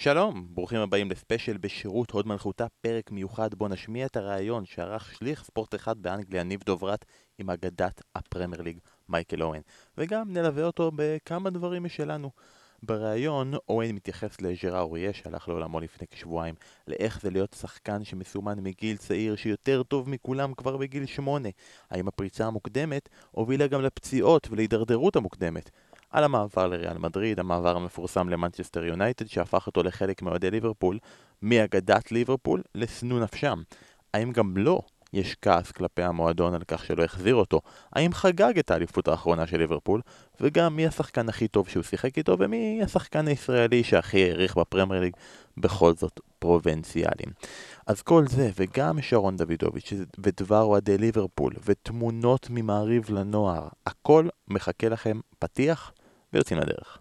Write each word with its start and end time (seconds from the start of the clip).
שלום, 0.00 0.46
ברוכים 0.50 0.80
הבאים 0.80 1.10
לספיישל 1.10 1.56
בשירות 1.56 2.10
הוד 2.10 2.26
מלכותה, 2.26 2.66
פרק 2.80 3.10
מיוחד 3.10 3.54
בו 3.54 3.68
נשמיע 3.68 4.06
את 4.06 4.16
הרעיון 4.16 4.64
שערך 4.64 5.14
שליח 5.14 5.44
ספורט 5.44 5.74
אחד 5.74 6.02
באנגליה, 6.02 6.42
ניב 6.42 6.62
דוברת, 6.64 7.04
עם 7.38 7.50
אגדת 7.50 8.02
הפרמייר 8.14 8.62
ליג, 8.62 8.78
מייקל 9.08 9.42
אוהן, 9.42 9.62
וגם 9.96 10.32
נלווה 10.32 10.64
אותו 10.64 10.90
בכמה 10.94 11.50
דברים 11.50 11.84
משלנו. 11.84 12.30
בריאיון, 12.82 13.54
אוהן 13.68 13.94
מתייחס 13.94 14.40
לג'רה 14.40 14.80
אוריה 14.80 15.12
שהלך 15.12 15.48
לעולמו 15.48 15.80
לפני 15.80 16.06
כשבועיים, 16.10 16.54
לאיך 16.88 17.20
זה 17.20 17.30
להיות 17.30 17.56
שחקן 17.60 18.04
שמסומן 18.04 18.60
מגיל 18.60 18.96
צעיר 18.96 19.36
שיותר 19.36 19.82
טוב 19.82 20.08
מכולם 20.10 20.54
כבר 20.54 20.76
בגיל 20.76 21.06
שמונה. 21.06 21.48
האם 21.90 22.08
הפריצה 22.08 22.46
המוקדמת 22.46 23.08
הובילה 23.30 23.66
גם 23.66 23.82
לפציעות 23.82 24.48
ולהידרדרות 24.50 25.16
המוקדמת. 25.16 25.70
על 26.10 26.24
המעבר 26.24 26.66
לריאל 26.66 26.98
מדריד, 26.98 27.40
המעבר 27.40 27.76
המפורסם 27.76 28.28
למנצ'סטר 28.28 28.84
יונייטד 28.84 29.26
שהפך 29.26 29.66
אותו 29.66 29.82
לחלק 29.82 30.22
מאוהדי 30.22 30.50
ליברפול, 30.50 30.98
מאגדת 31.42 32.12
ליברפול 32.12 32.62
לשנוא 32.74 33.20
נפשם. 33.20 33.62
האם 34.14 34.32
גם 34.32 34.56
לו 34.56 34.82
יש 35.12 35.36
כעס 35.42 35.70
כלפי 35.70 36.02
המועדון 36.02 36.54
על 36.54 36.62
כך 36.68 36.84
שלא 36.84 37.04
החזיר 37.04 37.34
אותו? 37.34 37.60
האם 37.92 38.12
חגג 38.12 38.58
את 38.58 38.70
האליפות 38.70 39.08
האחרונה 39.08 39.46
של 39.46 39.56
ליברפול? 39.56 40.00
וגם 40.40 40.76
מי 40.76 40.86
השחקן 40.86 41.28
הכי 41.28 41.48
טוב 41.48 41.68
שהוא 41.68 41.82
שיחק 41.82 42.18
איתו 42.18 42.36
ומי 42.38 42.80
השחקן 42.84 43.28
הישראלי 43.28 43.84
שהכי 43.84 44.24
העריך 44.24 44.56
בפרמייר 44.56 45.00
ליג 45.00 45.12
בכל 45.56 45.94
זאת 45.94 46.20
פרובנציאלים. 46.38 47.28
אז 47.86 48.02
כל 48.02 48.26
זה 48.26 48.50
וגם 48.56 49.02
שרון 49.02 49.36
דוידוביץ' 49.36 49.92
ודבר 50.18 50.62
אוהדי 50.62 50.98
ליברפול 50.98 51.52
ותמונות 51.64 52.46
ממעריב 52.50 53.10
לנוער 53.10 53.68
הכל 53.86 54.28
מחכה 54.48 54.88
לכם 54.88 55.20
פתיח 55.38 55.92
ויוצאים 56.32 56.58
לדרך. 56.58 56.98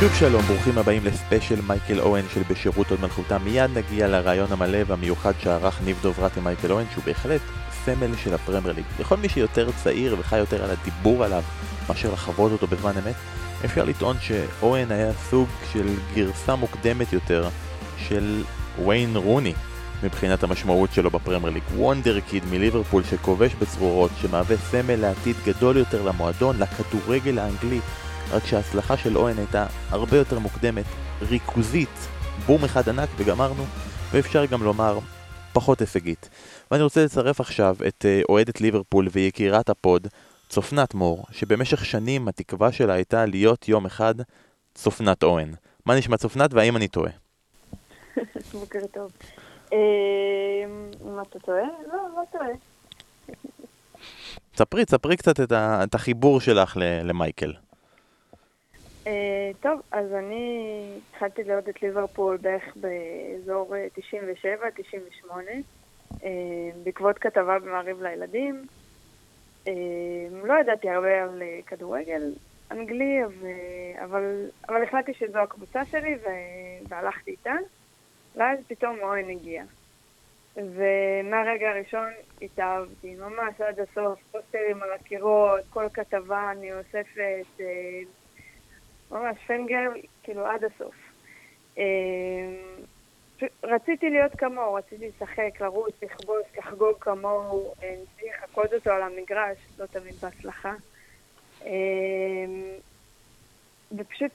שוב 0.00 0.14
שלום, 0.14 0.42
ברוכים 0.42 0.78
הבאים 0.78 1.04
לספיישל 1.04 1.60
מייקל 1.66 2.00
אוהן 2.00 2.24
של 2.34 2.42
בשירות 2.50 2.90
עוד 2.90 3.00
מלכותה. 3.00 3.38
מיד 3.38 3.70
נגיע 3.74 4.08
לרעיון 4.08 4.52
המלא 4.52 4.78
והמיוחד 4.86 5.32
שערך 5.40 5.80
ניב 5.84 5.98
דוברת 6.02 6.36
עם 6.36 6.44
מייקל 6.44 6.72
אוהן, 6.72 6.86
שהוא 6.92 7.04
בהחלט 7.04 7.40
סמל 7.84 8.16
של 8.16 8.34
הפרמייר 8.34 8.74
ליג. 8.74 8.84
לכל 9.00 9.16
מי 9.16 9.28
שיותר 9.28 9.70
צעיר 9.82 10.16
וחי 10.18 10.38
יותר 10.38 10.64
על 10.64 10.70
הדיבור 10.70 11.24
עליו 11.24 11.42
מאשר 11.88 12.12
לחוות 12.12 12.52
אותו 12.52 12.66
בזמן 12.66 12.92
אמת, 13.04 13.14
אפשר 13.64 13.84
לטעון 13.84 14.16
שאוהן 14.20 14.90
היה 14.90 15.12
סוג 15.30 15.48
של 15.72 15.86
גרסה 16.14 16.54
מוקדמת 16.54 17.12
יותר 17.12 17.48
של 18.08 18.42
ויין 18.86 19.16
רוני 19.16 19.54
מבחינת 20.02 20.42
המשמעות 20.42 20.92
שלו 20.92 21.10
בפרמייר 21.10 21.52
ליג. 21.52 21.62
וונדר 21.76 22.20
קיד 22.20 22.44
מליברפול 22.50 23.02
שכובש 23.04 23.54
בצרורות, 23.54 24.10
שמהווה 24.20 24.56
סמל 24.56 24.96
לעתיד 24.96 25.36
גדול 25.44 25.76
יותר 25.76 26.02
למועדון, 26.02 26.58
לכדורגל 26.58 27.38
האנגלי, 27.38 27.80
רק 28.30 28.46
שההצלחה 28.46 28.96
של 28.96 29.16
אוהן 29.16 29.38
הייתה 29.38 29.66
הרבה 29.90 30.16
יותר 30.16 30.38
מוקדמת, 30.38 30.84
ריכוזית, 31.22 32.08
בום 32.46 32.64
אחד 32.64 32.88
ענק 32.88 33.08
וגמרנו, 33.16 33.64
ואפשר 34.12 34.44
גם 34.44 34.62
לומר 34.62 34.98
פחות 35.52 35.80
הישגית. 35.80 36.28
ואני 36.70 36.82
רוצה 36.82 37.04
לצרף 37.04 37.40
עכשיו 37.40 37.76
את 37.88 38.04
אה, 38.08 38.20
אוהדת 38.28 38.60
ליברפול 38.60 39.08
ויקירת 39.12 39.68
הפוד, 39.68 40.08
צופנת 40.54 40.94
מור, 40.94 41.24
שבמשך 41.30 41.84
שנים 41.84 42.28
התקווה 42.28 42.72
שלה 42.72 42.92
הייתה 42.92 43.26
להיות 43.26 43.68
יום 43.68 43.86
אחד 43.86 44.14
צופנת 44.74 45.22
אוהן. 45.22 45.48
מה 45.86 45.98
נשמע 45.98 46.16
צופנת 46.16 46.54
והאם 46.54 46.76
אני 46.76 46.88
טועה? 46.88 47.10
בוקר 48.52 48.86
טוב. 48.92 49.12
אה, 49.72 49.78
אם 51.04 51.20
אתה 51.22 51.38
טועה? 51.38 51.62
לא, 51.86 51.94
לא 52.16 52.22
טועה. 52.32 52.46
ספרי, 54.56 54.84
ספרי 54.88 55.16
קצת 55.16 55.40
את, 55.40 55.94
החיבור 55.94 56.40
שלך 56.40 56.76
למייקל. 56.80 57.52
אה, 59.06 59.50
טוב, 59.60 59.80
אז 59.90 60.12
אני 60.12 60.86
התחלתי 61.08 61.44
לראות 61.44 61.68
את 61.68 61.82
ליברפול 61.82 62.36
בערך 62.36 62.76
באזור 62.76 63.74
97-98, 63.98 65.30
אה, 66.24 66.30
בעקבות 66.84 67.18
כתבה 67.18 67.58
במעריב 67.58 68.02
לילדים. 68.02 68.66
אה, 69.66 69.72
לא 70.42 70.54
ידעתי 70.60 70.90
הרבה 70.90 71.22
על 71.22 71.42
כדורגל 71.66 72.22
אנגלי, 72.70 73.24
אבל, 74.04 74.50
אבל 74.68 74.82
החלטתי 74.82 75.14
שזו 75.14 75.38
הקבוצה 75.38 75.84
שלי 75.84 76.14
והלכתי 76.88 77.30
איתה, 77.30 77.54
ואז 78.36 78.58
פתאום 78.68 78.98
אוהן 79.02 79.30
הגיע. 79.30 79.64
ומהרגע 80.56 81.70
הראשון 81.70 82.12
התאהבתי, 82.42 83.14
ממש 83.14 83.60
עד 83.60 83.80
הסוף, 83.80 84.18
פוסטרים 84.32 84.82
על 84.82 84.92
הקירות, 84.92 85.60
כל 85.70 85.86
כתבה 85.94 86.50
אני 86.50 86.72
אוספת, 86.72 87.60
ממש 89.10 89.36
פנגר, 89.46 89.90
כאילו 90.22 90.46
עד 90.46 90.64
הסוף. 90.64 90.94
רציתי 93.62 94.10
להיות 94.10 94.32
כמוהו, 94.38 94.74
רציתי 94.74 95.08
לשחק, 95.08 95.60
לרוץ, 95.60 96.02
לכבוש, 96.02 96.42
לחגוג 96.58 96.96
כמוהו, 97.00 97.74
אה, 97.82 97.94
ניסיתי 98.00 98.26
לחכות 98.26 98.72
אותו 98.72 98.90
על 98.90 99.02
המגרש, 99.02 99.58
לא 99.78 99.86
תמיד 99.86 100.14
בהצלחה. 100.22 100.74
אמ, 101.64 102.62
ופשוט 103.96 104.32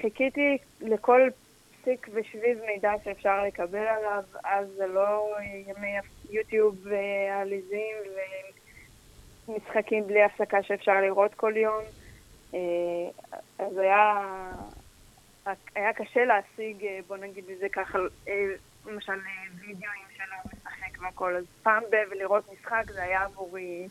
חיכיתי 0.00 0.58
לכל 0.80 1.28
פסיק 1.82 2.08
ושביב 2.12 2.58
מידע 2.66 2.92
שאפשר 3.04 3.44
לקבל 3.44 3.86
עליו, 3.86 4.22
אז 4.44 4.68
זה 4.76 4.86
לא 4.86 5.36
ימי 5.66 5.96
יוטיוב 6.30 6.86
עליזים 7.40 7.96
ומשחקים 9.48 10.06
בלי 10.06 10.22
הפסקה 10.22 10.62
שאפשר 10.62 11.00
לראות 11.00 11.34
כל 11.34 11.56
יום. 11.56 11.84
אה, 12.54 12.58
אז 13.58 13.78
היה, 13.78 14.22
היה 15.74 15.92
קשה 15.92 16.24
להשיג, 16.24 16.84
אה, 16.84 16.98
בוא 17.06 17.16
נגיד 17.16 17.44
את 17.52 17.58
זה 17.58 17.66
ככה, 17.72 17.98
אה, 18.28 18.46
למשל 18.86 19.12
וידאוים 19.60 20.06
שלו 20.16 20.50
משחק 20.52 21.02
והכל, 21.02 21.36
אז 21.36 21.44
פעם 21.62 21.82
ב- 21.92 22.10
ולראות 22.10 22.44
משחק 22.52 22.90
זה 22.92 23.02
היה 23.02 23.22
עבורי 23.22 23.88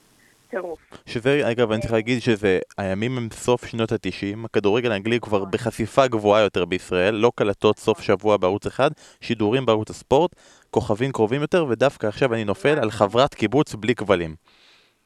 טירוף. 0.49 0.79
שזה, 1.05 1.51
אגב, 1.51 1.71
אני 1.71 1.81
צריך 1.81 1.93
להגיד 1.93 2.21
שזה, 2.21 2.59
הימים 2.77 3.17
הם 3.17 3.27
סוף 3.31 3.65
שנות 3.65 3.91
התשעים, 3.91 4.45
הכדורגל 4.45 4.91
האנגלי 4.91 5.19
כבר 5.19 5.45
בחשיפה 5.45 6.07
גבוהה 6.07 6.41
יותר 6.41 6.65
בישראל, 6.65 7.15
לא 7.15 7.31
קלטות 7.35 7.79
סוף 7.79 8.01
שבוע 8.01 8.37
בערוץ 8.37 8.65
אחד, 8.65 8.89
שידורים 9.21 9.65
בערוץ 9.65 9.89
הספורט, 9.89 10.35
כוכבים 10.69 11.11
קרובים 11.11 11.41
יותר, 11.41 11.65
ודווקא 11.69 12.07
עכשיו 12.07 12.33
אני 12.33 12.43
נופל 12.43 12.79
על 12.79 12.91
חברת 12.91 13.33
קיבוץ 13.33 13.75
בלי 13.75 13.95
כבלים. 13.95 14.35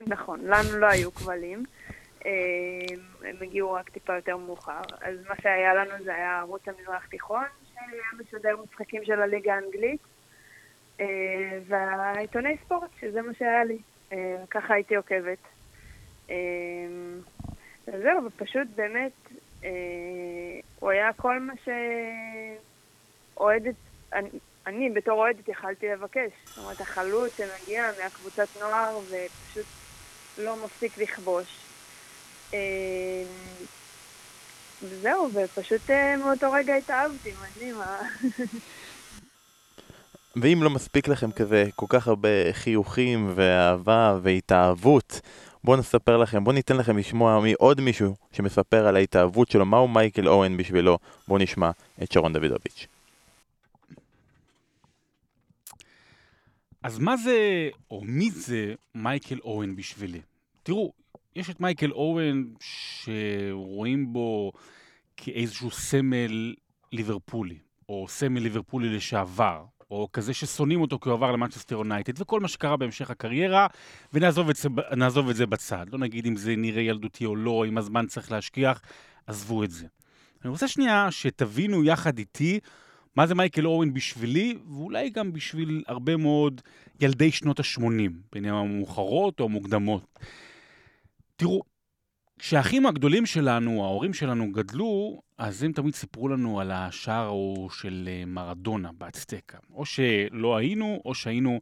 נכון, 0.08 0.40
לנו 0.44 0.78
לא 0.78 0.86
היו 0.86 1.14
כבלים. 1.14 1.64
אמ, 2.26 3.00
הם 3.26 3.36
הגיעו 3.42 3.72
רק 3.72 3.90
טיפה 3.90 4.16
יותר 4.16 4.38
מאוחר. 4.38 4.82
אז 5.02 5.16
מה 5.30 5.36
שהיה 5.42 5.74
לנו 5.74 6.04
זה 6.04 6.16
היה 6.16 6.40
ערוץ 6.40 6.68
המזרח 6.68 7.06
תיכון, 7.06 7.46
שהיה 7.74 8.04
משדר 8.20 8.56
משחקים 8.64 9.06
של 9.06 9.22
הליגה 9.22 9.56
האנגלית, 9.56 10.02
אה, 11.00 11.60
והעיתוני 11.68 12.58
ספורט, 12.66 12.90
שזה 13.00 13.22
מה 13.22 13.34
שהיה 13.34 13.64
לי. 13.64 13.78
אה, 14.12 14.44
ככה 14.50 14.74
הייתי 14.74 14.96
עוקבת. 14.96 15.38
וזהו, 17.88 18.26
ופשוט 18.26 18.68
באמת, 18.76 19.12
אה, 19.64 19.70
הוא 20.80 20.90
היה 20.90 21.14
כל 21.14 21.40
מה 21.40 21.54
שאוהדת, 23.36 23.76
אני, 24.14 24.30
אני 24.68 24.90
בתור 24.90 25.20
אוהדת 25.20 25.50
יכלתי 25.50 25.88
לבקש. 25.88 26.32
זאת 26.48 26.58
אומרת, 26.58 26.82
החלוץ 26.82 27.32
שמגיע 27.38 27.92
מהקבוצת 28.02 28.48
נוער 28.60 28.98
ופשוט 28.98 29.66
לא 30.38 30.56
מפסיק 30.66 30.98
לכבוש. 30.98 31.69
אמ, 32.54 32.58
וזהו, 34.84 35.30
ופשוט 35.34 35.90
אה, 35.90 36.18
מאותו 36.18 36.52
רגע 36.52 36.76
התאהבתי, 36.76 37.32
מדהים. 37.42 37.76
ואם 40.42 40.60
לא 40.64 40.70
מספיק 40.70 41.08
לכם 41.08 41.32
כזה 41.32 41.66
כל 41.76 41.86
כך 41.90 42.08
הרבה 42.08 42.30
חיוכים 42.52 43.32
ואהבה 43.36 44.20
והתאהבות, 44.24 45.22
בואו 45.64 45.78
נספר 45.78 46.18
לכם, 46.18 46.44
בואו 46.44 46.56
ניתן 46.56 46.78
לכם 46.78 46.98
לשמוע 46.98 47.40
מעוד 47.40 47.82
מישהו 47.82 48.16
שמספר 48.32 48.88
על 48.88 48.96
ההתאהבות 48.96 49.52
שלו, 49.52 49.66
מהו 49.66 49.88
מייקל 49.88 50.28
אוהן 50.28 50.58
בשבילו. 50.58 50.98
בואו 51.28 51.40
נשמע 51.40 51.72
את 52.04 52.12
שרון 52.12 52.34
דוידוביץ'. 52.34 52.88
אז 56.84 57.00
מה 57.00 57.18
זה, 57.18 57.70
או 57.92 58.02
מי 58.04 58.32
זה 58.32 58.74
מייקל 58.96 59.40
אוהן 59.44 59.76
בשבילי? 59.76 60.20
תראו, 60.64 60.92
יש 61.40 61.50
את 61.50 61.60
מייקל 61.60 61.92
אורן, 61.92 62.44
שרואים 62.60 64.14
בו 64.14 64.52
כאיזשהו 65.18 65.72
סמל 65.72 66.56
ליברפולי, 66.92 67.58
או 67.90 68.06
סמל 68.08 68.40
ליברפולי 68.40 68.90
לשעבר, 68.96 69.64
או 69.92 70.08
כזה 70.14 70.34
ששונאים 70.34 70.82
אותו 70.82 71.00
כי 71.00 71.10
הוא 71.10 71.16
עבר 71.16 71.32
למנצ'סטר 71.32 71.76
יונייטד, 71.76 72.22
וכל 72.22 72.40
מה 72.40 72.48
שקרה 72.48 72.78
בהמשך 72.78 73.10
הקריירה, 73.10 73.68
ונעזוב 74.14 74.50
את, 74.50 74.56
זה, 74.56 74.70
את 75.30 75.36
זה 75.36 75.46
בצד. 75.46 75.86
לא 75.92 76.00
נגיד 76.00 76.26
אם 76.26 76.36
זה 76.36 76.56
נראה 76.56 76.82
ילדותי 76.82 77.26
או 77.26 77.36
לא, 77.36 77.66
אם 77.68 77.78
הזמן 77.78 78.06
צריך 78.08 78.32
להשכיח, 78.32 78.82
עזבו 79.28 79.64
את 79.64 79.72
זה. 79.72 79.88
אני 80.44 80.52
רוצה 80.52 80.68
שנייה 80.68 81.12
שתבינו 81.12 81.84
יחד 81.84 82.18
איתי 82.18 82.60
מה 83.16 83.28
זה 83.28 83.36
מייקל 83.36 83.66
אורן 83.66 83.94
בשבילי, 83.94 84.58
ואולי 84.68 85.10
גם 85.10 85.34
בשביל 85.34 85.84
הרבה 85.88 86.18
מאוד 86.18 86.62
ילדי 87.02 87.32
שנות 87.32 87.60
ה-80, 87.60 88.12
בין 88.34 88.46
המאוחרות 88.46 89.40
או 89.40 89.46
המוקדמות. 89.46 90.20
תראו, 91.40 91.62
כשהאחים 92.40 92.86
הגדולים 92.86 93.26
שלנו, 93.26 93.84
ההורים 93.84 94.14
שלנו, 94.14 94.52
גדלו, 94.52 95.22
אז 95.38 95.64
הם 95.64 95.72
תמיד 95.72 95.96
סיפרו 95.96 96.28
לנו 96.28 96.60
על 96.60 96.72
השער 96.72 97.26
ההוא 97.26 97.70
של 97.70 98.10
אה, 98.12 98.24
מרדונה 98.26 98.92
באצטקה. 98.92 99.58
או 99.74 99.86
שלא 99.86 100.58
היינו, 100.58 101.02
או 101.06 101.16
שהיינו 101.16 101.60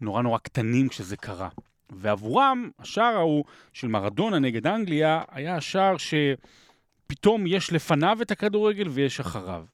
נורא 0.00 0.22
נורא 0.22 0.38
קטנים 0.38 0.88
כשזה 0.88 1.16
קרה. 1.16 1.48
ועבורם, 1.90 2.70
השער 2.78 3.16
ההוא 3.16 3.44
של 3.72 3.88
מרדונה 3.88 4.38
נגד 4.38 4.66
אנגליה, 4.66 5.22
היה 5.30 5.56
השער 5.56 5.96
שפתאום 5.96 7.46
יש 7.46 7.72
לפניו 7.72 8.18
את 8.22 8.30
הכדורגל 8.30 8.88
ויש 8.88 9.20
אחריו. 9.20 9.64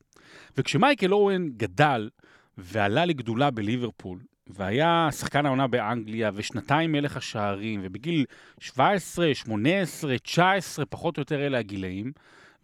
וכשמייקל 0.57 1.13
אורן 1.13 1.49
גדל 1.49 2.11
ועלה 2.59 3.05
לגדולה 3.05 3.51
בליברפול, 3.51 4.19
והיה 4.55 5.09
שחקן 5.11 5.47
העונה 5.47 5.67
באנגליה, 5.67 6.31
ושנתיים 6.35 6.93
מלך 6.93 7.17
השערים, 7.17 7.81
ובגיל 7.83 8.25
17, 8.61 9.35
18, 9.35 10.19
19, 10.19 10.87
פחות 10.87 11.17
או 11.17 11.21
יותר 11.21 11.47
אלה 11.47 11.59
הגילאים, 11.59 12.13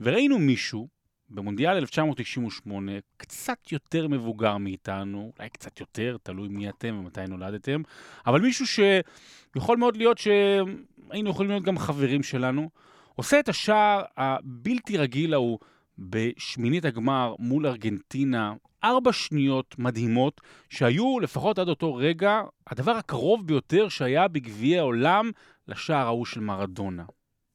וראינו 0.00 0.38
מישהו 0.38 0.88
במונדיאל 1.30 1.76
1998, 1.76 2.92
קצת 3.16 3.72
יותר 3.72 4.08
מבוגר 4.08 4.56
מאיתנו, 4.56 5.32
אולי 5.38 5.50
קצת 5.50 5.80
יותר, 5.80 6.16
תלוי 6.22 6.48
מי 6.48 6.68
אתם 6.68 6.96
ומתי 7.00 7.20
נולדתם, 7.28 7.82
אבל 8.26 8.40
מישהו 8.40 8.66
שיכול 8.66 9.76
מאוד 9.76 9.96
להיות 9.96 10.18
שהיינו 10.18 11.30
יכולים 11.30 11.50
להיות 11.50 11.64
גם 11.64 11.78
חברים 11.78 12.22
שלנו, 12.22 12.70
עושה 13.14 13.40
את 13.40 13.48
השער 13.48 14.02
הבלתי 14.16 14.96
רגיל 14.96 15.34
ההוא 15.34 15.58
בשמינית 15.98 16.84
הגמר 16.84 17.34
מול 17.38 17.66
ארגנטינה, 17.66 18.54
ארבע 18.84 19.12
שניות 19.12 19.74
מדהימות, 19.78 20.40
שהיו 20.70 21.20
לפחות 21.20 21.58
עד 21.58 21.68
אותו 21.68 21.94
רגע 21.94 22.40
הדבר 22.66 22.90
הקרוב 22.96 23.46
ביותר 23.46 23.88
שהיה 23.88 24.28
בגביע 24.28 24.80
העולם 24.80 25.30
לשער 25.68 26.06
ההוא 26.06 26.26
של 26.26 26.40
מרדונה. 26.40 27.04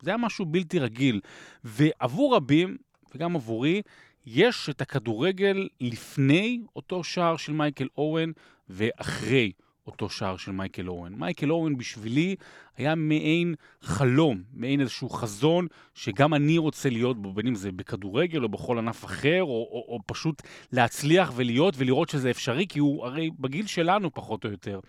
זה 0.01 0.09
היה 0.09 0.17
משהו 0.17 0.45
בלתי 0.45 0.79
רגיל, 0.79 1.21
ועבור 1.63 2.35
רבים, 2.35 2.77
וגם 3.15 3.35
עבורי, 3.35 3.81
יש 4.25 4.69
את 4.69 4.81
הכדורגל 4.81 5.67
לפני 5.81 6.61
אותו 6.75 7.03
שער 7.03 7.37
של 7.37 7.53
מייקל 7.53 7.87
אורן 7.97 8.31
ואחרי 8.69 9.51
אותו 9.87 10.09
שער 10.09 10.37
של 10.37 10.51
מייקל 10.51 10.87
אורן. 10.87 11.13
מייקל 11.13 11.51
אורן 11.51 11.77
בשבילי 11.77 12.35
היה 12.77 12.95
מעין 12.95 13.55
חלום, 13.81 14.43
מעין 14.53 14.81
איזשהו 14.81 15.09
חזון 15.09 15.67
שגם 15.93 16.33
אני 16.33 16.57
רוצה 16.57 16.89
להיות 16.89 17.21
בו, 17.21 17.33
בין 17.33 17.47
אם 17.47 17.55
זה 17.55 17.71
בכדורגל 17.71 18.43
או 18.43 18.49
בכל 18.49 18.77
ענף 18.77 19.05
אחר, 19.05 19.41
או, 19.41 19.47
או, 19.47 19.85
או 19.87 19.99
פשוט 20.05 20.41
להצליח 20.71 21.31
ולהיות 21.35 21.73
ולראות 21.77 22.09
שזה 22.09 22.29
אפשרי, 22.29 22.65
כי 22.69 22.79
הוא 22.79 23.05
הרי 23.05 23.29
בגיל 23.39 23.65
שלנו 23.65 24.13
פחות 24.13 24.45
או 24.45 24.51
יותר. 24.51 24.79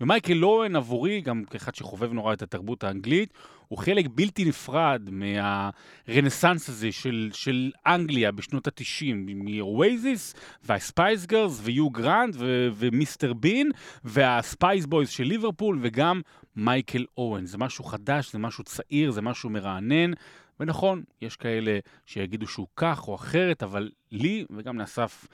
ומייקל 0.00 0.44
אורן 0.44 0.76
עבורי, 0.76 1.20
גם 1.20 1.44
כאחד 1.44 1.74
שחובב 1.74 2.12
נורא 2.12 2.32
את 2.32 2.42
התרבות 2.42 2.84
האנגלית, 2.84 3.32
הוא 3.68 3.78
חלק 3.78 4.06
בלתי 4.14 4.44
נפרד 4.44 5.08
מהרנסאנס 5.10 6.68
הזה 6.68 6.92
של, 6.92 7.30
של 7.32 7.70
אנגליה 7.86 8.32
בשנות 8.32 8.66
ה-90, 8.66 9.14
מ-Oasis 9.14 10.38
והספייס 10.64 11.26
גרס 11.26 11.60
ויו 11.62 11.90
גרנד 11.90 12.36
ומיסטר 12.74 13.32
בין 13.32 13.70
והספייס 14.04 14.86
בויז 14.86 15.08
של 15.08 15.24
ליברפול 15.24 15.78
וגם 15.82 16.20
מייקל 16.56 17.04
אורן. 17.16 17.46
זה 17.46 17.58
משהו 17.58 17.84
חדש, 17.84 18.32
זה 18.32 18.38
משהו 18.38 18.64
צעיר, 18.64 19.10
זה 19.10 19.22
משהו 19.22 19.50
מרענן. 19.50 20.12
ונכון, 20.60 21.02
יש 21.20 21.36
כאלה 21.36 21.78
שיגידו 22.06 22.46
שהוא 22.46 22.66
כך 22.76 23.08
או 23.08 23.14
אחרת, 23.14 23.62
אבל 23.62 23.90
לי 24.10 24.44
וגם 24.50 24.78
לאסף 24.78 25.26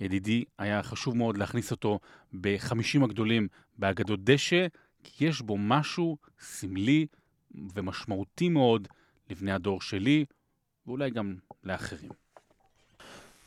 ידידי 0.00 0.44
היה 0.58 0.82
חשוב 0.82 1.16
מאוד 1.16 1.38
להכניס 1.38 1.70
אותו 1.70 1.98
בחמישים 2.40 3.04
הגדולים 3.04 3.48
באגדות 3.78 4.24
דשא, 4.24 4.66
כי 5.04 5.24
יש 5.24 5.40
בו 5.40 5.58
משהו 5.58 6.16
סמלי 6.40 7.06
ומשמעותי 7.74 8.48
מאוד 8.48 8.88
לבני 9.30 9.52
הדור 9.52 9.80
שלי, 9.80 10.24
ואולי 10.86 11.10
גם 11.10 11.34
לאחרים. 11.64 12.10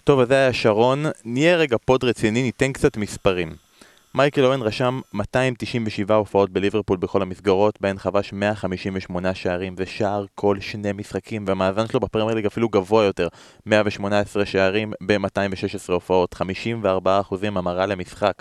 טוב, 0.03 0.19
אז 0.19 0.27
זה 0.27 0.33
היה 0.33 0.53
שרון. 0.53 1.03
נהיה 1.25 1.57
רגע 1.57 1.77
פוד 1.85 2.03
רציני, 2.03 2.43
ניתן 2.43 2.73
קצת 2.73 2.97
מספרים. 2.97 3.64
מייקל 4.15 4.45
אורן 4.45 4.61
רשם 4.61 4.99
297 5.13 6.15
הופעות 6.15 6.49
בליברפול 6.49 6.97
בכל 6.97 7.21
המסגרות, 7.21 7.81
בהן 7.81 7.97
חבש 7.97 8.33
158 8.33 9.33
שערים 9.33 9.75
ושער 9.77 10.25
כל 10.35 10.59
שני 10.59 10.91
משחקים, 10.91 11.43
והמאזן 11.47 11.87
שלו 11.87 11.99
בפרמייר 11.99 12.35
ליג 12.35 12.45
אפילו 12.45 12.69
גבוה 12.69 13.03
יותר, 13.03 13.27
118 13.65 14.45
שערים 14.45 14.93
ב-216 15.05 15.93
הופעות, 15.93 16.35
54% 16.35 16.37
המרה 17.43 17.85
למשחק. 17.85 18.33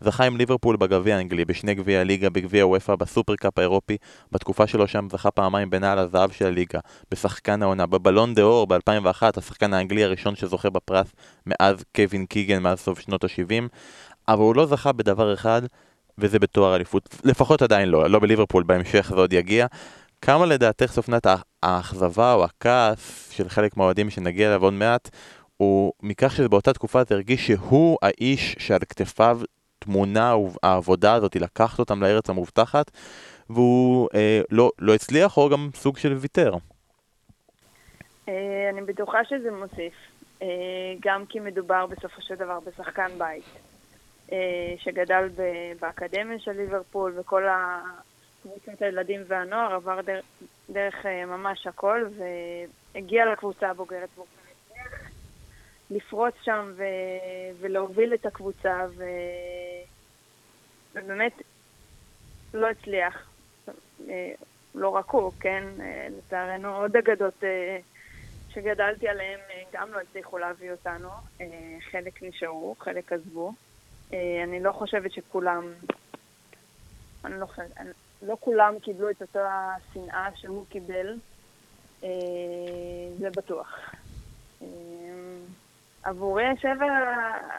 זכה 0.00 0.24
עם 0.24 0.36
ליברפול 0.36 0.76
בגביע 0.76 1.16
האנגלי, 1.16 1.44
בשני 1.44 1.74
גביע 1.74 2.00
הליגה, 2.00 2.30
בגביע 2.30 2.66
וופא, 2.66 2.96
בסופרקאפ 2.96 3.58
האירופי, 3.58 3.96
בתקופה 4.32 4.66
שלו 4.66 4.88
שם 4.88 5.08
זכה 5.12 5.30
פעמיים 5.30 5.70
בנעל 5.70 5.98
הזהב 5.98 6.30
של 6.30 6.46
הליגה, 6.46 6.78
בשחקן 7.10 7.62
העונה, 7.62 7.86
בבלון 7.86 8.34
דה 8.34 8.42
אור 8.42 8.66
ב-2001, 8.66 9.22
השחקן 9.36 9.74
האנגלי 9.74 10.04
הראשון 10.04 10.36
שזוכה 10.36 10.70
בפרס 10.70 11.12
מאז 11.46 11.84
קווין 11.96 12.26
קיגן, 12.26 12.62
מאז 12.62 12.80
סוף 12.80 13.00
שנות 13.00 13.24
ה-70. 13.24 13.68
אבל 14.28 14.40
הוא 14.40 14.56
לא 14.56 14.66
זכה 14.66 14.92
בדבר 14.92 15.34
אחד, 15.34 15.62
וזה 16.18 16.38
בתואר 16.38 16.76
אליפות. 16.76 17.16
לפחות 17.24 17.62
עדיין 17.62 17.88
לא, 17.88 18.10
לא 18.10 18.18
בליברפול, 18.18 18.62
בהמשך 18.62 19.10
זה 19.14 19.20
עוד 19.20 19.32
יגיע. 19.32 19.66
כמה 20.22 20.46
לדעתך 20.46 20.86
סופנת 20.86 21.26
האכזבה 21.62 22.34
או 22.34 22.44
הכעס 22.44 23.30
של 23.30 23.48
חלק 23.48 23.76
מהאוהדים 23.76 24.10
שנגיע 24.10 24.48
אליו 24.48 24.62
עוד 24.62 24.72
מעט, 24.72 25.10
הוא 25.56 25.92
מכך 26.02 26.36
שבאותה 26.36 26.72
תקופה 26.72 27.04
זה 27.04 27.14
הרגיש 27.14 27.46
שהוא 27.46 27.98
האיש 28.02 28.56
שעל 28.58 28.80
כתפיו 28.88 29.40
תמונה 29.78 30.34
העבודה 30.62 31.14
הזאת, 31.14 31.36
לקחת 31.36 31.78
אותם 31.78 32.02
לארץ 32.02 32.30
המובטחת, 32.30 32.90
והוא 33.50 34.08
אה, 34.14 34.40
לא, 34.50 34.70
לא 34.78 34.94
הצליח 34.94 35.36
או 35.36 35.48
גם 35.48 35.68
סוג 35.74 35.98
של 35.98 36.12
ויתר. 36.12 36.54
אה, 38.28 38.70
אני 38.72 38.82
בטוחה 38.82 39.24
שזה 39.24 39.50
מוסיף, 39.50 39.94
אה, 40.42 40.48
גם 41.00 41.26
כי 41.28 41.40
מדובר 41.40 41.86
בסופו 41.86 42.22
של 42.22 42.34
דבר 42.34 42.58
בשחקן 42.66 43.08
בית. 43.18 43.71
אה, 44.32 44.74
שגדל 44.78 45.28
באקדמיה 45.80 46.38
של 46.38 46.52
ליברפול, 46.52 47.12
וכל 47.16 47.42
קבוצת 48.42 48.82
הילדים 48.82 49.20
והנוער 49.26 49.74
עבר 49.74 50.00
דרך, 50.00 50.24
דרך 50.70 51.06
אה, 51.06 51.26
ממש 51.26 51.66
הכל, 51.66 52.04
והגיע 52.94 53.26
לקבוצה 53.32 53.70
הבוגרת 53.70 54.08
והוא 54.14 54.26
לפרוץ 55.90 56.34
שם 56.42 56.72
ו... 56.76 56.84
ולהוביל 57.60 58.14
את 58.14 58.26
הקבוצה, 58.26 58.86
ו... 58.96 59.04
ובאמת 60.94 61.42
לא 62.54 62.70
הצליח. 62.70 63.28
אה, 64.08 64.32
לא 64.74 64.88
רק 64.88 65.10
הוא, 65.10 65.32
כן, 65.40 65.64
לצערנו 66.18 66.76
עוד 66.76 66.96
אגדות 66.96 67.44
שגדלתי 68.48 69.08
עליהן 69.08 69.40
גם 69.72 69.92
לא 69.92 70.00
הצליחו 70.00 70.38
להביא 70.38 70.70
אותנו. 70.70 71.08
חלק 71.90 72.22
נשארו, 72.22 72.74
חלק 72.78 73.12
עזבו. 73.12 73.52
אה, 74.12 74.42
אני 74.44 74.60
לא 74.60 74.72
חושבת 74.72 75.12
שכולם, 75.12 75.72
אני 77.24 77.40
לא 77.40 77.46
חושבת, 77.46 77.70
לא 78.22 78.36
כולם 78.40 78.78
קיבלו 78.78 79.10
את 79.10 79.22
אותה 79.22 79.74
שנאה 79.92 80.28
שהוא 80.36 80.66
קיבל, 80.68 81.18
אה, 82.04 82.08
זה 83.18 83.30
בטוח. 83.30 83.78
אה, 84.62 84.68
עבורי 86.02 86.46
השבר 86.46 86.88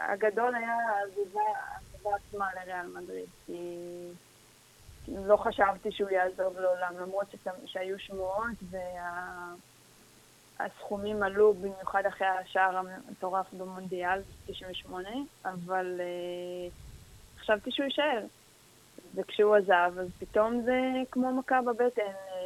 הגדול 0.10 0.56
היה 0.56 0.78
העזובה 0.90 1.42
עצמה 2.16 2.48
לריאל 2.56 2.88
מדריד, 2.88 3.30
כי 3.46 5.12
לא 5.26 5.38
חשבתי 5.38 5.92
שהוא 5.92 6.10
יעזוב 6.10 6.60
לעולם, 6.60 6.94
למרות 7.00 7.28
שהיו 7.66 8.00
שמועות 8.00 8.58
וה... 8.72 9.54
הסכומים 10.60 11.24
עלו 11.24 11.54
במיוחד 11.54 12.06
אחרי 12.06 12.28
השער 12.28 12.78
המטורף 12.78 13.54
במונדיאל 13.54 14.22
98, 14.46 15.10
אבל 15.46 16.00
uh, 16.00 17.42
חשבתי 17.42 17.72
שהוא 17.72 17.86
יישאר. 17.86 18.26
וכשהוא 19.16 19.56
עזב, 19.56 20.00
אז 20.00 20.08
פתאום 20.20 20.62
זה 20.62 20.82
כמו 21.12 21.34
מכה 21.34 21.62
בבטן, 21.62 22.02
uh, 22.02 22.38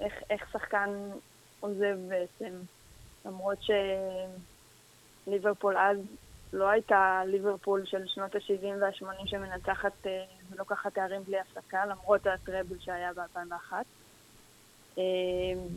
איך, 0.00 0.14
איך 0.30 0.50
שחקן 0.52 0.90
עוזב 1.60 1.96
בעצם. 2.08 2.52
למרות 3.24 3.58
שליברפול 5.26 5.76
אז 5.78 5.98
לא 6.52 6.68
הייתה 6.68 7.22
ליברפול 7.26 7.86
של 7.86 8.06
שנות 8.06 8.34
ה-70 8.34 8.66
וה-80 8.80 9.26
שמנצחת 9.26 10.06
ולוקחת 10.50 10.94
תארים 10.94 11.22
בלי 11.22 11.38
הפסקה, 11.40 11.86
למרות 11.86 12.26
הטראבל 12.26 12.78
שהיה 12.80 13.12
ב-2001. 13.12 13.72
אה, 14.98 15.02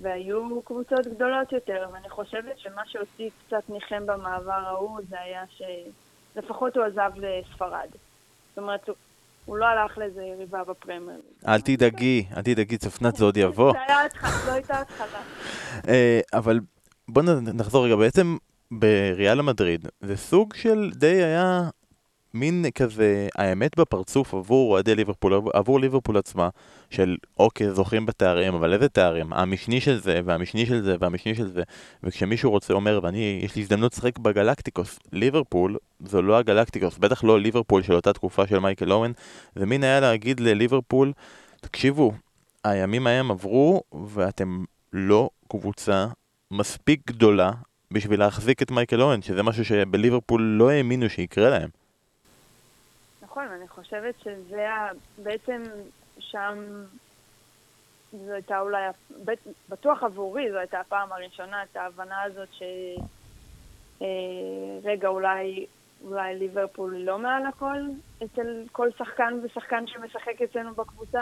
והיו 0.01 0.61
קבוצות 0.61 1.07
גדולות 1.07 1.51
יותר, 1.51 1.87
ואני 1.93 2.09
חושבת 2.09 2.59
שמה 2.59 2.81
שהוציא 2.85 3.29
קצת 3.45 3.69
ניחם 3.69 4.05
במעבר 4.05 4.51
ההוא 4.51 4.99
זה 5.09 5.19
היה 5.19 5.43
שלפחות 5.49 6.77
הוא 6.77 6.85
עזב 6.85 7.11
לספרד. 7.15 7.87
זאת 8.49 8.57
אומרת, 8.57 8.89
הוא 9.45 9.57
לא 9.57 9.65
הלך 9.65 9.97
לאיזה 9.97 10.23
יריבה 10.23 10.63
בפרמייר. 10.63 11.21
אל 11.47 11.61
תדאגי, 11.61 12.25
אל 12.37 12.41
תדאגי, 12.41 12.77
צפנת 12.77 13.15
זה 13.15 13.25
עוד 13.25 13.37
יבוא. 13.37 13.73
זה 14.21 14.27
זו 14.45 14.51
הייתה 14.51 14.81
התחלה. 14.81 15.19
אה, 15.87 16.19
אבל 16.33 16.59
בוא 17.07 17.23
נחזור 17.53 17.85
רגע, 17.85 17.95
בעצם 17.95 18.37
בריאל 18.71 19.41
מדריד, 19.41 19.87
זה 20.01 20.17
סוג 20.17 20.53
של 20.53 20.91
די 20.95 21.23
היה 21.23 21.69
מין 22.33 22.65
כזה, 22.75 23.27
האמת 23.35 23.79
בפרצוף 23.79 24.33
עבור 24.33 24.71
אוהדי 24.71 24.95
ליברפול, 24.95 25.41
עבור 25.53 25.79
ליברפול 25.79 26.17
עצמה, 26.17 26.49
של 26.89 27.17
אוקיי, 27.39 27.73
זוכים 27.73 28.05
בתארים, 28.05 28.53
אבל 28.53 28.73
איזה 28.73 28.89
תארים? 28.89 29.33
המשני 29.33 29.81
של 29.81 29.99
זה, 29.99 30.21
והמשני 30.25 30.65
של 30.65 30.81
זה, 30.81 30.95
והמשני 30.99 31.35
של 31.35 31.47
זה. 31.47 31.63
וכשמישהו 32.03 32.51
רוצה, 32.51 32.73
אומר, 32.73 32.99
ואני, 33.03 33.41
יש 33.43 33.55
לי 33.55 33.61
הזדמנות 33.61 33.93
לשחק 33.93 34.19
בגלקטיקוס, 34.19 34.99
ליברפול 35.11 35.77
זו 36.05 36.21
לא 36.21 36.37
הגלקטיקוס, 36.37 36.97
בטח 36.97 37.23
לא 37.23 37.39
ליברפול 37.39 37.81
של 37.81 37.93
אותה 37.93 38.13
תקופה 38.13 38.47
של 38.47 38.59
מייקל 38.59 38.91
אורן, 38.91 39.11
ומין 39.55 39.83
היה 39.83 39.99
להגיד 39.99 40.39
לליברפול, 40.39 41.13
תקשיבו, 41.61 42.11
הימים 42.63 43.07
ההם 43.07 43.31
עברו, 43.31 43.83
ואתם 44.07 44.63
לא 44.93 45.29
קבוצה 45.47 46.07
מספיק 46.51 47.01
גדולה 47.07 47.51
בשביל 47.91 48.19
להחזיק 48.19 48.61
את 48.61 48.71
מייקל 48.71 49.01
אורן, 49.01 49.21
שזה 49.21 49.43
משהו 49.43 49.65
שבליברפול 49.65 50.41
לא 50.41 50.69
האמינו 50.69 51.09
שיקרה 51.09 51.49
להם. 51.49 51.78
נכון, 53.29 53.47
אני 53.47 53.67
חושבת 53.67 54.15
שזה 54.19 54.67
בעצם 55.17 55.63
שם 56.19 56.85
זו 58.11 58.31
הייתה 58.33 58.59
אולי, 58.59 58.81
בטוח 59.69 60.03
עבורי 60.03 60.51
זו 60.51 60.57
הייתה 60.57 60.79
הפעם 60.79 61.11
הראשונה, 61.11 61.63
את 61.63 61.75
ההבנה 61.75 62.21
הזאת 62.23 62.47
ש... 62.51 62.63
אה, 64.01 64.07
רגע, 64.83 65.07
אולי, 65.07 65.65
אולי 66.03 66.35
ליברפול 66.35 66.97
לא 66.97 67.19
מעל 67.19 67.45
הכל 67.45 67.77
אצל 68.23 68.63
כל 68.71 68.89
שחקן 68.97 69.39
ושחקן 69.43 69.87
שמשחק 69.87 70.41
אצלנו 70.41 70.73
בקבוצה, 70.73 71.21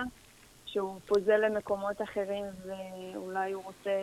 שהוא 0.65 0.99
פוזל 1.05 1.37
למקומות 1.37 2.01
אחרים 2.01 2.45
ואולי 2.65 3.51
הוא 3.51 3.63
רוצה 3.63 3.99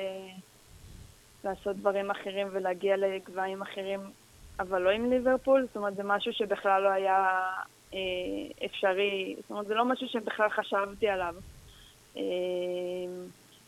לעשות 1.44 1.76
דברים 1.76 2.11
אחרים 2.11 2.49
ולהגיע 2.52 2.96
לגבהים 2.96 3.62
אחרים, 3.62 4.00
אבל 4.58 4.82
לא 4.82 4.90
עם 4.90 5.11
ליברפול, 5.11 5.66
זאת 5.66 5.76
אומרת 5.76 5.96
זה 5.96 6.02
משהו 6.04 6.32
שבכלל 6.32 6.82
לא 6.82 6.88
היה 6.88 7.50
אפשרי, 8.64 9.36
זאת 9.40 9.50
אומרת, 9.50 9.66
זה 9.66 9.74
לא 9.74 9.84
משהו 9.84 10.08
שבכלל 10.08 10.48
חשבתי 10.48 11.08
עליו. 11.08 11.34
אה, 12.16 12.22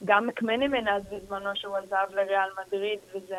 גם 0.04 0.26
מקמנימן 0.26 0.88
אז 0.88 1.02
בזמנו 1.12 1.50
שהוא 1.54 1.76
עזב 1.76 2.06
לריאל 2.10 2.48
מדריד, 2.66 2.98
וזה, 3.14 3.36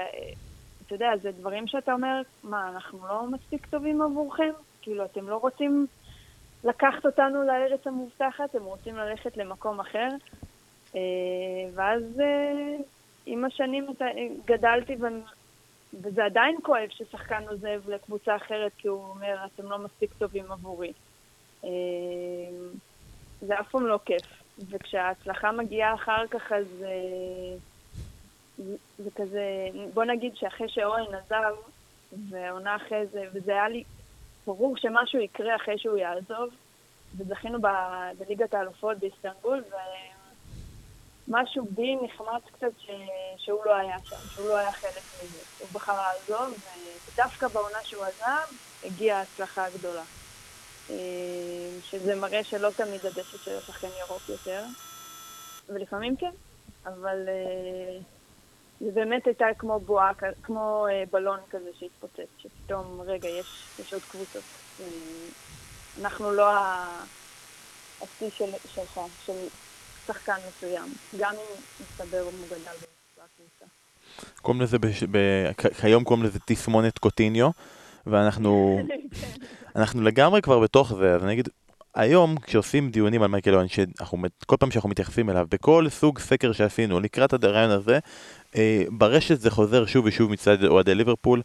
אתה 0.86 0.96
יודע, 0.96 1.10
זה 1.22 1.32
דברים 1.32 1.68
שאתה 1.68 1.94
אומר, 1.94 2.22
מה, 2.44 2.70
אנחנו 2.70 3.08
לא 3.08 3.26
מספיק 3.32 3.66
טובים 3.66 4.02
עבורכם? 4.02 4.52
כאילו, 4.82 5.06
אתם 5.06 5.30
לא 5.30 5.36
רוצים 5.36 5.88
לקחת 6.64 7.06
אותנו 7.06 7.44
לארץ 7.44 7.88
המובטחת, 7.88 8.50
אתם 8.50 8.64
רוצים 8.64 8.96
ללכת 8.96 9.38
למקום 9.38 9.80
אחר? 9.80 10.10
אה, 10.96 11.02
ואז 11.74 12.22
עם 13.26 13.46
השנים 13.46 13.88
גדלתי 14.46 14.96
וזה 15.94 16.26
עדיין 16.26 16.58
כואב 16.64 16.90
ששחקן 16.90 17.44
עוזב 17.50 17.90
לקבוצה 17.90 18.36
אחרת 18.36 18.72
כי 18.78 18.88
הוא 18.88 19.04
אומר, 19.04 19.38
אתם 19.46 19.72
לא 19.72 19.78
מספיק 19.78 20.14
טובים 20.18 20.52
עבורי. 20.52 20.94
אה, 21.64 21.70
זה 23.42 23.60
אף 23.60 23.70
פעם 23.72 23.86
לא 23.86 24.00
כיף. 24.06 24.44
וכשההצלחה 24.70 25.52
מגיעה 25.52 25.94
אחר 25.94 26.28
כך, 26.28 26.52
אז 26.52 26.84
אה, 26.84 27.58
זה 28.98 29.12
כזה, 29.16 29.68
בוא 29.94 30.04
נגיד 30.04 30.36
שאחרי 30.36 30.70
שאורן 30.70 31.16
עזב, 31.16 31.56
ועונה 32.30 32.76
אחרי 32.76 33.06
זה, 33.06 33.24
וזה 33.34 33.52
היה 33.52 33.70
לי 33.70 33.84
ברור 34.46 34.78
שמשהו 34.78 35.20
יקרה 35.20 35.56
אחרי 35.56 35.78
שהוא 35.78 35.98
יעזוב, 35.98 36.50
וזכינו 37.18 37.60
בליגת 38.18 38.54
האלופות 38.54 38.98
באיסטנבול, 38.98 39.64
משהו 41.28 41.66
בי 41.72 41.96
נחמץ 41.96 42.44
קצת 42.52 42.80
ש... 42.80 42.90
שהוא 43.38 43.66
לא 43.66 43.76
היה 43.76 43.98
שם, 44.04 44.16
שהוא 44.30 44.50
לא 44.50 44.58
היה 44.58 44.72
חלק 44.72 45.04
מזה. 45.24 45.38
הוא 45.58 45.70
בחר 45.72 45.94
לעזוב, 45.94 46.54
ודווקא 47.08 47.48
בעונה 47.48 47.80
שהוא 47.84 48.04
עזב, 48.04 48.56
הגיעה 48.84 49.20
ההצלחה 49.20 49.66
הגדולה. 49.66 50.04
אה, 50.90 50.96
שזה 51.82 52.16
מראה 52.16 52.44
שלא 52.44 52.70
תמיד 52.70 53.06
הדשא 53.06 53.38
של 53.38 53.58
השחקן 53.58 53.88
ירוק 54.00 54.30
יותר, 54.30 54.64
ולפעמים 55.70 56.16
כן, 56.16 56.32
אבל 56.86 57.30
אה, 57.30 58.00
זה 58.80 58.92
באמת 58.92 59.28
הייתה 59.28 59.46
כמו 59.58 59.80
בועה, 59.80 60.12
כמו 60.44 60.88
אה, 60.88 61.04
בלון 61.12 61.40
כזה 61.50 61.70
שהתפוצץ, 61.74 62.30
שפתאום, 62.38 63.02
רגע, 63.02 63.30
יש, 63.30 63.70
יש 63.80 63.94
עוד 63.94 64.06
קבוצות. 64.06 64.44
אנחנו 66.02 66.32
לא 66.32 66.46
השיא 68.02 68.30
של, 68.30 68.52
שלך, 68.68 69.00
של 69.26 69.48
שחקן 70.08 70.36
מסוים, 70.48 70.94
גם 71.20 71.34
אם 71.34 71.62
מסתבר 71.82 72.20
הוא 72.20 72.32
גדל 72.48 72.58
בקבוצה. 72.58 73.66
קוראים 74.42 74.62
לזה, 74.62 74.80
בש... 74.80 75.04
ב... 75.12 75.18
כיום 75.82 76.04
קוראים 76.04 76.26
לזה 76.26 76.40
תסמונת 76.46 76.98
קוטיניו, 76.98 77.50
ואנחנו. 78.08 78.80
אנחנו 79.76 80.02
לגמרי 80.02 80.42
כבר 80.42 80.60
בתוך 80.60 80.94
זה, 80.94 81.16
אז 81.16 81.24
אני 81.24 81.34
אגיד, 81.34 81.50
היום 81.96 82.36
כשעושים 82.38 82.90
דיונים 82.90 83.22
על 83.22 83.28
מייקל 83.28 83.56
אוהן, 83.56 83.68
כל 84.46 84.56
פעם 84.60 84.72
שאנחנו 84.72 84.90
מתייחסים 84.90 85.30
אליו, 85.30 85.48
בכל 85.50 85.88
סוג 85.90 86.20
סקר 86.20 86.52
שעשינו 86.52 87.00
לקראת 87.00 87.44
הרעיון 87.44 87.72
הזה, 87.72 88.00
אה, 88.56 88.84
ברשת 88.90 89.40
זה 89.40 89.52
חוזר 89.52 89.86
שוב 89.86 90.06
ושוב 90.06 90.32
מצד 90.32 90.64
אוהדי 90.64 90.96
ליברפול, 90.96 91.42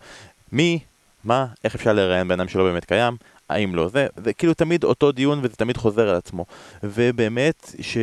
מי, 0.53 0.79
מה, 1.25 1.47
איך 1.65 1.75
אפשר 1.75 1.93
לראיין 1.93 2.29
בן 2.29 2.41
אדם 2.41 2.49
שלא 2.49 2.65
באמת 2.65 2.85
קיים, 2.85 3.17
האם 3.49 3.75
לא 3.75 3.89
זה, 3.89 4.07
זה 4.17 4.33
כאילו 4.33 4.55
תמיד 4.55 4.85
אותו 4.85 5.13
דיון 5.13 5.39
וזה 5.43 5.57
תמיד 5.57 5.77
חוזר 5.77 6.09
על 6.09 6.17
עצמו. 6.17 6.45
ובאמת, 6.83 7.75
ש... 7.81 7.97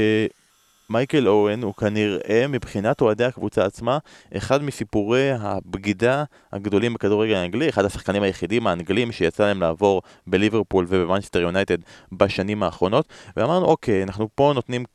מייקל 0.89 1.27
אוהן 1.27 1.63
הוא 1.63 1.73
כנראה 1.73 2.45
מבחינת 2.49 3.01
אוהדי 3.01 3.25
הקבוצה 3.25 3.65
עצמה 3.65 3.97
אחד 4.37 4.63
מסיפורי 4.63 5.31
הבגידה 5.31 6.23
הגדולים 6.53 6.93
בכדורגל 6.93 7.33
האנגלי, 7.33 7.69
אחד 7.69 7.85
השחקנים 7.85 8.23
היחידים 8.23 8.67
האנגלים 8.67 9.11
שיצא 9.11 9.47
להם 9.47 9.61
לעבור 9.61 10.01
בליברפול 10.27 10.85
ובמנצ'סטר 10.89 11.39
יונייטד 11.41 11.77
בשנים 12.11 12.63
האחרונות 12.63 13.07
ואמרנו 13.37 13.65
אוקיי 13.65 14.03
אנחנו 14.03 14.29
פה 14.35 14.51
נותנים 14.55 14.85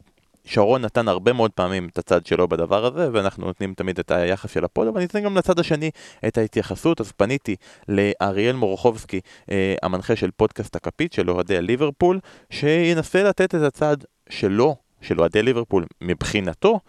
שרון 0.45 0.83
נתן 0.83 1.09
הרבה 1.09 1.33
מאוד 1.33 1.51
פעמים 1.51 1.89
את 1.93 1.99
הצד 1.99 2.27
שלו 2.27 2.49
בדבר 2.49 2.87
הזה, 2.87 3.09
ואנחנו 3.13 3.47
נותנים 3.47 3.75
תמיד 3.75 3.99
את 3.99 4.11
היחס 4.11 4.51
של 4.51 4.65
הפוד, 4.65 4.89
אבל 4.89 5.01
ניתן 5.01 5.21
גם 5.21 5.37
לצד 5.37 5.59
השני 5.59 5.91
את 6.27 6.39
ההתייחסות. 6.39 7.01
אז 7.01 7.13
פניתי 7.13 7.57
לאריאל 7.89 8.57
מורוכובסקי, 8.57 9.21
אה, 9.51 9.75
המנחה 9.83 10.17
של 10.17 10.31
פודקאסט 10.31 10.77
הכפית 10.77 11.13
של 11.13 11.31
אוהדי 11.31 11.63
ליברפול, 11.63 12.21
שינסה 12.51 13.23
לתת 13.23 13.55
את 13.55 13.63
הצד 13.63 13.97
שלו 14.31 14.77
של 15.05 15.21
אוהדי 15.21 15.43
ליברפול 15.43 15.87
מבחינתו 16.01 16.81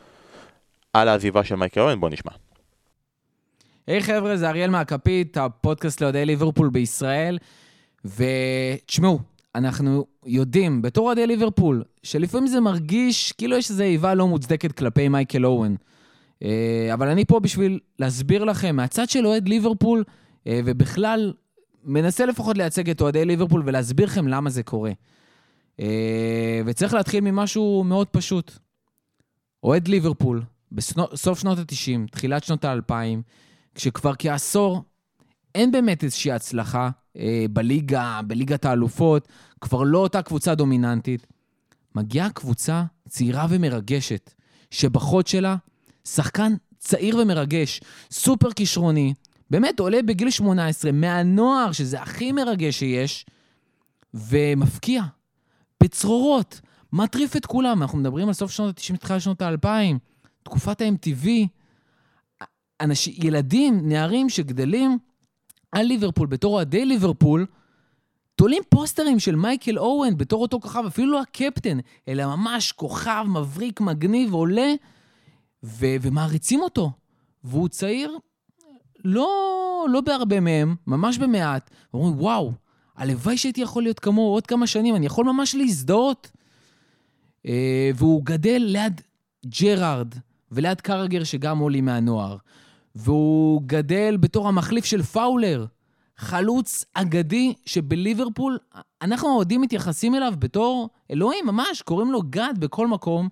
על 0.93 1.07
העזיבה 1.07 1.43
של 1.43 1.55
מייקל 1.55 1.81
אוהן, 1.81 1.99
בוא 1.99 2.09
נשמע. 2.09 2.31
היי 3.87 3.99
hey, 3.99 4.03
חבר'ה, 4.03 4.37
זה 4.37 4.49
אריאל 4.49 4.69
מהכפית, 4.69 5.37
הפודקאסט 5.37 6.01
לאוהדי 6.01 6.25
ליברפול 6.25 6.69
בישראל, 6.69 7.37
ותשמעו, 8.05 9.19
אנחנו 9.55 10.05
יודעים, 10.25 10.81
בתור 10.81 11.05
אוהדי 11.05 11.27
ליברפול, 11.27 11.83
שלפעמים 12.03 12.47
זה 12.47 12.59
מרגיש 12.59 13.31
כאילו 13.31 13.57
יש 13.57 13.69
איזו 13.69 13.83
איבה 13.83 14.13
לא 14.13 14.27
מוצדקת 14.27 14.71
כלפי 14.71 15.07
מייקל 15.07 15.45
אוהן. 15.45 15.75
אה, 16.43 16.89
אבל 16.93 17.07
אני 17.07 17.25
פה 17.25 17.39
בשביל 17.39 17.79
להסביר 17.99 18.43
לכם, 18.43 18.75
מהצד 18.75 19.09
של 19.09 19.27
אוהד 19.27 19.47
ליברפול, 19.49 20.03
אה, 20.47 20.59
ובכלל, 20.65 21.33
מנסה 21.83 22.25
לפחות 22.25 22.57
לייצג 22.57 22.89
את 22.89 23.01
אוהדי 23.01 23.25
ליברפול 23.25 23.63
ולהסביר 23.65 24.05
לכם 24.05 24.27
למה 24.27 24.49
זה 24.49 24.63
קורה. 24.63 24.91
אה, 25.79 26.61
וצריך 26.65 26.93
להתחיל 26.93 27.21
ממשהו 27.21 27.83
מאוד 27.83 28.07
פשוט. 28.07 28.51
אוהד 29.63 29.87
ליברפול, 29.87 30.41
בסוף 30.71 31.39
שנות 31.39 31.57
ה-90, 31.57 32.11
תחילת 32.11 32.43
שנות 32.43 32.65
ה-2000, 32.65 32.93
כשכבר 33.75 34.13
כעשור 34.19 34.83
אין 35.55 35.71
באמת 35.71 36.03
איזושהי 36.03 36.31
הצלחה 36.31 36.89
אה, 37.17 37.45
בליגה, 37.49 38.19
בליגת 38.27 38.65
האלופות, 38.65 39.27
כבר 39.61 39.83
לא 39.83 39.97
אותה 39.97 40.21
קבוצה 40.21 40.55
דומיננטית. 40.55 41.27
מגיעה 41.95 42.29
קבוצה 42.29 42.83
צעירה 43.09 43.47
ומרגשת, 43.49 44.33
שבחוד 44.71 45.27
שלה 45.27 45.55
שחקן 46.07 46.53
צעיר 46.79 47.17
ומרגש, 47.17 47.81
סופר 48.11 48.51
כישרוני, 48.51 49.13
באמת 49.49 49.79
עולה 49.79 50.01
בגיל 50.01 50.29
18, 50.29 50.91
מהנוער, 50.91 51.71
שזה 51.71 52.01
הכי 52.01 52.31
מרגש 52.31 52.79
שיש, 52.79 53.25
ומפקיע. 54.13 55.03
בצרורות, 55.85 56.61
מטריף 56.93 57.35
את 57.35 57.45
כולם. 57.45 57.81
אנחנו 57.81 57.97
מדברים 57.97 58.27
על 58.27 58.33
סוף 58.33 58.51
שנות 58.51 58.77
ה-90, 58.77 58.97
תחילת 58.97 59.21
שנות 59.21 59.41
ה-2000, 59.41 59.67
תקופת 60.43 60.81
ה-MTV. 60.81 61.27
אנשים, 62.81 63.13
ילדים, 63.23 63.89
נערים 63.89 64.29
שגדלים 64.29 64.97
על 65.71 65.85
ליברפול 65.85 66.27
בתור 66.27 66.53
אוהדי 66.53 66.85
ליברפול, 66.85 67.45
תולים 68.35 68.63
פוסטרים 68.69 69.19
של 69.19 69.35
מייקל 69.35 69.79
אורן 69.79 70.17
בתור 70.17 70.41
אותו 70.41 70.59
כוכב, 70.59 70.83
אפילו 70.87 71.11
לא 71.11 71.21
הקפטן, 71.21 71.77
אלא 72.07 72.25
ממש 72.25 72.71
כוכב 72.71 73.25
מבריק, 73.27 73.81
מגניב, 73.81 74.33
עולה, 74.33 74.73
ו- 75.63 75.95
ומעריצים 76.01 76.61
אותו. 76.61 76.91
והוא 77.43 77.67
צעיר, 77.67 78.17
לא, 79.05 79.29
לא 79.89 80.01
בהרבה 80.01 80.39
מהם, 80.39 80.75
ממש 80.87 81.17
במעט. 81.17 81.69
אומרים, 81.93 82.19
וואו, 82.19 82.51
הלוואי 82.97 83.37
שהייתי 83.37 83.61
יכול 83.61 83.83
להיות 83.83 83.99
כמוהו 83.99 84.33
עוד 84.33 84.47
כמה 84.47 84.67
שנים, 84.67 84.95
אני 84.95 85.05
יכול 85.05 85.25
ממש 85.25 85.55
להזדהות. 85.55 86.31
אה, 87.45 87.91
והוא 87.95 88.21
גדל 88.23 88.63
ליד 88.65 89.01
ג'רארד 89.45 90.13
וליד 90.51 90.81
קרגר, 90.81 91.23
שגם 91.23 91.57
עולים 91.59 91.85
מהנוער. 91.85 92.37
והוא 92.95 93.61
גדל 93.65 94.17
בתור 94.17 94.47
המחליף 94.47 94.85
של 94.85 95.03
פאולר, 95.03 95.65
חלוץ 96.17 96.85
אגדי 96.93 97.53
שבליברפול, 97.65 98.57
אנחנו 99.01 99.29
האוהדים 99.29 99.61
מתייחסים 99.61 100.15
אליו 100.15 100.33
בתור 100.39 100.89
אלוהים, 101.11 101.45
ממש, 101.45 101.81
קוראים 101.81 102.11
לו 102.11 102.21
גד 102.29 102.53
בכל 102.59 102.87
מקום, 102.87 103.29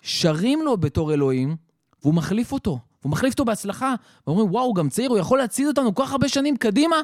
שרים 0.00 0.62
לו 0.62 0.76
בתור 0.76 1.14
אלוהים, 1.14 1.56
והוא 2.02 2.14
מחליף 2.14 2.52
אותו. 2.52 2.78
הוא 3.02 3.10
מחליף 3.10 3.32
אותו 3.32 3.44
בהצלחה, 3.44 3.94
ואומרים, 4.26 4.50
וואו, 4.50 4.74
גם 4.74 4.88
צעיר, 4.88 5.10
הוא 5.10 5.18
יכול 5.18 5.38
להצעיד 5.38 5.68
אותנו 5.68 5.94
כל 5.94 6.02
כך 6.02 6.12
הרבה 6.12 6.28
שנים 6.28 6.56
קדימה. 6.56 6.96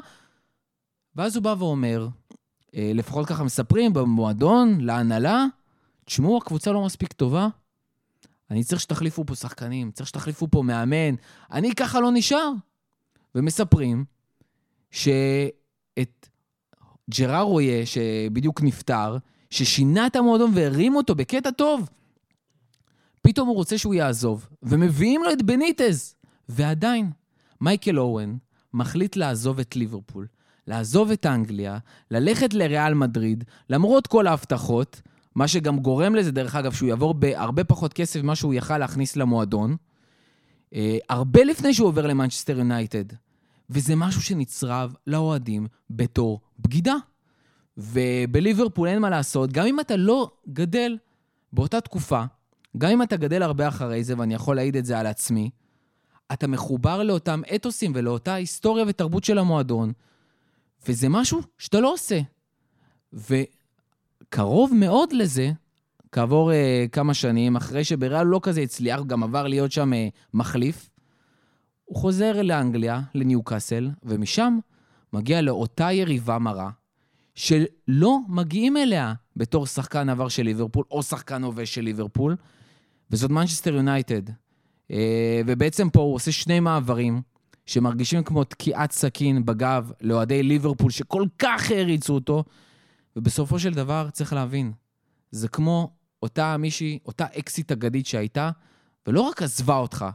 ואז 1.15 1.35
הוא 1.35 1.43
בא 1.43 1.55
ואומר, 1.59 2.07
אה, 2.75 2.91
לפחות 2.95 3.27
ככה 3.27 3.43
מספרים 3.43 3.93
במועדון, 3.93 4.81
להנהלה, 4.81 5.45
תשמעו, 6.05 6.37
הקבוצה 6.37 6.71
לא 6.71 6.85
מספיק 6.85 7.13
טובה, 7.13 7.47
אני 8.51 8.63
צריך 8.63 8.81
שתחליפו 8.81 9.25
פה 9.25 9.35
שחקנים, 9.35 9.91
צריך 9.91 10.09
שתחליפו 10.09 10.47
פה 10.51 10.61
מאמן, 10.61 11.15
אני 11.51 11.75
ככה 11.75 11.99
לא 11.99 12.11
נשאר. 12.13 12.51
ומספרים 13.35 14.05
שאת 14.91 16.29
ג'רר 17.09 17.41
רויה, 17.41 17.85
שבדיוק 17.85 18.61
נפטר, 18.61 19.17
ששינה 19.49 20.07
את 20.07 20.15
המועדון 20.15 20.51
והרים 20.53 20.95
אותו 20.95 21.15
בקטע 21.15 21.51
טוב, 21.51 21.89
פתאום 23.21 23.47
הוא 23.47 23.55
רוצה 23.55 23.77
שהוא 23.77 23.93
יעזוב, 23.93 24.47
ומביאים 24.63 25.23
לו 25.23 25.31
את 25.31 25.41
בניטז. 25.41 26.15
ועדיין, 26.49 27.11
מייקל 27.61 27.99
אורן 27.99 28.37
מחליט 28.73 29.15
לעזוב 29.15 29.59
את 29.59 29.75
ליברפול, 29.75 30.27
לעזוב 30.67 31.11
את 31.11 31.25
אנגליה, 31.25 31.77
ללכת 32.11 32.53
לריאל 32.53 32.93
מדריד, 32.93 33.43
למרות 33.69 34.07
כל 34.07 34.27
ההבטחות, 34.27 35.01
מה 35.35 35.47
שגם 35.47 35.79
גורם 35.79 36.15
לזה, 36.15 36.31
דרך 36.31 36.55
אגב, 36.55 36.73
שהוא 36.73 36.89
יעבור 36.89 37.13
בהרבה 37.13 37.63
פחות 37.63 37.93
כסף 37.93 38.21
ממה 38.23 38.35
שהוא 38.35 38.53
יכל 38.53 38.77
להכניס 38.77 39.15
למועדון, 39.15 39.75
אה, 40.75 40.97
הרבה 41.09 41.43
לפני 41.43 41.73
שהוא 41.73 41.87
עובר 41.87 42.07
למנצ'סטר 42.07 42.57
יונייטד. 42.57 43.05
וזה 43.69 43.95
משהו 43.95 44.21
שנצרב 44.21 44.93
לאוהדים 45.07 45.67
בתור 45.89 46.39
בגידה. 46.59 46.95
ובליברפול 47.77 48.87
אין 48.87 48.99
מה 48.99 49.09
לעשות, 49.09 49.51
גם 49.51 49.65
אם 49.65 49.79
אתה 49.79 49.95
לא 49.95 50.31
גדל 50.49 50.97
באותה 51.53 51.81
תקופה, 51.81 52.23
גם 52.77 52.89
אם 52.91 53.01
אתה 53.01 53.17
גדל 53.17 53.43
הרבה 53.43 53.67
אחרי 53.67 54.03
זה, 54.03 54.13
ואני 54.17 54.33
יכול 54.33 54.55
להעיד 54.55 54.75
את 54.77 54.85
זה 54.85 54.99
על 54.99 55.07
עצמי, 55.07 55.49
אתה 56.33 56.47
מחובר 56.47 57.03
לאותם 57.03 57.41
אתוסים 57.55 57.91
ולאותה 57.95 58.33
היסטוריה 58.33 58.85
ותרבות 58.87 59.23
של 59.23 59.37
המועדון, 59.37 59.91
וזה 60.87 61.09
משהו 61.09 61.41
שאתה 61.57 61.79
לא 61.79 61.93
עושה. 61.93 62.19
וקרוב 63.13 64.73
מאוד 64.75 65.13
לזה, 65.13 65.51
כעבור 66.11 66.51
uh, 66.51 66.89
כמה 66.89 67.13
שנים, 67.13 67.55
אחרי 67.55 67.83
שבריאל 67.83 68.23
לא 68.23 68.39
כזה 68.43 68.61
הצליח, 68.61 69.01
גם 69.07 69.23
עבר 69.23 69.47
להיות 69.47 69.71
שם 69.71 69.93
uh, 69.93 69.95
מחליף, 70.33 70.89
הוא 71.85 71.97
חוזר 71.97 72.41
לאנגליה, 72.41 73.01
לניוקאסל, 73.15 73.89
ומשם 74.03 74.57
מגיע 75.13 75.41
לאותה 75.41 75.91
יריבה 75.91 76.39
מרה, 76.39 76.69
שלא 77.35 78.17
מגיעים 78.27 78.77
אליה 78.77 79.13
בתור 79.35 79.65
שחקן 79.65 80.09
עבר 80.09 80.27
של 80.27 80.43
ליברפול, 80.43 80.85
או 80.91 81.03
שחקן 81.03 81.43
הווה 81.43 81.65
של 81.65 81.81
ליברפול, 81.81 82.35
וזאת 83.11 83.31
מנצ'סטר 83.31 83.75
יונייטד. 83.75 84.21
אה, 84.91 85.41
ובעצם 85.45 85.89
פה 85.89 86.01
הוא 86.01 86.15
עושה 86.15 86.31
שני 86.31 86.59
מעברים 86.59 87.21
שמרגישים 87.65 88.23
כמו 88.23 88.43
תקיעת 88.43 88.91
סכין 88.91 89.45
בגב 89.45 89.91
לאוהדי 90.01 90.43
ליברפול 90.43 90.91
שכל 90.91 91.25
כך 91.39 91.71
העריצו 91.71 92.13
אותו, 92.13 92.43
ובסופו 93.15 93.59
של 93.59 93.73
דבר 93.73 94.09
צריך 94.11 94.33
להבין, 94.33 94.71
זה 95.31 95.47
כמו 95.47 95.91
אותה 96.23 96.57
מישהי, 96.57 96.99
אותה 97.05 97.25
אקסיט 97.39 97.71
אגדית 97.71 98.05
שהייתה, 98.05 98.51
ולא 99.07 99.21
רק 99.21 99.41
עזבה 99.41 99.77
אותך, 99.77 100.05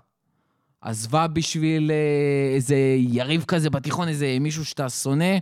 עזבה 0.80 1.26
בשביל 1.26 1.90
אה, 1.90 2.54
איזה 2.54 2.76
יריב 2.98 3.44
כזה 3.44 3.70
בתיכון, 3.70 4.08
איזה 4.08 4.36
מישהו 4.40 4.64
שאתה 4.64 4.88
שונא, 4.88 5.38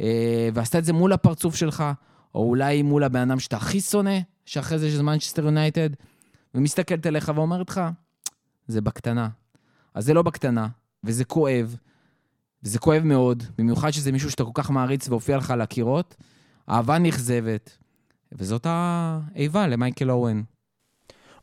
אה, 0.00 0.48
ועשתה 0.54 0.78
את 0.78 0.84
זה 0.84 0.92
מול 0.92 1.12
הפרצוף 1.12 1.54
שלך, 1.54 1.84
או 2.34 2.48
אולי 2.48 2.82
מול 2.82 3.04
הבן 3.04 3.30
אדם 3.30 3.40
שאתה 3.40 3.56
הכי 3.56 3.80
שונא, 3.80 4.18
שאחרי 4.46 4.78
זה 4.78 4.90
שזה 4.90 5.02
מנצ'סטר 5.02 5.44
יונייטד, 5.44 5.90
ומסתכלת 6.54 7.06
עליך 7.06 7.32
ואומרת 7.34 7.70
לך, 7.70 7.80
זה 8.66 8.80
בקטנה. 8.80 9.28
אז 9.94 10.04
זה 10.04 10.14
לא 10.14 10.22
בקטנה, 10.22 10.68
וזה 11.04 11.24
כואב, 11.24 11.76
וזה 12.62 12.78
כואב 12.78 13.02
מאוד, 13.02 13.42
במיוחד 13.58 13.90
שזה 13.90 14.12
מישהו 14.12 14.30
שאתה 14.30 14.44
כל 14.44 14.50
כך 14.54 14.70
מעריץ 14.70 15.08
והופיע 15.08 15.36
לך 15.36 15.50
על 15.50 15.60
הקירות. 15.60 16.16
אהבה 16.70 16.98
נכזבת, 16.98 17.76
וזאת 18.32 18.66
האיבה 18.70 19.66
למייקל 19.66 20.10
אורן. 20.10 20.42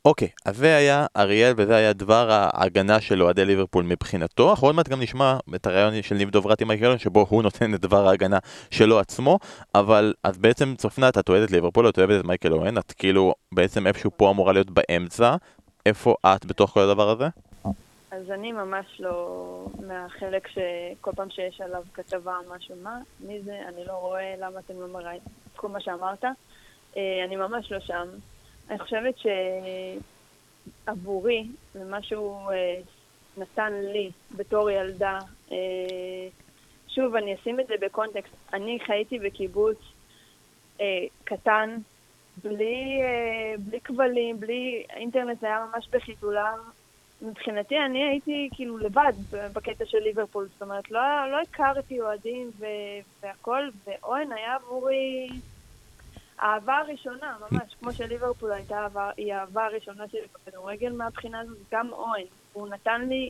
אוקיי, 0.06 0.28
אז 0.46 0.58
זה 0.58 0.76
היה 0.76 1.06
אריאל 1.18 1.54
וזה 1.58 1.76
היה 1.76 1.94
דבר 1.94 2.30
ההגנה 2.32 3.02
של 3.02 3.24
אוהדי 3.24 3.46
ליברפול 3.46 3.86
מבחינתו. 3.86 4.52
אנחנו 4.52 4.68
עוד 4.68 4.76
מעט 4.76 4.90
גם 4.90 5.02
נשמע 5.02 5.38
את 5.56 5.68
הרעיון 5.68 6.02
של 6.02 6.16
ניב 6.16 6.30
דוברת 6.30 6.62
עם 6.62 6.68
מייקל 6.68 6.98
שבו 6.98 7.26
הוא 7.30 7.44
נותן 7.44 7.74
את 7.74 7.82
דבר 7.82 8.08
ההגנה 8.08 8.38
שלו 8.72 9.00
עצמו, 9.00 9.40
אבל 9.76 10.14
אז 10.24 10.38
בעצם 10.38 10.74
צופנת, 10.78 11.18
את 11.18 11.30
אוהדת 11.30 11.52
ליברפול, 11.52 11.90
את 11.90 11.98
אוהבת 11.98 12.20
את 12.20 12.26
מייקל 12.26 12.54
אוהן, 12.54 12.78
את 12.78 12.92
כאילו 12.92 13.34
בעצם 13.52 13.88
איפשהו 13.88 14.12
פה 14.18 14.32
אמורה 14.32 14.54
להיות 14.54 14.72
באמצע. 14.72 15.36
איפה 15.86 16.16
את 16.26 16.46
בתוך 16.46 16.72
כל 16.72 16.80
הדבר 16.80 17.10
הזה? 17.10 17.28
אז 18.12 18.32
אני 18.32 18.52
ממש 18.52 18.86
לא 19.00 19.68
מהחלק 19.88 20.48
שכל 20.48 21.12
פעם 21.16 21.30
שיש 21.30 21.62
עליו 21.62 21.84
כתבה 21.94 22.38
או 22.38 22.56
משהו, 22.56 22.76
מה? 22.84 23.00
מי 23.20 23.42
זה? 23.42 23.62
אני 23.68 23.86
לא 23.86 23.94
רואה 23.94 24.36
למה 24.38 24.60
אתם 24.60 24.82
לא 24.82 24.88
מראים 24.88 25.22
כל 25.56 25.68
מה 25.68 25.80
שאמרת. 25.80 26.24
אה, 26.98 27.24
אני 27.24 27.36
ממש 27.36 27.72
לא 27.72 27.80
שם. 27.80 28.08
אני 28.70 28.80
חושבת 28.80 29.16
שעבורי, 30.86 31.48
ומה 31.76 32.02
שהוא 32.02 32.52
אה, 32.52 32.80
נתן 33.38 33.74
לי 33.74 34.12
בתור 34.36 34.70
ילדה, 34.72 35.20
אה, 35.52 36.28
שוב, 36.88 37.16
אני 37.16 37.36
אשים 37.36 37.60
את 37.60 37.68
זה 37.68 37.74
בקונטקסט. 37.82 38.36
אני 38.54 38.80
חייתי 38.86 39.20
בקיבוץ 39.20 39.78
קטן, 41.24 41.78
בלי, 42.44 43.02
בלי 43.60 43.80
כבלים, 43.82 44.40
בלי... 44.40 44.84
האינטרנט 44.90 45.44
היה 45.44 45.66
ממש 45.74 45.88
בחיתוליו. 45.92 46.60
מבחינתי 47.22 47.80
אני 47.80 48.04
הייתי 48.04 48.50
כאילו 48.54 48.78
לבד 48.78 49.14
בקטע 49.54 49.86
של 49.86 49.98
ליברפול, 49.98 50.48
זאת 50.54 50.62
אומרת, 50.62 50.92
לא, 50.92 51.32
לא 51.32 51.42
הכרתי 51.42 52.02
אוהדים 52.02 52.52
והכל, 53.22 53.70
ואוהן 53.86 54.32
היה 54.32 54.56
עבורי 54.56 55.30
האהבה 56.40 56.78
הראשונה, 56.78 57.38
ממש, 57.40 57.74
כמו 57.80 57.94
שליברפול 57.94 58.52
הייתה 58.52 58.84
אהבה, 58.84 59.12
היא 59.18 59.34
האהבה 59.34 59.66
הראשונה 59.66 60.08
שלי 60.08 60.22
בכדורגל 60.34 60.92
מהבחינה 60.92 61.40
הזאת, 61.40 61.58
גם 61.72 61.94
אוהן. 61.94 62.26
הוא 62.54 62.68
נתן 62.68 63.02
לי 63.10 63.30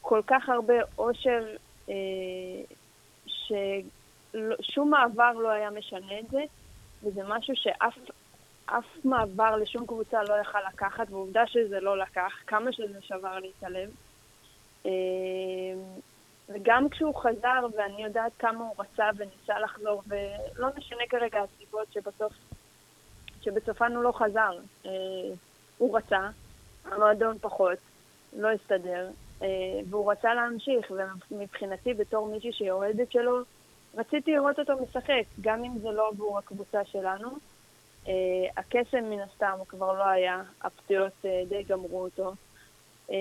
כל 0.00 0.20
כך 0.26 0.48
הרבה 0.48 0.74
אושר, 0.98 1.44
אה, 1.88 1.94
ששום 3.26 4.90
מעבר 4.90 5.32
לא 5.32 5.48
היה 5.48 5.70
משנה 5.70 6.18
את 6.20 6.30
זה, 6.30 6.42
וזה 7.02 7.20
משהו 7.28 7.56
שאף 7.56 7.98
אף 8.66 8.84
מעבר 9.04 9.56
לשום 9.56 9.86
קבוצה 9.86 10.22
לא 10.22 10.34
יכל 10.34 10.58
לקחת, 10.68 11.06
ועובדה 11.10 11.46
שזה 11.46 11.80
לא 11.80 11.98
לקח, 11.98 12.32
כמה 12.46 12.72
שזה 12.72 13.02
שבר 13.02 13.38
לי 13.38 13.50
את 13.58 13.64
הלב. 13.64 13.90
וגם 16.48 16.88
כשהוא 16.88 17.14
חזר, 17.14 17.66
ואני 17.76 18.04
יודעת 18.04 18.32
כמה 18.38 18.64
הוא 18.64 18.74
רצה 18.78 19.10
וניסה 19.16 19.58
לחזור, 19.58 20.02
ולא 20.08 20.68
משנה 20.76 21.02
כרגע 21.08 21.40
הסיבות 21.42 21.92
שבסוף, 21.92 22.32
שבסופן 23.42 23.96
הוא 23.96 24.02
לא 24.02 24.12
חזר. 24.12 24.58
אה, 24.86 24.90
הוא 25.78 25.98
רצה, 25.98 26.28
המועדון 26.84 27.38
פחות, 27.38 27.78
לא 28.36 28.48
הסתדר, 28.50 29.10
אה, 29.42 29.48
והוא 29.90 30.12
רצה 30.12 30.34
להמשיך, 30.34 30.92
ומבחינתי 31.30 31.94
בתור 31.94 32.26
מישהי 32.26 32.52
שהיא 32.52 32.70
אוהדת 32.70 33.12
שלו, 33.12 33.38
רציתי 33.94 34.32
לראות 34.32 34.58
אותו 34.58 34.72
משחק, 34.82 35.24
גם 35.40 35.64
אם 35.64 35.78
זה 35.78 35.90
לא 35.90 36.08
עבור 36.08 36.38
הקבוצה 36.38 36.84
שלנו. 36.84 37.28
אה, 38.08 38.12
הקסם 38.56 39.04
מן 39.10 39.20
הסתם 39.20 39.58
כבר 39.68 39.92
לא 39.98 40.04
היה, 40.04 40.42
הפציעות 40.62 41.12
אה, 41.24 41.42
די 41.48 41.62
גמרו 41.62 42.02
אותו. 42.02 42.32
אמ, 43.10 43.14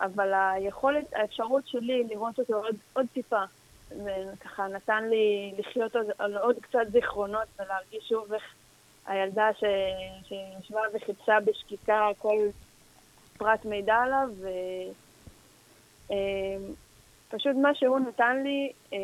אבל 0.00 0.32
היכולת, 0.34 1.14
האפשרות 1.14 1.68
שלי 1.68 2.04
לראות 2.04 2.38
אותו 2.38 2.54
עוד, 2.54 2.76
עוד 2.92 3.06
טיפה, 3.12 3.42
וככה 3.88 4.66
נתן 4.66 5.04
לי 5.04 5.54
לחיות 5.58 5.96
עוד, 5.96 6.06
עוד 6.42 6.56
קצת 6.60 6.86
זיכרונות 6.92 7.48
ולהרגיש 7.58 8.08
שוב 8.08 8.32
איך 8.32 8.42
הילדה 9.06 9.50
ש, 9.58 9.64
שישבה 10.28 10.80
וחיפשה 10.94 11.38
בשקיקה 11.44 12.08
כל 12.18 12.36
פרט 13.38 13.64
מידע 13.64 13.94
עליו, 13.94 14.28
ופשוט 17.30 17.56
אמ, 17.56 17.62
מה 17.62 17.74
שהוא 17.74 17.98
נתן 17.98 18.42
לי, 18.42 18.72
אה, 18.92 18.98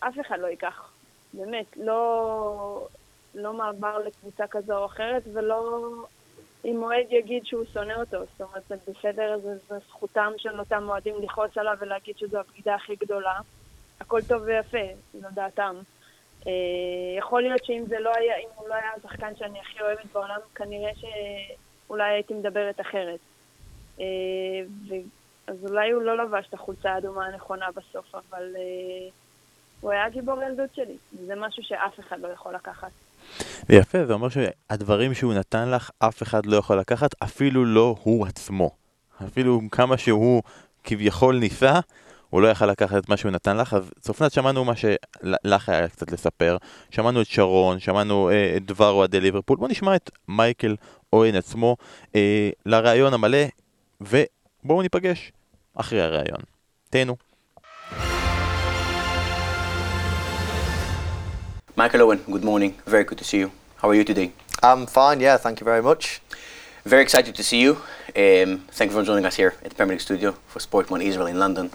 אף 0.00 0.14
אחד 0.20 0.38
לא 0.38 0.46
ייקח. 0.46 0.90
באמת, 1.32 1.76
לא, 1.76 2.86
לא 3.34 3.52
מעבר 3.52 3.98
לקבוצה 3.98 4.46
כזו 4.46 4.78
או 4.78 4.86
אחרת, 4.86 5.22
ולא 5.32 5.90
אם 6.64 6.82
אוהד 6.82 7.06
יגיד 7.10 7.46
שהוא 7.46 7.64
שונא 7.72 7.92
אותו, 7.92 8.18
זאת 8.18 8.40
אומרת, 8.40 8.62
זה 8.68 8.74
בסדר, 8.88 9.38
זה, 9.42 9.56
זה 9.68 9.78
זכותם 9.88 10.32
של 10.36 10.58
אותם 10.58 10.88
אוהדים 10.88 11.14
לכעוס 11.22 11.58
עליו 11.58 11.76
ולהגיד 11.80 12.18
שזו 12.18 12.38
הבגידה 12.38 12.74
הכי 12.74 12.96
גדולה. 12.96 13.38
הכל 14.00 14.20
טוב 14.28 14.42
ויפה, 14.42 14.78
זו 15.12 15.28
דעתם. 15.34 15.76
אה, 16.46 16.52
יכול 17.18 17.42
להיות 17.42 17.64
שאם 17.64 17.84
זה 17.86 17.98
לא 17.98 18.12
היה, 18.16 18.36
אם 18.36 18.48
הוא 18.54 18.68
לא 18.68 18.74
היה 18.74 18.90
השחקן 18.96 19.36
שאני 19.36 19.60
הכי 19.60 19.80
אוהבת 19.80 20.06
בעולם, 20.12 20.40
כנראה 20.54 20.90
שאולי 20.94 22.12
הייתי 22.12 22.34
מדברת 22.34 22.80
אחרת. 22.80 23.20
אה, 24.00 24.04
אז 25.46 25.56
אולי 25.66 25.90
הוא 25.90 26.02
לא 26.02 26.24
לבש 26.24 26.46
את 26.48 26.54
החולצה 26.54 26.92
האדומה 26.92 27.26
הנכונה 27.26 27.66
בסוף, 27.74 28.14
אבל 28.14 28.54
uh, 28.54 29.12
הוא 29.80 29.90
היה 29.90 30.08
גיבור 30.08 30.42
ילדות 30.42 30.74
שלי. 30.74 30.96
זה 31.26 31.34
משהו 31.34 31.62
שאף 31.62 32.00
אחד 32.00 32.20
לא 32.20 32.28
יכול 32.28 32.54
לקחת. 32.54 32.90
ויפה, 33.68 34.06
זה 34.06 34.12
אומר 34.12 34.28
שהדברים 34.28 35.14
שהוא 35.14 35.34
נתן 35.34 35.68
לך, 35.70 35.90
אף 35.98 36.22
אחד 36.22 36.46
לא 36.46 36.56
יכול 36.56 36.78
לקחת, 36.78 37.14
אפילו 37.22 37.64
לא 37.64 37.96
הוא 38.02 38.26
עצמו. 38.26 38.70
אפילו 39.24 39.60
כמה 39.70 39.98
שהוא 39.98 40.42
כביכול 40.84 41.38
ניסה, 41.38 41.80
הוא 42.30 42.42
לא 42.42 42.48
יכל 42.48 42.66
לקחת 42.66 43.04
את 43.04 43.08
מה 43.08 43.16
שהוא 43.16 43.30
נתן 43.30 43.56
לך, 43.56 43.74
אז 43.74 43.90
צופנת 44.00 44.32
שמענו 44.32 44.64
מה 44.64 44.72
שלך 44.76 45.68
היה 45.68 45.88
קצת 45.88 46.12
לספר, 46.12 46.56
שמענו 46.90 47.20
את 47.20 47.26
שרון, 47.26 47.80
שמענו 47.80 48.30
אה, 48.30 48.54
את 48.56 48.66
דבר 48.66 48.90
אוהדי 48.90 49.20
ליברפול, 49.20 49.56
בואו 49.56 49.70
נשמע 49.70 49.96
את 49.96 50.10
מייקל 50.28 50.76
אוהן 51.12 51.34
עצמו 51.34 51.76
אה, 52.14 52.50
לראיון 52.66 53.14
המלא, 53.14 53.44
ובואו 54.00 54.82
ניפגש 54.82 55.32
אחרי 55.74 56.02
הראיון. 56.02 56.40
תהנו. 56.90 57.16
Michael 61.76 62.02
Owen, 62.02 62.18
good 62.30 62.44
morning. 62.44 62.76
Very 62.86 63.02
good 63.02 63.18
to 63.18 63.24
see 63.24 63.38
you. 63.38 63.50
How 63.78 63.88
are 63.88 63.96
you 63.96 64.04
today? 64.04 64.30
I'm 64.62 64.86
fine, 64.86 65.18
yeah, 65.18 65.36
thank 65.36 65.58
you 65.58 65.64
very 65.64 65.82
much. 65.82 66.20
Very 66.84 67.02
excited 67.02 67.34
to 67.34 67.42
see 67.42 67.60
you. 67.60 67.72
Um, 68.14 68.62
thank 68.70 68.92
you 68.92 68.96
for 68.96 69.02
joining 69.02 69.24
us 69.24 69.34
here 69.34 69.54
at 69.60 69.70
the 69.70 69.74
Premier 69.74 69.94
League 69.94 70.00
studio 70.00 70.36
for 70.46 70.60
Sport 70.60 70.88
One 70.88 71.02
Israel 71.02 71.26
in 71.26 71.36
London. 71.36 71.72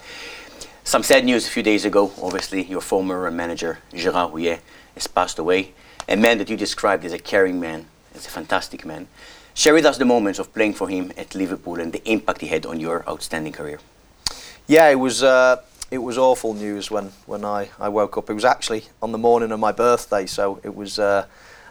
Some 0.85 1.03
sad 1.03 1.25
news 1.25 1.47
a 1.47 1.51
few 1.51 1.63
days 1.63 1.83
ago. 1.83 2.13
Obviously, 2.21 2.63
your 2.63 2.79
former 2.79 3.29
manager, 3.29 3.79
Gerard 3.93 4.31
Houllier, 4.31 4.59
has 4.93 5.07
passed 5.07 5.37
away. 5.37 5.73
A 6.07 6.15
man 6.15 6.37
that 6.37 6.49
you 6.49 6.55
described 6.55 7.03
as 7.03 7.11
a 7.11 7.19
caring 7.19 7.59
man, 7.59 7.87
as 8.15 8.25
a 8.25 8.29
fantastic 8.29 8.85
man. 8.85 9.09
Share 9.53 9.73
with 9.73 9.85
us 9.85 9.97
the 9.97 10.05
moments 10.05 10.39
of 10.39 10.53
playing 10.53 10.75
for 10.75 10.87
him 10.87 11.11
at 11.17 11.35
Liverpool 11.35 11.77
and 11.77 11.91
the 11.91 12.09
impact 12.09 12.39
he 12.39 12.47
had 12.47 12.65
on 12.65 12.79
your 12.79 13.03
outstanding 13.05 13.51
career. 13.51 13.81
Yeah, 14.65 14.87
it 14.87 14.95
was 14.95 15.23
uh, 15.23 15.57
it 15.91 15.99
was 15.99 16.17
awful 16.17 16.53
news 16.53 16.91
when, 16.91 17.11
when 17.25 17.43
I, 17.43 17.69
I 17.79 17.89
woke 17.89 18.17
up. 18.17 18.29
It 18.29 18.33
was 18.33 18.45
actually 18.45 18.83
on 19.01 19.11
the 19.11 19.17
morning 19.17 19.51
of 19.51 19.59
my 19.59 19.71
birthday, 19.71 20.25
so 20.25 20.59
it 20.63 20.75
was 20.75 20.99
uh, 20.99 21.25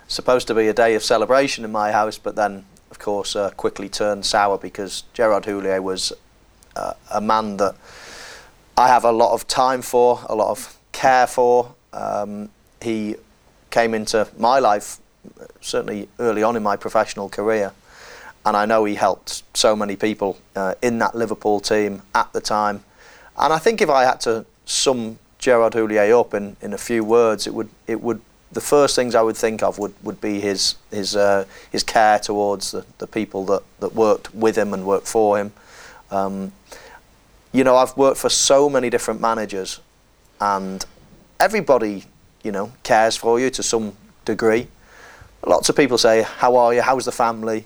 supposed 0.08 0.46
to 0.48 0.54
be 0.54 0.68
a 0.68 0.74
day 0.74 0.94
of 0.94 1.02
celebration 1.02 1.64
in 1.64 1.72
my 1.72 1.92
house, 1.92 2.18
but 2.18 2.34
then 2.36 2.64
of 2.90 2.98
course, 2.98 3.36
uh, 3.36 3.50
quickly 3.50 3.88
turned 3.88 4.24
sour 4.24 4.58
because 4.58 5.04
Gerard 5.12 5.44
Houllier 5.44 5.82
was 5.82 6.12
uh, 6.74 6.94
a 7.12 7.20
man 7.20 7.56
that 7.58 7.76
I 8.76 8.88
have 8.88 9.04
a 9.04 9.12
lot 9.12 9.34
of 9.34 9.46
time 9.46 9.82
for, 9.82 10.20
a 10.28 10.34
lot 10.34 10.50
of 10.50 10.78
care 10.92 11.26
for. 11.26 11.74
Um, 11.92 12.48
he 12.80 13.16
came 13.70 13.94
into 13.94 14.28
my 14.38 14.58
life 14.58 14.98
certainly 15.60 16.08
early 16.18 16.42
on 16.42 16.56
in 16.56 16.62
my 16.62 16.76
professional 16.76 17.28
career, 17.28 17.72
and 18.46 18.56
I 18.56 18.64
know 18.64 18.84
he 18.84 18.94
helped 18.94 19.42
so 19.54 19.76
many 19.76 19.96
people 19.96 20.38
uh, 20.56 20.74
in 20.80 20.98
that 20.98 21.14
Liverpool 21.14 21.60
team 21.60 22.02
at 22.14 22.32
the 22.32 22.40
time. 22.40 22.82
And 23.38 23.52
I 23.52 23.58
think 23.58 23.80
if 23.80 23.88
I 23.88 24.04
had 24.04 24.20
to 24.22 24.44
sum 24.64 25.18
Gerard 25.38 25.74
Houllier 25.74 26.18
up 26.18 26.34
in, 26.34 26.56
in 26.60 26.72
a 26.72 26.78
few 26.78 27.04
words, 27.04 27.46
it 27.46 27.54
would 27.54 27.68
it 27.86 28.00
would 28.02 28.20
the 28.50 28.60
first 28.60 28.96
things 28.96 29.14
I 29.14 29.22
would 29.22 29.36
think 29.36 29.62
of 29.62 29.78
would, 29.78 29.94
would 30.02 30.20
be 30.20 30.40
his 30.40 30.74
his 30.90 31.14
uh, 31.14 31.44
his 31.70 31.84
care 31.84 32.18
towards 32.18 32.72
the, 32.72 32.84
the 32.98 33.06
people 33.06 33.44
that, 33.46 33.62
that 33.80 33.94
worked 33.94 34.34
with 34.34 34.56
him 34.56 34.74
and 34.74 34.84
worked 34.84 35.06
for 35.06 35.38
him. 35.38 35.52
Um, 36.10 36.52
you 37.52 37.64
know, 37.64 37.76
I've 37.76 37.96
worked 37.96 38.18
for 38.18 38.28
so 38.28 38.68
many 38.68 38.90
different 38.90 39.20
managers, 39.20 39.80
and 40.40 40.84
everybody, 41.38 42.04
you 42.42 42.52
know, 42.52 42.72
cares 42.82 43.16
for 43.16 43.38
you 43.38 43.50
to 43.50 43.62
some 43.62 43.92
degree. 44.24 44.66
Lots 45.46 45.68
of 45.68 45.76
people 45.76 45.98
say, 45.98 46.22
"How 46.22 46.56
are 46.56 46.74
you? 46.74 46.82
How's 46.82 47.04
the 47.04 47.12
family?" 47.12 47.64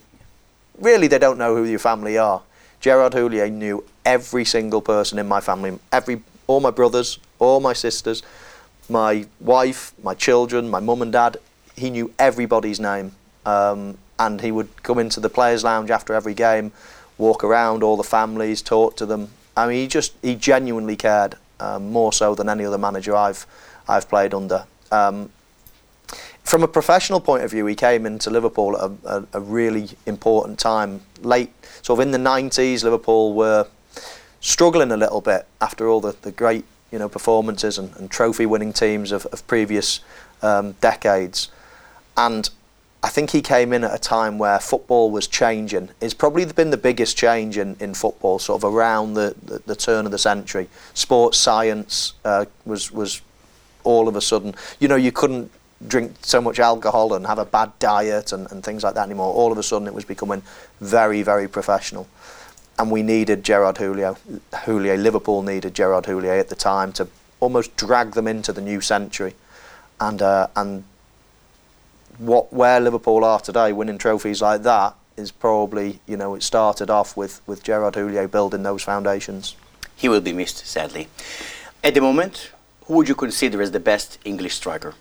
Really, 0.79 1.07
they 1.07 1.19
don't 1.19 1.39
know 1.39 1.55
who 1.57 1.65
your 1.65 1.79
family 1.79 2.19
are. 2.19 2.43
Gerard 2.83 3.15
Houllier 3.15 3.51
knew 3.51 3.83
every 4.05 4.45
single 4.45 4.83
person 4.83 5.19
in 5.19 5.27
my 5.27 5.41
family, 5.41 5.79
every 5.91 6.23
all 6.47 6.61
my 6.61 6.71
brothers, 6.71 7.19
all 7.39 7.61
my 7.61 7.73
sisters 7.73 8.23
my 8.89 9.27
wife, 9.41 9.93
my 10.03 10.15
children, 10.15 10.71
my 10.71 10.81
mum 10.81 11.03
and 11.03 11.13
dad. 11.13 11.39
He 11.77 11.91
knew 11.91 12.13
everybody's 12.19 12.81
name. 12.81 13.13
Um, 13.45 13.99
and 14.19 14.41
he 14.41 14.53
would 14.53 14.83
come 14.83 14.99
into 14.99 15.19
the 15.19 15.29
players' 15.29 15.65
lounge 15.65 15.91
after 15.91 16.15
every 16.15 16.35
game, 16.35 16.71
walk 17.19 17.43
around 17.43 17.83
all 17.83 17.97
the 17.97 18.05
families, 18.05 18.63
talk 18.63 18.97
to 18.97 19.07
them. 19.07 19.31
I 19.57 19.67
mean, 19.67 19.77
he 19.79 19.89
just 19.89 20.13
he 20.23 20.37
genuinely 20.37 20.97
cared 20.97 21.37
um, 21.59 21.91
more 21.91 22.13
so 22.13 22.35
than 22.35 22.49
any 22.49 22.65
other 22.65 22.79
manager 22.79 23.17
I've 23.17 23.47
I've 23.89 24.09
played 24.09 24.33
under. 24.33 24.67
Um, 24.93 25.31
from 26.45 26.63
a 26.63 26.69
professional 26.69 27.21
point 27.21 27.43
of 27.43 27.51
view, 27.51 27.67
he 27.67 27.75
came 27.75 28.05
into 28.05 28.31
Liverpool 28.31 28.77
at 28.77 28.91
a, 28.91 29.17
a, 29.17 29.27
a, 29.35 29.41
really 29.41 29.89
important 30.07 30.59
time. 30.59 31.01
Late, 31.23 31.51
sort 31.83 32.01
of 32.01 32.07
in 32.07 32.13
the 32.13 32.19
90s, 32.19 32.85
Liverpool 32.85 33.35
were 33.35 33.67
struggling 34.41 34.91
a 34.91 34.97
little 34.97 35.21
bit 35.21 35.47
after 35.61 35.89
all 35.89 36.01
the, 36.01 36.17
the 36.23 36.33
great 36.33 36.65
you 36.91 36.99
know 36.99 37.09
performances 37.09 37.79
and, 37.79 37.95
and 37.97 38.11
trophy 38.11 38.47
winning 38.47 38.73
teams 38.73 39.13
of, 39.13 39.27
of 39.27 39.47
previous 39.47 40.01
um, 40.43 40.73
decades. 40.81 41.51
And 42.17 42.49
I 43.03 43.09
think 43.09 43.31
he 43.31 43.43
came 43.43 43.73
in 43.73 43.83
at 43.83 43.95
a 43.95 43.99
time 43.99 44.39
where 44.39 44.61
football 44.61 45.11
was 45.11 45.27
changing. 45.27 45.89
It's 46.01 46.15
probably 46.15 46.45
been 46.45 46.71
the 46.71 46.77
biggest 46.77 47.17
change 47.17 47.59
in, 47.59 47.77
in 47.81 47.95
football, 47.95 48.39
sort 48.39 48.63
of 48.63 48.73
around 48.73 49.15
the, 49.15 49.35
the, 49.43 49.63
the 49.67 49.77
turn 49.77 50.05
of 50.05 50.13
the 50.13 50.19
century. 50.19 50.69
Sports 50.95 51.39
science 51.39 52.15
uh, 52.25 52.45
was 52.65 52.93
was 52.93 53.23
all 53.85 54.07
of 54.07 54.15
a 54.15 54.21
sudden, 54.21 54.55
you 54.79 54.87
know, 54.87 54.95
you 54.97 55.11
couldn't 55.11 55.51
drink 55.89 56.15
so 56.23 56.41
much 56.41 56.59
alcohol 56.59 57.15
and 57.15 57.27
have 57.27 57.39
a 57.39 57.45
bad 57.45 57.73
diet 57.79 58.33
and, 58.33 58.51
and 58.51 58.65
things 58.65 58.83
like 58.85 58.95
that 58.95 59.05
anymore. 59.07 59.33
All 59.33 59.53
of 59.53 59.59
a 59.59 59.63
sudden, 59.63 59.89
it 59.89 59.95
was 59.95 60.05
becoming 60.05 60.43
very, 60.81 61.23
very 61.23 61.49
professional 61.49 62.07
and 62.79 62.91
we 62.91 63.03
needed 63.03 63.45
Gerard 63.45 63.77
Houllier. 63.77 64.17
Houllier, 64.65 64.97
Liverpool 64.97 65.43
needed 65.43 65.75
Gerard 65.75 66.07
Houllier 66.07 66.39
at 66.39 66.49
the 66.49 66.57
time 66.57 66.93
to 66.95 67.09
almost 67.41 67.77
drag 67.77 68.13
them 68.13 68.27
into 68.27 68.53
the 68.53 68.61
new 68.61 68.81
century, 68.81 69.35
and 70.01 70.23
uh, 70.23 70.49
and 70.57 70.85
what 72.19 72.53
where 72.53 72.81
Liverpool 72.81 73.25
are 73.25 73.41
today, 73.41 73.73
winning 73.73 73.99
trophies 73.99 74.41
like 74.41 74.63
that, 74.63 74.95
is 75.17 75.31
probably 75.31 76.01
you 76.07 76.17
know 76.17 76.35
it 76.35 76.43
started 76.43 76.91
off 76.91 77.17
with 77.17 77.41
with 77.47 77.63
Gerard 77.63 77.95
Houllier 77.95 78.31
building 78.31 78.63
those 78.63 78.83
foundations. 78.83 79.57
He 79.97 80.09
will 80.09 80.21
be 80.21 80.33
missed 80.33 80.67
sadly. 80.67 81.09
At 81.85 81.95
the 81.95 82.01
moment, 82.01 82.51
who 82.87 82.95
would 82.95 83.09
you 83.09 83.15
consider 83.15 83.61
as 83.61 83.71
the 83.71 83.81
best 83.81 84.19
English 84.25 84.55
striker? 84.55 84.95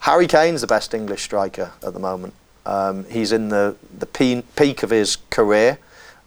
Harry 0.00 0.26
Kane's 0.26 0.62
the 0.62 0.66
best 0.66 0.94
English 0.94 1.22
striker 1.22 1.72
at 1.82 1.92
the 1.92 1.98
moment. 1.98 2.34
Um, 2.66 3.04
he's 3.04 3.32
in 3.32 3.48
the 3.48 3.76
the 3.98 4.06
peak 4.06 4.82
of 4.82 4.90
his 4.90 5.16
career. 5.30 5.78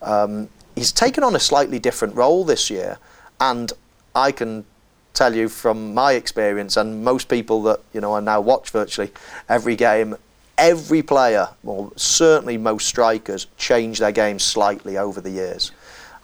Um, 0.01 0.49
he's 0.75 0.91
taken 0.91 1.23
on 1.23 1.35
a 1.35 1.39
slightly 1.39 1.79
different 1.79 2.15
role 2.15 2.43
this 2.43 2.69
year, 2.69 2.97
and 3.39 3.71
I 4.15 4.31
can 4.31 4.65
tell 5.13 5.35
you 5.35 5.49
from 5.49 5.93
my 5.93 6.13
experience, 6.13 6.77
and 6.77 7.03
most 7.03 7.29
people 7.29 7.63
that 7.63 7.79
you 7.93 8.01
know 8.01 8.15
I 8.15 8.19
now 8.19 8.41
watch 8.41 8.69
virtually 8.69 9.11
every 9.49 9.75
game, 9.75 10.15
every 10.57 11.01
player, 11.01 11.49
or 11.63 11.91
certainly 11.95 12.57
most 12.57 12.87
strikers, 12.87 13.47
change 13.57 13.99
their 13.99 14.11
game 14.11 14.39
slightly 14.39 14.97
over 14.97 15.21
the 15.21 15.31
years. 15.31 15.71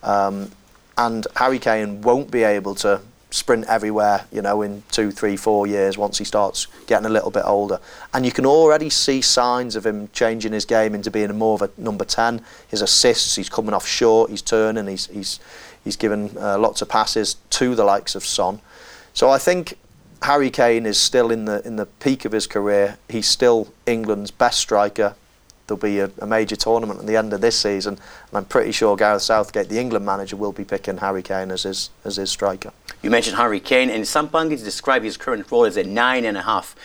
Um, 0.04 0.52
and 0.98 1.26
Harry 1.36 1.60
Kane 1.60 2.02
won't 2.02 2.30
be 2.30 2.44
able 2.44 2.76
to 2.76 3.02
sprint 3.32 3.66
everywhere, 3.68 4.26
you 4.32 4.42
know, 4.42 4.62
in 4.62 4.84
two, 4.92 5.12
three, 5.12 5.38
four 5.38 5.68
years 5.68 5.98
once 5.98 6.18
he 6.18 6.24
starts 6.24 6.68
getting 6.88 7.06
a 7.06 7.10
little 7.10 7.30
bit 7.30 7.44
older. 7.46 7.80
And 8.14 8.26
you 8.26 8.32
can 8.32 8.46
already 8.46 8.90
see 8.90 9.22
signs 9.22 9.76
of 9.76 9.86
him 9.86 10.10
changing 10.14 10.52
his 10.52 10.66
game 10.66 10.96
into 10.96 11.12
being 11.12 11.36
more 11.38 11.56
of 11.56 11.62
a 11.62 11.70
number 11.78 12.06
10. 12.06 12.42
His 12.68 12.82
assists, 12.82 13.36
he's 13.36 13.50
coming 13.50 13.74
off 13.74 13.88
short, 13.88 14.32
he's 14.32 14.42
turning, 14.42 14.88
he's, 14.88 15.08
he's, 15.08 15.40
he's 15.84 15.96
given 15.96 16.36
uh, 16.38 16.58
lots 16.58 16.82
of 16.82 16.90
passes 16.90 17.36
to 17.52 17.76
the 17.76 17.84
likes 17.84 18.16
of 18.16 18.26
Son. 18.26 18.62
So 19.14 19.30
I 19.30 19.38
think 19.38 19.76
Harry 20.24 20.50
Kane 20.50 20.86
is 20.86 21.00
still 21.00 21.32
in 21.32 21.46
the, 21.46 21.66
in 21.66 21.76
the 21.76 21.86
peak 21.86 22.26
of 22.26 22.32
his 22.32 22.48
career. 22.48 22.98
He's 23.10 23.28
still 23.28 23.72
England's 23.86 24.32
best 24.32 24.60
striker, 24.60 25.16
there'll 25.70 25.80
be 25.80 26.00
a, 26.00 26.12
a, 26.20 26.26
major 26.26 26.56
tournament 26.56 27.00
at 27.00 27.06
the 27.06 27.16
end 27.16 27.32
of 27.32 27.42
this 27.42 27.58
season, 27.58 27.94
and 27.94 28.38
I'm 28.38 28.46
pretty 28.46 28.72
sure 28.72 28.98
Gareth 28.98 29.22
Southgate, 29.22 29.70
the 29.70 29.80
England 29.80 30.06
manager, 30.06 30.36
will 30.36 30.52
be 30.52 30.66
picking 30.66 30.98
Harry 30.98 31.22
Kane 31.22 31.52
as 31.52 31.64
his 31.64 31.92
as 32.04 32.18
his 32.18 32.30
striker. 32.30 32.74
You 33.02 33.10
mentioned 33.10 33.38
Harry 33.38 33.62
Kane, 33.62 33.90
and 33.90 34.06
some 34.06 34.28
pundits 34.28 34.62
describe 34.62 35.04
his 35.04 35.16
current 35.16 35.50
role 35.50 35.66
as 35.66 35.78
a 35.78 35.84
nine 35.84 36.26
and 36.26 36.38
a 36.38 36.42
half. 36.42 36.76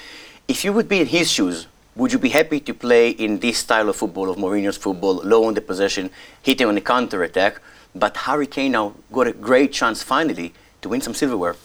If 0.47 0.65
you 0.65 0.73
would 0.73 0.89
be 0.89 1.01
in 1.01 1.07
his 1.07 1.31
shoes, 1.31 1.67
would 1.97 2.13
you 2.13 2.19
be 2.21 2.29
happy 2.29 2.61
to 2.61 2.75
play 2.75 3.11
in 3.11 3.41
this 3.41 3.59
style 3.59 3.89
of 3.89 3.97
football, 3.97 4.31
of 4.31 4.37
Mourinho's 4.37 4.77
football, 4.77 5.17
low 5.25 5.45
on 5.45 5.55
the 5.55 5.61
possession, 5.61 6.11
hitting 6.43 6.69
on 6.69 6.77
the 6.77 6.81
counter 6.81 7.25
attack? 7.25 7.61
But 7.97 8.17
Harry 8.17 8.47
Kane 8.47 8.73
now 8.73 8.95
got 9.13 9.27
a 9.27 9.33
great 9.33 9.73
chance 9.73 10.03
finally 10.03 10.53
to 10.83 10.89
win 10.89 11.01
some 11.01 11.15
silverware. 11.15 11.57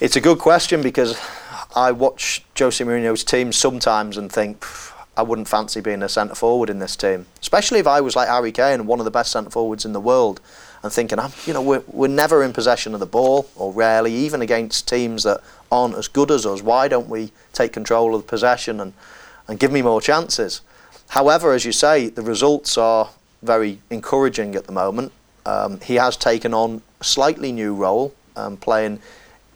It's 0.00 0.16
a 0.16 0.20
good 0.20 0.38
question 0.38 0.82
because 0.82 1.16
I 1.76 1.92
watch 1.92 2.44
Jose 2.58 2.84
Mourinho's 2.84 3.22
team 3.22 3.52
sometimes 3.52 4.16
and 4.16 4.32
think 4.32 4.64
I 5.16 5.22
wouldn't 5.22 5.48
fancy 5.48 5.80
being 5.80 6.02
a 6.02 6.08
centre 6.08 6.34
forward 6.34 6.70
in 6.70 6.78
this 6.78 6.96
team, 6.96 7.26
especially 7.40 7.78
if 7.78 7.86
I 7.86 8.00
was 8.00 8.16
like 8.16 8.28
Harry 8.28 8.52
Kane, 8.52 8.86
one 8.86 9.00
of 9.00 9.04
the 9.04 9.10
best 9.10 9.30
centre 9.30 9.50
forwards 9.50 9.84
in 9.84 9.92
the 9.92 10.00
world, 10.00 10.40
and 10.82 10.92
thinking, 10.92 11.18
I'm, 11.18 11.32
you 11.46 11.52
know, 11.52 11.62
we're, 11.62 11.82
we're 11.88 12.08
never 12.08 12.42
in 12.42 12.52
possession 12.52 12.94
of 12.94 13.00
the 13.00 13.06
ball, 13.06 13.48
or 13.56 13.72
rarely, 13.72 14.14
even 14.14 14.42
against 14.42 14.88
teams 14.88 15.22
that 15.24 15.40
aren't 15.70 15.96
as 15.96 16.08
good 16.08 16.30
as 16.30 16.46
us. 16.46 16.62
Why 16.62 16.88
don't 16.88 17.08
we 17.08 17.32
take 17.52 17.72
control 17.72 18.14
of 18.14 18.22
the 18.22 18.28
possession 18.28 18.80
and, 18.80 18.92
and 19.48 19.58
give 19.58 19.72
me 19.72 19.82
more 19.82 20.00
chances? 20.00 20.60
However, 21.08 21.52
as 21.52 21.64
you 21.64 21.72
say, 21.72 22.08
the 22.08 22.22
results 22.22 22.78
are 22.78 23.10
very 23.42 23.80
encouraging 23.90 24.54
at 24.54 24.66
the 24.66 24.72
moment. 24.72 25.12
Um, 25.46 25.80
he 25.80 25.94
has 25.94 26.16
taken 26.16 26.52
on 26.54 26.82
a 27.00 27.04
slightly 27.04 27.52
new 27.52 27.74
role, 27.74 28.14
um, 28.36 28.56
playing 28.56 29.00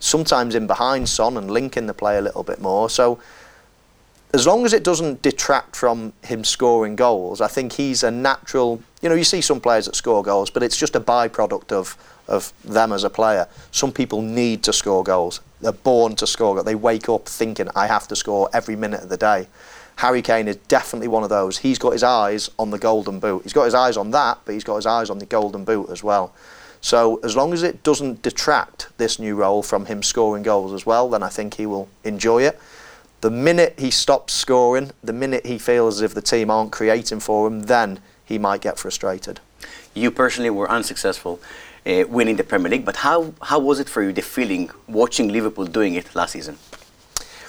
sometimes 0.00 0.54
in 0.54 0.66
behind 0.66 1.08
Son 1.08 1.36
and 1.36 1.50
linking 1.50 1.86
the 1.86 1.94
play 1.94 2.16
a 2.16 2.20
little 2.20 2.42
bit 2.42 2.60
more. 2.60 2.90
So 2.90 3.20
as 4.34 4.46
long 4.46 4.64
as 4.64 4.72
it 4.72 4.82
doesn't 4.82 5.22
detract 5.22 5.76
from 5.76 6.12
him 6.22 6.42
scoring 6.42 6.96
goals, 6.96 7.40
I 7.40 7.48
think 7.48 7.74
he's 7.74 8.02
a 8.02 8.10
natural. 8.10 8.82
You 9.02 9.08
know, 9.08 9.14
you 9.16 9.24
see 9.24 9.40
some 9.40 9.60
players 9.60 9.86
that 9.86 9.96
score 9.96 10.22
goals, 10.22 10.48
but 10.48 10.62
it's 10.62 10.76
just 10.76 10.96
a 10.96 11.00
byproduct 11.00 11.72
of 11.72 11.96
of 12.28 12.52
them 12.64 12.92
as 12.92 13.04
a 13.04 13.10
player. 13.10 13.48
Some 13.72 13.92
people 13.92 14.22
need 14.22 14.62
to 14.62 14.72
score 14.72 15.02
goals. 15.02 15.40
They're 15.60 15.72
born 15.72 16.14
to 16.16 16.26
score. 16.26 16.54
Goals. 16.54 16.64
They 16.64 16.74
wake 16.76 17.08
up 17.08 17.28
thinking, 17.28 17.68
"I 17.74 17.88
have 17.88 18.06
to 18.08 18.16
score 18.16 18.48
every 18.52 18.76
minute 18.76 19.02
of 19.02 19.08
the 19.08 19.16
day." 19.16 19.48
Harry 19.96 20.22
Kane 20.22 20.48
is 20.48 20.56
definitely 20.68 21.08
one 21.08 21.22
of 21.22 21.28
those. 21.28 21.58
He's 21.58 21.78
got 21.78 21.92
his 21.92 22.02
eyes 22.02 22.48
on 22.58 22.70
the 22.70 22.78
golden 22.78 23.18
boot. 23.18 23.42
He's 23.42 23.52
got 23.52 23.64
his 23.64 23.74
eyes 23.74 23.96
on 23.96 24.10
that, 24.12 24.38
but 24.44 24.52
he's 24.54 24.64
got 24.64 24.76
his 24.76 24.86
eyes 24.86 25.10
on 25.10 25.18
the 25.18 25.26
golden 25.26 25.64
boot 25.64 25.90
as 25.90 26.02
well. 26.02 26.32
So 26.80 27.20
as 27.22 27.36
long 27.36 27.52
as 27.52 27.62
it 27.62 27.82
doesn't 27.82 28.22
detract 28.22 28.88
this 28.98 29.18
new 29.18 29.36
role 29.36 29.62
from 29.62 29.86
him 29.86 30.02
scoring 30.02 30.42
goals 30.42 30.72
as 30.72 30.86
well, 30.86 31.08
then 31.10 31.22
I 31.22 31.28
think 31.28 31.54
he 31.54 31.66
will 31.66 31.88
enjoy 32.04 32.42
it. 32.42 32.58
The 33.20 33.30
minute 33.30 33.74
he 33.78 33.90
stops 33.90 34.32
scoring, 34.32 34.92
the 35.04 35.12
minute 35.12 35.46
he 35.46 35.58
feels 35.58 35.96
as 35.96 36.02
if 36.02 36.14
the 36.14 36.22
team 36.22 36.50
aren't 36.50 36.72
creating 36.72 37.20
for 37.20 37.46
him, 37.46 37.64
then 37.64 38.00
he 38.24 38.38
might 38.38 38.60
get 38.60 38.78
frustrated. 38.78 39.40
You 39.94 40.10
personally 40.10 40.50
were 40.50 40.70
unsuccessful 40.70 41.40
uh, 41.86 42.04
winning 42.08 42.36
the 42.36 42.44
Premier 42.44 42.70
League, 42.70 42.84
but 42.84 42.96
how, 42.96 43.34
how 43.42 43.58
was 43.58 43.80
it 43.80 43.88
for 43.88 44.02
you, 44.02 44.12
the 44.12 44.22
feeling 44.22 44.70
watching 44.88 45.28
Liverpool 45.28 45.66
doing 45.66 45.94
it 45.94 46.14
last 46.14 46.32
season? 46.32 46.58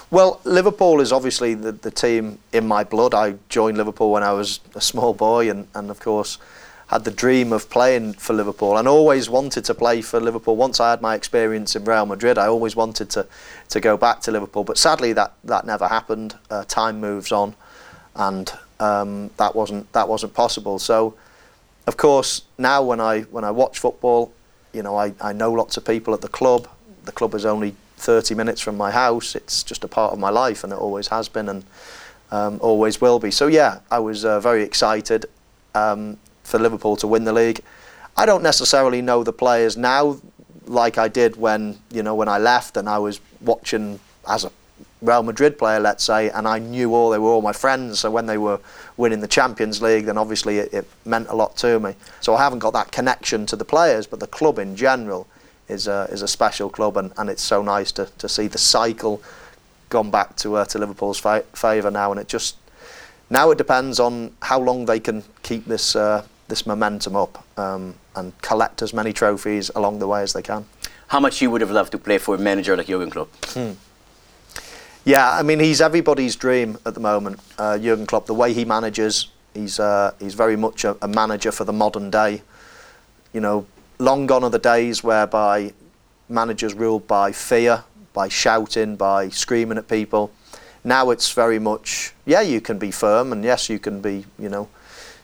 Well, 0.10 0.40
Liverpool 0.44 1.02
is 1.02 1.12
obviously 1.12 1.56
the, 1.56 1.72
the 1.72 1.90
team 1.90 2.38
in 2.52 2.68
my 2.68 2.84
blood. 2.84 3.16
I 3.16 3.36
joined 3.50 3.78
Liverpool 3.78 4.12
when 4.12 4.22
I 4.22 4.32
was 4.32 4.60
a 4.76 4.82
small 4.82 5.14
boy, 5.14 5.50
and, 5.50 5.68
and 5.74 5.90
of 5.90 6.00
course, 6.00 6.38
had 6.88 7.04
the 7.04 7.12
dream 7.12 7.52
of 7.52 7.70
playing 7.70 8.14
for 8.14 8.34
Liverpool 8.34 8.78
and 8.78 8.88
always 8.88 9.28
wanted 9.28 9.66
to 9.66 9.74
play 9.74 10.02
for 10.02 10.20
Liverpool. 10.20 10.56
Once 10.56 10.80
I 10.80 10.92
had 10.92 11.02
my 11.02 11.16
experience 11.16 11.76
in 11.76 11.84
Real 11.86 12.06
Madrid, 12.06 12.38
I 12.38 12.46
always 12.46 12.76
wanted 12.76 13.10
to, 13.12 13.26
to 13.70 13.80
go 13.80 13.98
back 13.98 14.20
to 14.22 14.32
Liverpool. 14.32 14.64
But 14.64 14.78
sadly, 14.78 15.14
that, 15.14 15.34
that 15.46 15.66
never 15.66 15.88
happened. 15.88 16.38
Uh, 16.50 16.64
time 16.66 17.00
moves 17.00 17.32
on, 17.32 17.56
and 18.16 18.52
um, 18.80 19.30
that 19.38 19.56
wasn't 19.56 19.92
that 19.94 20.08
wasn't 20.08 20.34
possible. 20.34 20.80
So, 20.80 21.16
of 21.88 21.98
course, 21.98 22.44
now 22.58 22.84
when 22.84 23.00
I 23.00 23.22
when 23.22 23.44
I 23.44 23.52
watch 23.52 23.80
football, 23.80 24.32
you 24.74 24.84
know, 24.84 24.96
I, 24.96 25.14
I 25.22 25.34
know 25.34 25.52
lots 25.52 25.78
of 25.78 25.86
people 25.86 26.14
at 26.14 26.22
the 26.22 26.28
club. 26.30 26.68
The 27.06 27.12
club 27.12 27.36
is 27.36 27.46
only 27.46 27.76
30 27.98 28.34
minutes 28.36 28.62
from 28.62 28.78
my 28.78 28.92
house. 28.92 29.36
It's 29.36 29.62
just 29.64 29.84
a 29.84 29.88
part 29.88 30.14
of 30.14 30.20
my 30.20 30.30
life, 30.30 30.64
and 30.64 30.72
it 30.72 30.80
always 30.80 31.08
has 31.10 31.28
been, 31.28 31.50
and 31.50 31.64
um, 32.32 32.60
always 32.62 33.02
will 33.02 33.20
be. 33.20 33.32
So 33.32 33.48
yeah, 33.48 33.80
I 33.92 34.00
was 34.00 34.26
uh, 34.26 34.40
very 34.40 34.64
excited. 34.64 35.26
Um, 35.76 36.18
for 36.44 36.60
Liverpool 36.60 36.96
to 36.98 37.08
win 37.08 37.24
the 37.24 37.34
league. 37.34 37.62
I 38.16 38.26
don't 38.26 38.44
necessarily 38.44 39.02
know 39.02 39.24
the 39.24 39.34
players 39.34 39.76
now 39.76 40.20
like 40.66 40.98
I 40.98 41.08
did 41.08 41.36
when 41.36 41.78
you 41.92 42.04
know 42.04 42.16
when 42.16 42.28
I 42.30 42.38
left 42.38 42.78
and 42.78 42.88
I 42.88 43.00
was 43.00 43.20
watching 43.42 44.00
as 44.28 44.46
a 44.46 44.52
Real 45.04 45.22
Madrid 45.22 45.58
player, 45.58 45.80
let's 45.80 46.04
say, 46.04 46.30
and 46.30 46.48
I 46.48 46.60
knew 46.60 46.96
all 46.96 47.10
they 47.10 47.20
were 47.20 47.30
all 47.30 47.42
my 47.42 47.54
friends. 47.54 48.00
So 48.00 48.10
when 48.10 48.26
they 48.26 48.38
were 48.38 48.60
winning 48.98 49.20
the 49.20 49.28
Champions 49.28 49.82
League, 49.82 50.06
then 50.06 50.18
obviously 50.18 50.58
it, 50.60 50.74
it 50.74 50.88
meant 51.06 51.28
a 51.30 51.36
lot 51.36 51.56
to 51.58 51.80
me. 51.80 51.96
So 52.22 52.34
I 52.36 52.42
haven't 52.42 52.60
got 52.60 52.74
that 52.74 52.92
connection 52.92 53.46
to 53.48 53.56
the 53.56 53.66
players, 53.66 54.08
but 54.08 54.20
the 54.20 54.28
club 54.28 54.60
in 54.60 54.76
general 54.76 55.28
is 55.68 55.88
a, 55.88 56.08
is 56.12 56.22
a 56.22 56.28
special 56.28 56.70
club, 56.70 56.98
and, 56.98 57.12
and 57.18 57.30
it's 57.30 57.44
so 57.44 57.62
nice 57.62 57.92
to, 57.94 58.06
to 58.18 58.28
see 58.30 58.48
the 58.48 58.58
cycle 58.58 59.22
gone 59.90 60.10
back 60.10 60.36
to 60.38 60.56
uh, 60.56 60.66
to 60.66 60.80
Liverpool's 60.80 61.20
fa- 61.20 61.46
favour 61.54 61.92
now, 61.92 62.12
and 62.12 62.20
it 62.20 62.28
just 62.28 62.58
now 63.30 63.52
it 63.52 63.58
depends 63.58 64.00
on 64.00 64.32
how 64.42 64.60
long 64.60 64.86
they 64.86 65.00
can 65.00 65.24
keep 65.44 65.66
this. 65.66 65.96
Uh, 65.96 66.26
this 66.48 66.68
momentum 66.68 67.16
up 67.16 67.44
um, 67.58 67.96
and 68.16 68.40
collect 68.42 68.82
as 68.82 68.94
many 68.94 69.14
trophies 69.14 69.72
along 69.76 70.00
the 70.00 70.08
way 70.08 70.22
as 70.22 70.34
they 70.34 70.42
can. 70.42 70.66
How 71.08 71.20
much 71.20 71.42
you 71.42 71.50
would 71.50 71.62
have 71.62 71.72
loved 71.72 71.92
to 71.94 71.98
play 71.98 72.18
for 72.18 72.36
a 72.36 72.38
manager 72.38 72.76
like 72.76 72.88
Jurgen 72.88 73.10
Klopp? 73.10 73.30
Hmm. 73.46 73.72
Yeah, 75.06 75.32
I 75.32 75.44
mean 75.44 75.60
he's 75.60 75.82
everybody's 75.82 76.38
dream 76.38 76.78
at 76.86 76.94
the 76.94 77.02
moment. 77.02 77.40
Uh, 77.58 77.78
Jurgen 77.78 78.06
Klopp, 78.06 78.26
the 78.26 78.34
way 78.34 78.54
he 78.54 78.64
manages, 78.64 79.28
he's 79.54 79.78
uh, 79.78 80.14
he's 80.18 80.34
very 80.34 80.56
much 80.56 80.86
a, 80.86 80.96
a 81.02 81.10
manager 81.10 81.52
for 81.52 81.66
the 81.66 81.74
modern 81.74 82.10
day. 82.10 82.42
You 83.34 83.42
know, 83.42 83.66
long 84.00 84.28
gone 84.28 84.46
are 84.46 84.50
the 84.50 84.60
days 84.60 85.04
whereby 85.04 85.74
managers 86.30 86.74
ruled 86.74 87.06
by 87.06 87.34
fear, 87.34 87.84
by 88.14 88.30
shouting, 88.30 88.96
by 88.96 89.28
screaming 89.28 89.78
at 89.78 89.90
people. 89.90 90.32
Now 90.86 91.10
it's 91.10 91.32
very 91.32 91.60
much, 91.60 92.14
yeah, 92.26 92.42
you 92.42 92.62
can 92.62 92.78
be 92.78 92.92
firm, 92.92 93.32
and 93.32 93.44
yes, 93.44 93.70
you 93.70 93.80
can 93.80 94.02
be, 94.02 94.26
you 94.38 94.50
know, 94.50 94.70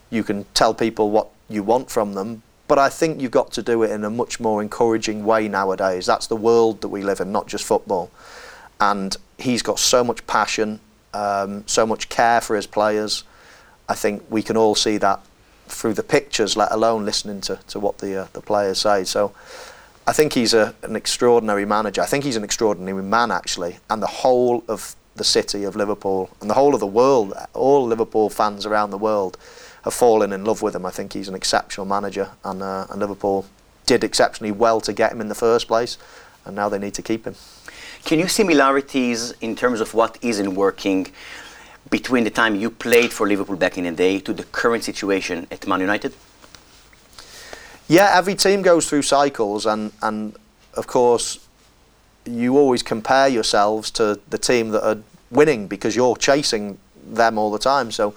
you 0.09 0.23
can 0.23 0.45
tell 0.53 0.73
people 0.73 1.09
what 1.09 1.29
you 1.49 1.63
want 1.63 1.89
from 1.89 2.13
them. 2.13 2.43
But 2.67 2.79
I 2.79 2.89
think 2.89 3.21
you've 3.21 3.31
got 3.31 3.51
to 3.53 3.63
do 3.63 3.83
it 3.83 3.91
in 3.91 4.03
a 4.03 4.09
much 4.09 4.39
more 4.39 4.61
encouraging 4.61 5.25
way 5.25 5.47
nowadays. 5.47 6.05
That's 6.05 6.27
the 6.27 6.35
world 6.35 6.81
that 6.81 6.89
we 6.89 7.01
live 7.01 7.19
in, 7.19 7.31
not 7.31 7.47
just 7.47 7.65
football. 7.65 8.11
And 8.79 9.15
he's 9.37 9.61
got 9.61 9.79
so 9.79 10.03
much 10.03 10.25
passion, 10.27 10.79
um, 11.13 11.63
so 11.67 11.85
much 11.85 12.09
care 12.09 12.41
for 12.41 12.55
his 12.55 12.67
players. 12.67 13.23
I 13.87 13.95
think 13.95 14.23
we 14.29 14.41
can 14.41 14.55
all 14.57 14.75
see 14.75 14.97
that 14.97 15.19
through 15.67 15.93
the 15.93 16.03
pictures, 16.03 16.55
let 16.55 16.71
alone 16.71 17.05
listening 17.05 17.41
to, 17.41 17.59
to 17.67 17.79
what 17.79 17.97
the 17.99 18.21
uh, 18.21 18.27
the 18.33 18.41
players 18.41 18.79
say. 18.79 19.03
So 19.03 19.33
I 20.07 20.13
think 20.13 20.33
he's 20.33 20.53
a, 20.53 20.73
an 20.81 20.95
extraordinary 20.95 21.65
manager. 21.65 22.01
I 22.01 22.05
think 22.05 22.23
he's 22.23 22.35
an 22.35 22.43
extraordinary 22.43 23.03
man, 23.03 23.31
actually. 23.31 23.77
And 23.89 24.01
the 24.01 24.07
whole 24.07 24.63
of 24.67 24.95
the 25.15 25.23
city 25.23 25.63
of 25.65 25.75
Liverpool 25.75 26.29
and 26.41 26.49
the 26.49 26.55
whole 26.55 26.73
of 26.73 26.79
the 26.79 26.87
world, 26.87 27.33
all 27.53 27.85
Liverpool 27.85 28.29
fans 28.29 28.65
around 28.65 28.89
the 28.89 28.97
world, 28.97 29.37
have 29.83 29.93
fallen 29.93 30.33
in 30.33 30.45
love 30.45 30.61
with 30.61 30.75
him. 30.75 30.85
I 30.85 30.91
think 30.91 31.13
he's 31.13 31.27
an 31.27 31.35
exceptional 31.35 31.85
manager, 31.85 32.31
and, 32.43 32.63
uh, 32.63 32.87
and 32.89 32.99
Liverpool 32.99 33.45
did 33.85 34.03
exceptionally 34.03 34.51
well 34.51 34.81
to 34.81 34.93
get 34.93 35.11
him 35.11 35.21
in 35.21 35.29
the 35.29 35.35
first 35.35 35.67
place, 35.67 35.97
and 36.45 36.55
now 36.55 36.69
they 36.69 36.79
need 36.79 36.93
to 36.95 37.01
keep 37.01 37.25
him. 37.25 37.35
Can 38.05 38.19
you 38.19 38.27
similarities 38.27 39.33
in 39.41 39.55
terms 39.55 39.81
of 39.81 39.93
what 39.93 40.17
isn't 40.21 40.55
working 40.55 41.07
between 41.89 42.23
the 42.23 42.29
time 42.29 42.55
you 42.55 42.69
played 42.69 43.12
for 43.12 43.27
Liverpool 43.27 43.55
back 43.55 43.77
in 43.77 43.83
the 43.83 43.91
day 43.91 44.19
to 44.19 44.33
the 44.33 44.43
current 44.43 44.83
situation 44.83 45.47
at 45.51 45.67
Man 45.67 45.81
United? 45.81 46.13
Yeah, 47.88 48.12
every 48.13 48.35
team 48.35 48.62
goes 48.62 48.88
through 48.88 49.01
cycles, 49.01 49.65
and, 49.65 49.91
and 50.01 50.35
of 50.75 50.88
course, 50.88 51.47
you 52.25 52.57
always 52.57 52.83
compare 52.83 53.27
yourselves 53.27 53.89
to 53.91 54.19
the 54.29 54.38
team 54.38 54.69
that 54.69 54.88
are 54.88 54.97
winning 55.31 55.67
because 55.67 55.95
you're 55.95 56.15
chasing 56.15 56.77
them 57.03 57.38
all 57.38 57.51
the 57.51 57.59
time. 57.59 57.91
So 57.91 58.13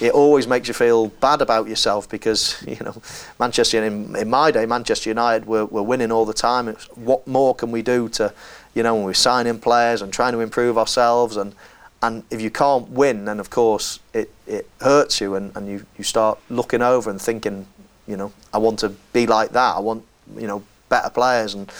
it 0.00 0.12
always 0.12 0.48
makes 0.48 0.66
you 0.66 0.74
feel 0.74 1.08
bad 1.08 1.40
about 1.40 1.68
yourself 1.68 2.08
because 2.08 2.62
you 2.66 2.78
know 2.84 3.00
Manchester 3.38 3.84
in, 3.84 4.14
in 4.16 4.28
my 4.28 4.50
day 4.50 4.66
Manchester 4.66 5.10
United 5.10 5.46
were, 5.46 5.66
were 5.66 5.82
winning 5.82 6.10
all 6.10 6.24
the 6.24 6.34
time 6.34 6.68
it's 6.68 6.86
what 6.96 7.26
more 7.26 7.54
can 7.54 7.70
we 7.70 7.82
do 7.82 8.08
to 8.08 8.32
you 8.74 8.82
know 8.82 8.94
when 8.94 9.04
we're 9.04 9.14
signing 9.14 9.58
players 9.58 10.02
and 10.02 10.12
trying 10.12 10.32
to 10.32 10.40
improve 10.40 10.78
ourselves 10.78 11.36
and 11.36 11.54
and 12.02 12.24
if 12.30 12.40
you 12.40 12.50
can't 12.50 12.88
win 12.88 13.24
then 13.24 13.38
of 13.38 13.50
course 13.50 14.00
it, 14.12 14.30
it 14.46 14.68
hurts 14.80 15.20
you 15.20 15.34
and, 15.34 15.54
and 15.56 15.68
you, 15.68 15.86
you 15.96 16.04
start 16.04 16.38
looking 16.50 16.82
over 16.82 17.10
and 17.10 17.20
thinking 17.20 17.66
you 18.06 18.16
know 18.16 18.32
I 18.52 18.58
want 18.58 18.78
to 18.80 18.90
be 19.12 19.26
like 19.26 19.50
that. 19.50 19.76
I 19.76 19.80
want 19.80 20.04
you 20.36 20.46
know 20.46 20.62
better 20.88 21.10
players. 21.10 21.54
And 21.54 21.70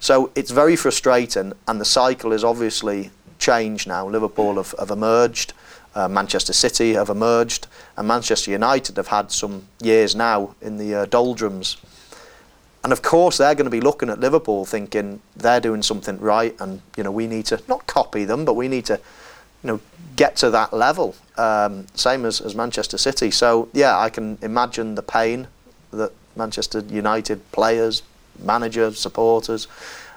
so 0.00 0.30
it's 0.34 0.50
very 0.50 0.76
frustrating 0.76 1.52
and 1.68 1.80
the 1.80 1.84
cycle 1.84 2.32
is 2.32 2.44
obviously 2.44 3.10
changed 3.38 3.86
now. 3.86 4.08
Liverpool 4.08 4.56
have, 4.56 4.74
have 4.78 4.90
emerged. 4.90 5.52
Uh, 5.94 6.08
Manchester 6.08 6.52
City 6.52 6.92
have 6.92 7.08
emerged, 7.08 7.68
and 7.96 8.06
Manchester 8.06 8.50
United 8.50 8.98
have 8.98 9.06
had 9.06 9.32
some 9.32 9.66
years 9.80 10.14
now 10.14 10.54
in 10.60 10.76
the 10.76 10.94
uh, 10.94 11.06
doldrums. 11.06 11.78
And 12.86 12.92
of 12.92 13.02
course, 13.02 13.38
they're 13.38 13.56
going 13.56 13.64
to 13.64 13.70
be 13.70 13.80
looking 13.80 14.10
at 14.10 14.20
Liverpool, 14.20 14.64
thinking 14.64 15.20
they're 15.34 15.58
doing 15.58 15.82
something 15.82 16.20
right, 16.20 16.54
and 16.60 16.80
you 16.96 17.02
know 17.02 17.10
we 17.10 17.26
need 17.26 17.46
to 17.46 17.60
not 17.66 17.84
copy 17.88 18.24
them, 18.24 18.44
but 18.44 18.54
we 18.54 18.68
need 18.68 18.84
to, 18.84 19.00
you 19.64 19.66
know, 19.66 19.80
get 20.14 20.36
to 20.36 20.50
that 20.50 20.72
level. 20.72 21.16
Um, 21.36 21.88
same 21.96 22.24
as, 22.24 22.40
as 22.40 22.54
Manchester 22.54 22.96
City. 22.96 23.32
So 23.32 23.68
yeah, 23.72 23.98
I 23.98 24.08
can 24.08 24.38
imagine 24.40 24.94
the 24.94 25.02
pain 25.02 25.48
that 25.90 26.12
Manchester 26.36 26.78
United 26.78 27.50
players, 27.50 28.04
managers, 28.38 29.00
supporters 29.00 29.66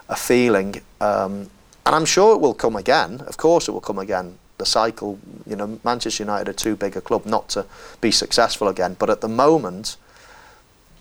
are 0.08 0.15
feeling. 0.15 0.79
Um, 1.01 1.49
and 1.88 1.95
I'm 1.95 2.05
sure 2.05 2.36
it 2.36 2.39
will 2.39 2.53
come 2.53 2.75
again. 2.75 3.21
Of 3.21 3.38
course, 3.38 3.67
it 3.67 3.71
will 3.71 3.82
come 3.82 3.97
again 3.97 4.38
the 4.60 4.65
cycle. 4.67 5.17
You 5.47 5.55
know, 5.55 5.79
Manchester 5.84 6.21
United 6.21 6.49
are 6.49 6.53
too 6.53 6.75
big 6.75 6.95
a 6.95 7.01
club 7.01 7.25
not 7.25 7.49
to 7.49 7.65
be 7.99 8.12
successful 8.12 8.67
again. 8.67 8.95
But 8.99 9.10
at 9.10 9.21
the 9.21 9.27
moment, 9.27 9.97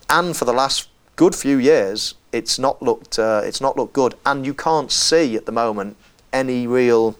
and 0.09 0.35
for 0.35 0.47
the 0.47 0.55
last 0.55 0.89
good 1.19 1.35
few 1.35 1.59
years, 1.59 2.15
it's 2.31 2.61
not 2.61 2.81
looked 2.81 3.19
uh, 3.19 3.43
it's 3.45 3.61
not 3.61 3.77
looked 3.77 3.93
good. 3.93 4.15
And 4.25 4.47
you 4.47 4.55
can't 4.55 4.91
see 4.91 5.37
at 5.37 5.45
the 5.45 5.53
moment 5.53 5.97
any 6.33 6.67
real. 6.67 7.19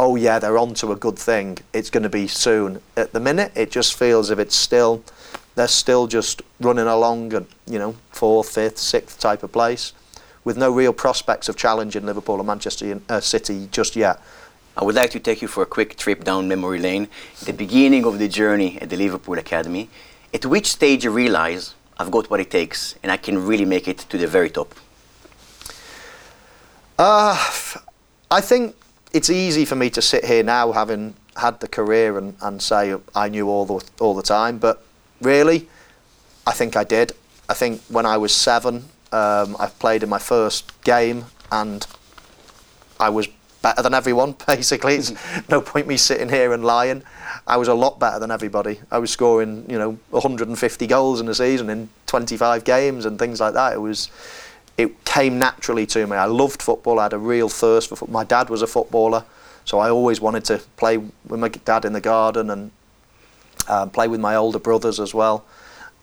Oh 0.00 0.16
yeah, 0.16 0.40
they're 0.40 0.58
on 0.58 0.74
to 0.74 0.90
a 0.90 0.96
good 0.96 1.18
thing. 1.18 1.58
It's 1.72 1.90
going 1.90 2.02
to 2.02 2.08
be 2.08 2.26
soon. 2.26 2.80
At 2.96 3.12
the 3.12 3.20
minute, 3.20 3.52
it 3.54 3.70
just 3.70 3.94
feels 3.94 4.30
if 4.30 4.38
it's 4.40 4.56
still 4.56 5.04
they're 5.54 5.68
still 5.68 6.06
just 6.08 6.42
running 6.58 6.86
along 6.86 7.34
at 7.34 7.44
you 7.66 7.78
know 7.78 7.94
fourth, 8.10 8.48
fifth, 8.48 8.78
sixth 8.78 9.20
type 9.20 9.42
of 9.42 9.52
place, 9.52 9.92
with 10.42 10.56
no 10.56 10.70
real 10.72 10.94
prospects 10.94 11.48
of 11.48 11.54
challenging 11.54 12.06
Liverpool 12.06 12.40
or 12.40 12.44
Manchester 12.44 13.00
uh, 13.08 13.20
City 13.20 13.68
just 13.70 13.94
yet. 13.94 14.20
I 14.76 14.82
would 14.82 14.96
like 14.96 15.10
to 15.10 15.20
take 15.20 15.42
you 15.42 15.48
for 15.48 15.62
a 15.62 15.66
quick 15.66 15.96
trip 15.96 16.24
down 16.24 16.48
memory 16.48 16.80
lane, 16.80 17.08
the 17.44 17.52
beginning 17.52 18.04
of 18.06 18.18
the 18.18 18.26
journey 18.26 18.80
at 18.80 18.88
the 18.88 18.96
Liverpool 18.96 19.38
Academy. 19.38 19.88
At 20.32 20.46
which 20.46 20.66
stage 20.66 21.04
you 21.04 21.12
realize 21.12 21.74
I've 21.98 22.10
got 22.10 22.30
what 22.30 22.40
it 22.40 22.50
takes, 22.50 22.96
and 23.02 23.12
I 23.12 23.16
can 23.16 23.46
really 23.46 23.64
make 23.64 23.86
it 23.88 23.98
to 23.98 24.18
the 24.18 24.26
very 24.26 24.50
top? 24.50 24.74
Uh, 26.98 27.36
I 28.30 28.40
think 28.40 28.74
it's 29.12 29.30
easy 29.30 29.64
for 29.64 29.76
me 29.76 29.90
to 29.90 30.02
sit 30.02 30.24
here 30.24 30.42
now, 30.42 30.72
having 30.72 31.14
had 31.36 31.60
the 31.60 31.68
career, 31.68 32.18
and, 32.18 32.34
and 32.40 32.60
say 32.60 32.94
I 33.14 33.28
knew 33.28 33.48
all 33.48 33.64
the 33.64 33.84
all 34.00 34.14
the 34.14 34.22
time. 34.22 34.58
But 34.58 34.84
really, 35.20 35.68
I 36.46 36.52
think 36.52 36.76
I 36.76 36.84
did. 36.84 37.12
I 37.48 37.54
think 37.54 37.80
when 37.88 38.06
I 38.06 38.16
was 38.16 38.34
seven, 38.34 38.86
um, 39.12 39.56
I 39.58 39.66
played 39.78 40.02
in 40.02 40.08
my 40.08 40.18
first 40.18 40.82
game, 40.82 41.26
and 41.52 41.86
I 42.98 43.08
was 43.08 43.28
better 43.62 43.82
than 43.82 43.94
everyone. 43.94 44.36
Basically, 44.46 44.96
it's 44.96 45.12
no 45.48 45.60
point 45.60 45.86
me 45.86 45.96
sitting 45.96 46.28
here 46.28 46.52
and 46.52 46.64
lying. 46.64 47.02
I 47.46 47.56
was 47.58 47.68
a 47.68 47.74
lot 47.74 47.98
better 47.98 48.18
than 48.18 48.30
everybody. 48.30 48.80
I 48.90 48.98
was 48.98 49.10
scoring, 49.10 49.66
you 49.68 49.78
know, 49.78 49.98
150 50.10 50.86
goals 50.86 51.20
in 51.20 51.28
a 51.28 51.34
season 51.34 51.68
in 51.68 51.90
25 52.06 52.64
games 52.64 53.04
and 53.04 53.18
things 53.18 53.40
like 53.40 53.52
that. 53.54 53.74
It 53.74 53.80
was, 53.80 54.10
it 54.78 55.04
came 55.04 55.38
naturally 55.38 55.84
to 55.86 56.06
me. 56.06 56.16
I 56.16 56.24
loved 56.24 56.62
football. 56.62 56.98
I 56.98 57.04
had 57.04 57.12
a 57.12 57.18
real 57.18 57.50
thirst 57.50 57.90
for 57.90 57.96
football. 57.96 58.14
My 58.14 58.24
dad 58.24 58.48
was 58.48 58.62
a 58.62 58.66
footballer, 58.66 59.24
so 59.66 59.78
I 59.78 59.90
always 59.90 60.22
wanted 60.22 60.44
to 60.46 60.58
play 60.76 60.96
with 60.96 61.40
my 61.40 61.48
dad 61.48 61.84
in 61.84 61.92
the 61.92 62.00
garden 62.00 62.48
and 62.48 62.70
um, 63.68 63.90
play 63.90 64.08
with 64.08 64.20
my 64.20 64.36
older 64.36 64.58
brothers 64.58 64.98
as 64.98 65.12
well. 65.12 65.44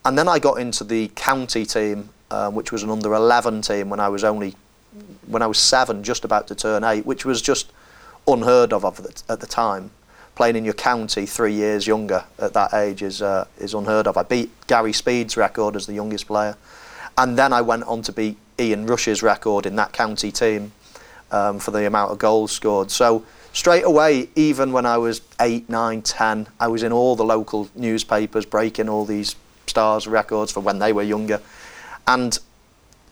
And 0.06 0.18
then 0.18 0.28
I 0.28 0.38
got 0.38 0.60
into 0.60 0.84
the 0.84 1.08
county 1.16 1.66
team, 1.66 2.10
uh, 2.30 2.52
which 2.52 2.72
was 2.72 2.84
an 2.84 2.92
under 2.92 3.14
11 3.14 3.62
team 3.64 3.90
when 3.90 4.00
I 4.00 4.10
was 4.10 4.24
only 4.24 4.56
when 5.28 5.42
I 5.42 5.48
was 5.48 5.58
seven, 5.58 6.04
just 6.04 6.26
about 6.26 6.50
to 6.50 6.56
turn 6.56 6.84
eight, 6.84 7.06
which 7.06 7.24
was 7.24 7.42
just 7.42 7.72
unheard 8.28 8.74
of 8.74 8.84
at 9.30 9.40
the 9.40 9.48
time 9.48 9.92
playing 10.42 10.56
in 10.56 10.66
your 10.66 10.74
county 10.74 11.28
three 11.28 11.54
years 11.54 11.86
younger 11.86 12.24
at 12.40 12.52
that 12.52 12.74
age 12.74 13.04
is 13.04 13.22
uh, 13.22 13.46
is 13.60 13.76
unheard 13.76 14.08
of. 14.08 14.18
I 14.18 14.24
beat 14.24 14.50
Gary 14.66 14.92
Speed's 14.92 15.38
record 15.38 15.76
as 15.76 15.86
the 15.86 15.94
youngest 15.94 16.26
player, 16.26 16.58
and 17.16 17.38
then 17.38 17.54
I 17.54 17.62
went 17.62 17.84
on 17.84 18.02
to 18.02 18.12
beat 18.12 18.40
Ian 18.60 18.88
Rush's 18.88 19.22
record 19.22 19.68
in 19.68 19.76
that 19.76 19.94
county 19.94 20.32
team 20.32 20.72
um, 21.30 21.60
for 21.60 21.70
the 21.70 21.86
amount 21.86 22.12
of 22.12 22.18
goals 22.18 22.52
scored. 22.52 22.90
So 22.90 23.24
straight 23.54 23.84
away, 23.84 24.30
even 24.36 24.72
when 24.72 24.88
I 24.88 24.98
was 24.98 25.22
eight, 25.40 25.70
nine, 25.70 26.02
ten, 26.02 26.48
I 26.60 26.70
was 26.70 26.82
in 26.82 26.92
all 26.92 27.16
the 27.16 27.24
local 27.24 27.70
newspapers 27.76 28.44
breaking 28.44 28.90
all 28.90 29.06
these 29.06 29.36
stars 29.68 30.08
records 30.08 30.52
for 30.52 30.62
when 30.62 30.80
they 30.80 30.92
were 30.92 31.04
younger, 31.04 31.40
and 32.08 32.40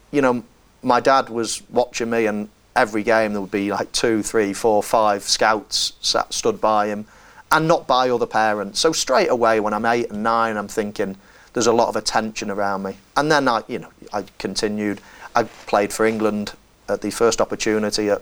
you 0.09 0.23
know 0.23 0.43
my 0.81 0.99
dad 0.99 1.29
was 1.29 1.61
watching 1.69 2.09
me 2.09 2.25
and 2.25 2.49
every 2.75 3.03
game 3.03 3.33
there 3.33 3.41
would 3.41 3.51
be 3.51 3.69
like 3.69 3.91
two, 3.91 4.23
three, 4.23 4.51
four, 4.51 4.81
five 4.81 5.21
scouts 5.21 5.93
sat, 6.01 6.33
stood 6.33 6.59
by 6.59 6.87
him, 6.87 7.05
and 7.51 7.67
not 7.67 7.87
by 7.87 8.09
other 8.09 8.25
parents. 8.25 8.79
So 8.79 8.91
straight 8.91 9.29
away, 9.29 9.59
when 9.59 9.73
I'm 9.73 9.85
eight 9.85 10.11
and 10.11 10.23
nine, 10.23 10.57
I'm 10.57 10.67
thinking 10.67 11.15
there's 11.53 11.67
a 11.67 11.73
lot 11.73 11.89
of 11.89 11.95
attention 11.95 12.51
around 12.51 12.83
me. 12.83 12.97
And 13.17 13.31
then 13.31 13.47
I, 13.47 13.63
you 13.67 13.79
know, 13.79 13.89
I 14.13 14.25
continued. 14.37 15.01
I 15.35 15.43
played 15.43 15.91
for 15.91 16.05
England 16.05 16.53
at 16.87 17.01
the 17.01 17.11
first 17.11 17.41
opportunity 17.41 18.09
at 18.09 18.21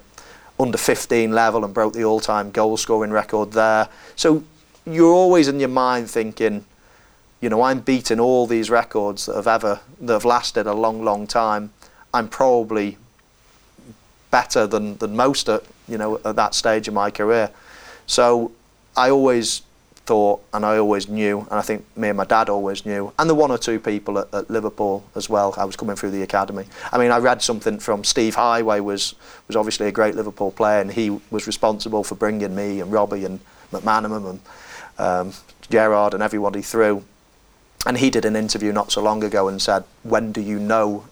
under 0.59 0.77
15 0.77 1.31
level 1.31 1.63
and 1.63 1.73
broke 1.73 1.93
the 1.93 2.03
all-time 2.03 2.51
goal 2.51 2.77
scoring 2.77 3.11
record 3.11 3.51
there. 3.51 3.89
So 4.15 4.43
you're 4.85 5.13
always 5.13 5.47
in 5.47 5.59
your 5.59 5.69
mind 5.69 6.09
thinking, 6.09 6.65
you 7.41 7.49
know, 7.49 7.61
I'm 7.61 7.81
beating 7.81 8.19
all 8.19 8.47
these 8.47 8.69
records 8.69 9.27
that 9.27 9.35
have 9.35 9.47
ever 9.47 9.79
that 10.01 10.13
have 10.13 10.25
lasted 10.25 10.65
a 10.65 10.73
long, 10.73 11.03
long 11.03 11.27
time. 11.27 11.71
I'm 12.13 12.27
probably 12.27 12.97
better 14.31 14.65
than, 14.67 14.97
than 14.97 15.15
most 15.15 15.47
at 15.47 15.63
you 15.87 15.97
know 15.97 16.19
at 16.25 16.35
that 16.35 16.55
stage 16.55 16.87
of 16.87 16.93
my 16.93 17.11
career. 17.11 17.51
So 18.07 18.51
I 18.97 19.11
always 19.11 19.61
thought, 20.07 20.41
and 20.53 20.65
I 20.65 20.77
always 20.77 21.07
knew, 21.07 21.41
and 21.41 21.53
I 21.53 21.61
think 21.61 21.85
me 21.97 22.07
and 22.07 22.17
my 22.17 22.23
dad 22.23 22.49
always 22.49 22.85
knew, 22.85 23.13
and 23.19 23.29
the 23.29 23.35
one 23.35 23.51
or 23.51 23.57
two 23.57 23.79
people 23.79 24.17
at, 24.17 24.33
at, 24.33 24.49
Liverpool 24.49 25.03
as 25.15 25.29
well. 25.29 25.53
I 25.57 25.65
was 25.65 25.75
coming 25.75 25.95
through 25.95 26.11
the 26.11 26.23
academy. 26.23 26.65
I 26.91 26.97
mean, 26.97 27.11
I 27.11 27.17
read 27.19 27.41
something 27.41 27.77
from 27.77 28.03
Steve 28.03 28.35
Heighway 28.35 28.81
was 28.83 29.15
was 29.47 29.55
obviously 29.55 29.87
a 29.87 29.91
great 29.91 30.15
Liverpool 30.15 30.51
player, 30.51 30.81
and 30.81 30.91
he 30.91 31.09
was 31.29 31.45
responsible 31.45 32.03
for 32.03 32.15
bringing 32.15 32.55
me 32.55 32.79
and 32.79 32.91
Robbie 32.91 33.25
and 33.25 33.39
McManaman 33.71 34.29
and 34.29 34.39
um, 34.97 35.33
Gerrard 35.69 36.13
and 36.13 36.23
everybody 36.23 36.61
through. 36.61 37.03
And 37.85 37.97
he 37.97 38.09
did 38.09 38.25
an 38.25 38.35
interview 38.35 38.71
not 38.71 38.91
so 38.91 39.01
long 39.03 39.23
ago 39.23 39.47
and 39.47 39.61
said, 39.61 39.83
"When 40.03 40.31
do 40.31 40.41
you 40.41 40.57
know 40.57 41.05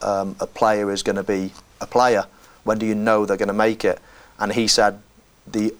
um, 0.00 0.34
a 0.40 0.46
player 0.46 0.90
is 0.90 1.02
going 1.02 1.16
to 1.16 1.22
be 1.22 1.52
a 1.80 1.86
player?" 1.86 2.24
When 2.64 2.78
do 2.78 2.84
you 2.84 2.94
know 2.94 3.24
they're 3.24 3.38
going 3.38 3.48
to 3.48 3.54
make 3.68 3.84
it? 3.84 3.98
And 4.38 4.52
he 4.52 4.68
said 4.68 5.00
the 5.46 5.74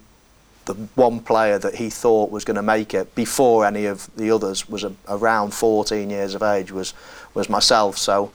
the 0.69 0.75
one 0.93 1.19
player 1.19 1.57
that 1.57 1.75
he 1.75 1.89
thought 1.89 2.29
was 2.29 2.45
going 2.45 2.55
to 2.55 2.61
make 2.61 2.93
it 2.93 3.15
before 3.15 3.65
any 3.65 3.85
of 3.85 4.07
the 4.15 4.29
others 4.29 4.69
was 4.69 4.83
a, 4.83 4.93
around 5.07 5.51
14 5.51 6.07
years 6.09 6.35
of 6.35 6.43
age 6.43 6.71
was 6.71 6.93
was 7.33 7.49
myself. 7.49 7.97
So 7.97 8.31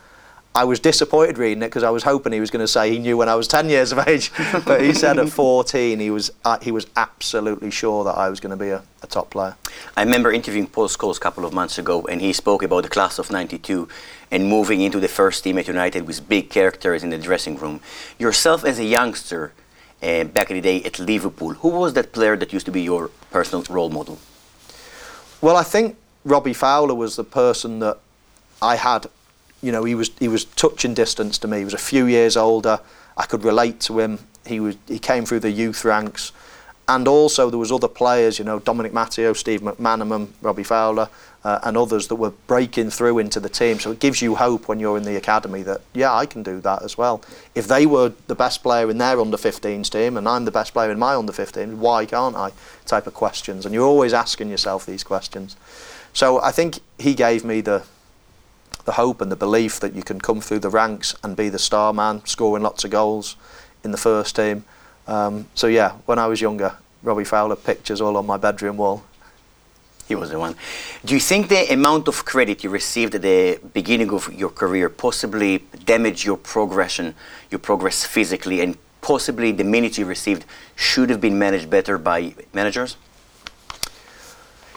I 0.53 0.65
was 0.65 0.81
disappointed 0.81 1.39
reading 1.39 1.63
it 1.63 1.67
because 1.67 1.85
I 1.85 1.91
was 1.91 2.03
hoping 2.03 2.33
he 2.33 2.41
was 2.41 2.51
going 2.51 2.65
to 2.65 2.69
say 2.69 2.91
he 2.91 2.99
knew 2.99 3.17
when 3.17 3.29
I 3.29 3.37
was 3.37 3.47
10 3.47 3.69
years 3.69 3.93
of 3.93 4.01
age, 4.09 4.33
but 4.67 4.81
he 4.81 4.93
said 4.93 5.19
at 5.19 5.29
14 5.29 6.01
he 6.01 6.11
was 6.11 6.33
uh, 6.45 6.59
he 6.61 6.73
was 6.73 6.89
absolutely 6.97 7.71
sure 7.71 8.03
that 8.03 8.17
I 8.17 8.29
was 8.29 8.41
going 8.41 8.51
to 8.51 8.57
be 8.57 8.71
a, 8.71 8.83
a, 9.03 9.07
top 9.07 9.31
player. 9.31 9.55
I 9.97 10.03
remember 10.03 10.33
interviewing 10.33 10.67
Paul 10.67 10.89
Scholes 10.89 11.19
a 11.19 11.21
couple 11.21 11.45
of 11.45 11.53
months 11.53 11.79
ago, 11.79 12.03
and 12.07 12.21
he 12.21 12.33
spoke 12.33 12.65
about 12.65 12.83
the 12.83 12.89
class 12.89 13.21
of 13.21 13.31
'92 13.31 13.89
and 14.33 14.49
moving 14.49 14.81
into 14.81 14.99
the 14.99 15.09
first 15.09 15.45
team 15.45 15.57
at 15.59 15.69
United 15.69 16.09
with 16.09 16.29
big 16.29 16.51
characters 16.51 17.05
in 17.05 17.11
the 17.11 17.19
dressing 17.19 17.57
room. 17.57 17.81
Yourself 18.19 18.65
as 18.65 18.81
a 18.81 18.85
youngster. 18.85 19.53
Uh, 20.05 20.25
back 20.25 20.51
in 20.51 20.57
the 20.57 20.61
day 20.61 20.83
at 20.85 20.99
Liverpool, 20.99 21.55
who 21.55 21.69
was 21.69 21.95
that 21.95 22.13
player 22.13 22.37
that 22.37 22.53
used 22.53 22.67
to 22.67 22.73
be 22.73 22.83
your 22.83 23.11
personal 23.31 23.65
role 23.71 23.89
model? 23.89 24.19
Well, 25.41 25.57
I 25.57 25.63
think 25.63 25.97
Robbie 26.25 26.53
Fowler 26.53 26.95
was 26.95 27.17
the 27.17 27.25
person 27.25 27.79
that 27.79 27.97
I 28.61 28.77
had 28.77 29.07
you 29.65 29.73
know, 29.73 29.85
he 29.85 29.95
was 29.95 30.11
he 30.21 30.29
was 30.29 30.45
touching 30.45 30.93
distance 30.93 31.39
to 31.39 31.49
me. 31.49 31.59
He 31.59 31.65
was 31.65 31.73
a 31.73 31.79
few 31.79 32.05
years 32.05 32.37
older. 32.37 32.81
I 33.17 33.25
could 33.25 33.45
relate 33.45 33.81
to 33.81 33.99
him. 33.99 34.19
He 34.47 34.61
was 34.61 34.77
he 34.87 34.99
came 34.99 35.25
through 35.25 35.41
the 35.41 35.51
youth 35.51 35.87
ranks, 35.87 36.33
and 36.87 37.09
also 37.09 37.49
there 37.49 37.59
was 37.59 37.73
other 37.73 37.89
players. 37.89 38.39
You 38.39 38.45
know, 38.45 38.59
Dominic 38.59 38.93
Matteo, 38.93 39.33
Steve 39.33 39.63
McManaman, 39.63 40.29
Robbie 40.43 40.65
Fowler, 40.65 41.09
uh, 41.45 41.61
and 41.63 41.77
others 41.77 42.09
that 42.09 42.15
were 42.15 42.31
breaking 42.47 42.91
through 42.91 43.19
into 43.19 43.39
the 43.39 43.49
team. 43.49 43.79
So 43.79 43.93
it 43.93 44.01
gives 44.01 44.23
you 44.23 44.35
hope 44.35 44.67
when 44.67 44.81
you're 44.81 44.97
in 44.97 45.05
the 45.05 45.17
academy 45.17 45.63
that 45.63 45.83
yeah, 45.93 46.13
I 46.13 46.27
can 46.27 46.43
do 46.43 46.61
that 46.63 46.83
as 46.83 46.97
well. 46.97 47.23
If 47.55 47.69
they 47.69 47.85
were 47.85 48.13
the 48.27 48.35
best 48.35 48.63
player 48.63 48.91
in 48.91 48.99
their 48.99 49.21
under 49.21 49.37
15s 49.37 49.91
team 49.91 50.17
and 50.17 50.27
I'm 50.27 50.47
the 50.47 50.51
best 50.51 50.73
player 50.73 50.91
in 50.91 50.99
my 50.99 51.15
under 51.15 51.33
15s, 51.33 51.77
why 51.77 52.07
can't 52.07 52.35
I? 52.35 52.53
Type 52.87 53.07
of 53.07 53.15
questions, 53.15 53.65
and 53.65 53.75
you're 53.75 53.87
always 53.87 54.13
asking 54.13 54.51
yourself 54.51 54.87
these 54.87 55.05
questions. 55.05 55.57
So 56.13 56.41
I 56.41 56.51
think 56.51 56.81
he 56.99 57.15
gave 57.15 57.45
me 57.45 57.61
the 57.61 57.85
the 58.85 58.93
hope 58.93 59.21
and 59.21 59.33
the 59.33 59.37
belief 59.37 59.81
that 59.81 59.95
you 59.95 60.03
can 60.03 60.21
come 60.21 60.43
through 60.43 60.59
the 60.59 60.69
ranks 60.69 61.15
and 61.23 61.37
be 61.37 61.49
the 61.49 61.59
star 61.59 61.95
man, 61.95 62.25
scoring 62.27 62.63
lots 62.63 62.85
of 62.85 62.91
goals 62.91 63.37
in 63.83 63.93
the 63.93 63.97
first 63.97 64.37
team. 64.37 64.65
Um, 65.07 65.47
so 65.55 65.67
yeah, 65.67 65.93
when 66.05 66.19
I 66.19 66.27
was 66.27 66.41
younger, 66.41 66.77
Robbie 67.03 67.25
Fowler 67.25 67.57
pictures 67.57 68.01
all 68.01 68.17
on 68.17 68.27
my 68.27 68.37
bedroom 68.37 68.77
wall. 68.77 69.03
He 70.07 70.15
was 70.15 70.31
the 70.31 70.39
one. 70.39 70.55
Do 71.05 71.15
you 71.15 71.21
think 71.21 71.49
the 71.49 71.73
amount 71.73 72.09
of 72.09 72.25
credit 72.25 72.63
you 72.63 72.71
received 72.71 73.15
at 73.15 73.23
the 73.23 73.59
beginning 73.73 74.11
of 74.11 74.33
your 74.33 74.51
career 74.51 74.91
possibly 74.91 75.65
damaged 75.85 76.25
your 76.25 76.37
progression, 76.37 77.15
your 77.51 77.59
progress 77.59 78.05
physically, 78.05 78.61
and 78.61 78.77
possibly 79.01 79.53
the 79.53 79.65
minutes 79.65 79.97
you 79.99 80.05
received 80.05 80.45
should 80.77 81.09
have 81.11 81.21
been 81.21 81.39
managed 81.39 81.71
better 81.71 81.97
by 81.97 82.35
managers? 82.53 82.97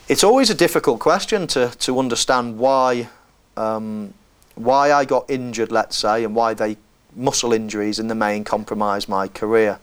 It's 0.08 0.24
always 0.24 0.50
a 0.50 0.56
difficult 0.56 1.00
question 1.00 1.48
to, 1.48 1.72
to 1.80 2.00
understand 2.00 2.58
why 2.58 3.10
um, 3.58 4.14
why 4.58 4.92
I 4.92 5.06
got 5.06 5.30
injured, 5.30 5.72
let's 5.72 5.98
say, 5.98 6.24
and 6.24 6.36
why 6.36 6.54
they 6.54 6.78
muscle 7.16 7.54
injuries 7.54 8.00
in 8.00 8.08
the 8.08 8.16
main 8.16 8.44
compromised 8.44 9.08
my 9.08 9.28
career. 9.28 9.80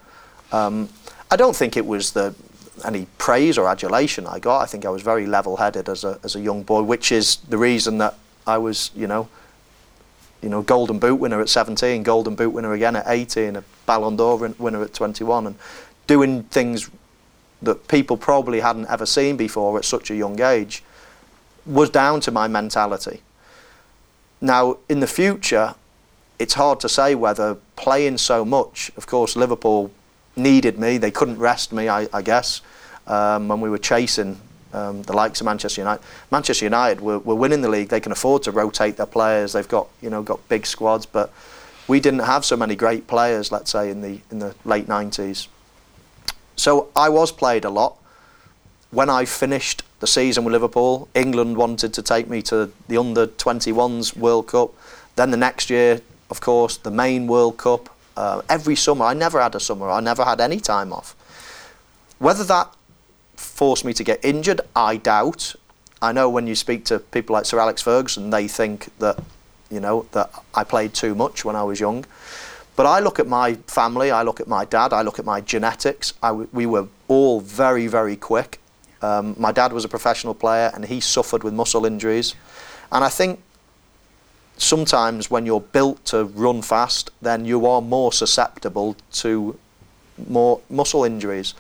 Um, 0.53 0.89
I 1.31 1.37
don't 1.37 1.57
think 1.57 1.77
it 1.77 1.87
was 1.87 2.13
the 2.13 2.35
any 2.85 3.07
praise 3.19 3.59
or 3.59 3.69
adulation 3.69 4.27
I 4.27 4.39
got. 4.39 4.61
I 4.61 4.67
think 4.67 4.85
I 4.85 4.91
was 4.91 5.03
very 5.03 5.27
level-headed 5.27 5.89
as 5.89 6.05
a 6.05 6.19
as 6.25 6.35
a 6.35 6.41
young 6.41 6.63
boy, 6.63 6.83
which 6.83 7.13
is 7.13 7.37
the 7.49 7.59
reason 7.59 7.99
that 7.99 8.15
I 8.47 8.59
was, 8.59 8.91
you 8.95 9.07
know, 9.07 9.29
you 10.43 10.49
know, 10.49 10.63
Golden 10.63 10.99
Boot 10.99 11.17
winner 11.17 11.41
at 11.41 11.49
17, 11.49 12.03
Golden 12.03 12.35
Boot 12.35 12.51
winner 12.51 12.73
again 12.73 12.97
at 12.97 13.05
18, 13.07 13.57
a 13.57 13.65
Ballon 13.87 14.17
d'Or 14.17 14.37
winner 14.59 14.83
at 14.83 14.93
21, 14.93 15.47
and 15.47 15.57
doing 16.07 16.43
things 16.45 16.91
that 17.63 17.89
people 17.89 18.17
probably 18.17 18.61
hadn't 18.61 18.87
ever 18.91 19.07
seen 19.07 19.37
before 19.37 19.79
at 19.79 19.85
such 19.85 20.11
a 20.11 20.15
young 20.15 20.41
age 20.41 20.83
was 21.65 21.89
down 21.89 22.21
to 22.21 22.31
my 22.31 22.47
mentality. 22.47 23.23
Now, 24.41 24.77
in 24.89 25.01
the 25.01 25.07
future, 25.07 25.75
it's 26.39 26.55
hard 26.55 26.79
to 26.81 26.89
say 26.91 27.15
whether 27.15 27.57
playing 27.77 28.19
so 28.19 28.45
much, 28.45 28.91
of 28.97 29.07
course, 29.07 29.37
Liverpool 29.37 29.91
needed 30.37 30.79
me. 30.79 30.99
They 30.99 31.11
couldn't 31.11 31.39
rest 31.39 31.73
me, 31.73 31.89
I, 31.89 32.09
I 32.13 32.23
guess, 32.23 32.61
um, 33.07 33.49
when 33.49 33.61
we 33.61 33.71
were 33.71 33.79
chasing 33.79 34.41
um, 34.73 35.03
the 35.03 35.13
likes 35.13 35.41
of 35.41 35.45
Manchester 35.47 35.81
United. 35.81 36.03
Manchester 36.31 36.65
United 36.65 37.01
were, 37.01 37.19
were 37.19 37.35
winning 37.35 37.63
the 37.63 37.69
league. 37.69 37.89
They 37.89 38.01
can 38.01 38.13
afford 38.13 38.43
to 38.45 38.51
rotate 38.51 38.97
their 38.97 39.07
players. 39.07 39.53
They've 39.53 39.69
got, 39.69 39.89
you 40.01 40.11
know, 40.11 40.23
got 40.23 40.47
big 40.49 40.67
squads, 40.67 41.07
but 41.07 41.33
we 41.87 42.01
didn't 42.01 42.21
have 42.21 42.45
so 42.45 42.57
many 42.57 42.75
great 42.75 43.07
players, 43.07 43.53
let's 43.53 43.71
say, 43.71 43.91
in 43.91 44.01
the, 44.01 44.21
in 44.31 44.39
the 44.41 44.55
late 44.65 44.87
90s. 44.87 45.49
So 46.57 46.89
I 46.97 47.09
was 47.09 47.31
played 47.31 47.65
a 47.65 47.71
lot. 47.71 47.97
When 48.91 49.11
I 49.11 49.25
finished 49.25 49.83
the 50.05 50.09
season 50.09 50.45
with 50.45 50.53
Liverpool. 50.53 51.09
England 51.15 51.57
wanted 51.57 51.95
to 51.95 52.03
take 52.03 52.29
me 52.29 52.43
to 52.43 52.71
the 52.89 52.99
under 52.99 53.27
21s 53.27 54.15
World 54.15 54.49
Cup. 54.49 54.75
Then 55.17 55.31
the 55.31 55.39
next 55.39 55.71
year, 55.71 56.03
of 56.29 56.43
course, 56.43 56.77
the 56.77 56.91
main 56.91 57.27
World 57.27 57.57
Cup. 57.57 57.89
Uh, 58.17 58.43
every 58.49 58.77
summer, 58.77 59.05
I 59.05 59.15
never 59.15 59.41
had 59.41 59.55
a 59.55 59.61
summer. 59.61 59.91
I 59.91 60.01
never 60.01 60.25
had 60.25 60.41
any 60.41 60.61
time 60.61 60.93
off. 60.93 61.17
Whether 62.19 62.45
that 62.45 62.73
forced 63.37 63.85
me 63.85 63.93
to 63.95 64.05
get 64.05 64.25
injured, 64.25 64.61
I 64.75 64.97
doubt. 64.97 65.55
I 66.01 66.13
know 66.13 66.29
when 66.29 66.47
you 66.47 66.55
speak 66.55 66.85
to 66.87 66.99
people 66.99 67.35
like 67.35 67.45
Sir 67.45 67.59
Alex 67.59 67.83
Ferguson, 67.83 68.31
they 68.31 68.47
think 68.47 68.89
that, 68.99 69.23
you 69.71 69.81
know, 69.81 70.07
that 70.13 70.31
I 70.55 70.65
played 70.65 70.95
too 70.95 71.15
much 71.15 71.45
when 71.45 71.57
I 71.57 71.63
was 71.63 71.81
young. 71.81 72.05
But 72.77 72.87
I 72.87 72.99
look 73.01 73.19
at 73.19 73.27
my 73.27 73.55
family, 73.67 74.11
I 74.11 74.23
look 74.23 74.41
at 74.41 74.49
my 74.49 74.65
dad, 74.65 74.93
I 74.93 75.03
look 75.03 75.19
at 75.19 75.25
my 75.25 75.41
genetics. 75.41 76.13
We 76.53 76.67
were 76.67 76.89
all 77.09 77.41
very, 77.41 77.87
very 77.87 78.17
quick. 78.17 78.61
Um, 79.01 79.37
my 79.39 79.53
dad 79.53 79.73
was 79.73 79.85
a 79.85 79.89
professional 79.89 80.35
player 80.35 80.71
and 80.75 80.85
he 80.85 81.01
suffered 81.01 81.45
with 81.45 81.55
muscle 81.55 81.85
injuries. 81.87 82.35
And 82.91 83.05
I 83.05 83.09
think 83.09 83.41
sometimes 84.57 85.31
when 85.31 85.47
you're 85.47 85.61
built 85.61 86.05
to 86.07 86.25
run 86.25 86.63
fast, 86.63 87.11
then 87.21 87.45
you 87.45 87.67
are 87.67 87.81
more 87.81 88.13
susceptible 88.13 88.97
to 89.13 89.59
more 90.29 90.61
muscle 90.71 91.05
injuries. 91.05 91.55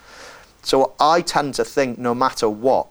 So 0.63 0.93
I 0.99 1.21
tend 1.21 1.55
to 1.55 1.65
think 1.65 1.99
no 1.99 2.15
matter 2.15 2.49
what, 2.49 2.87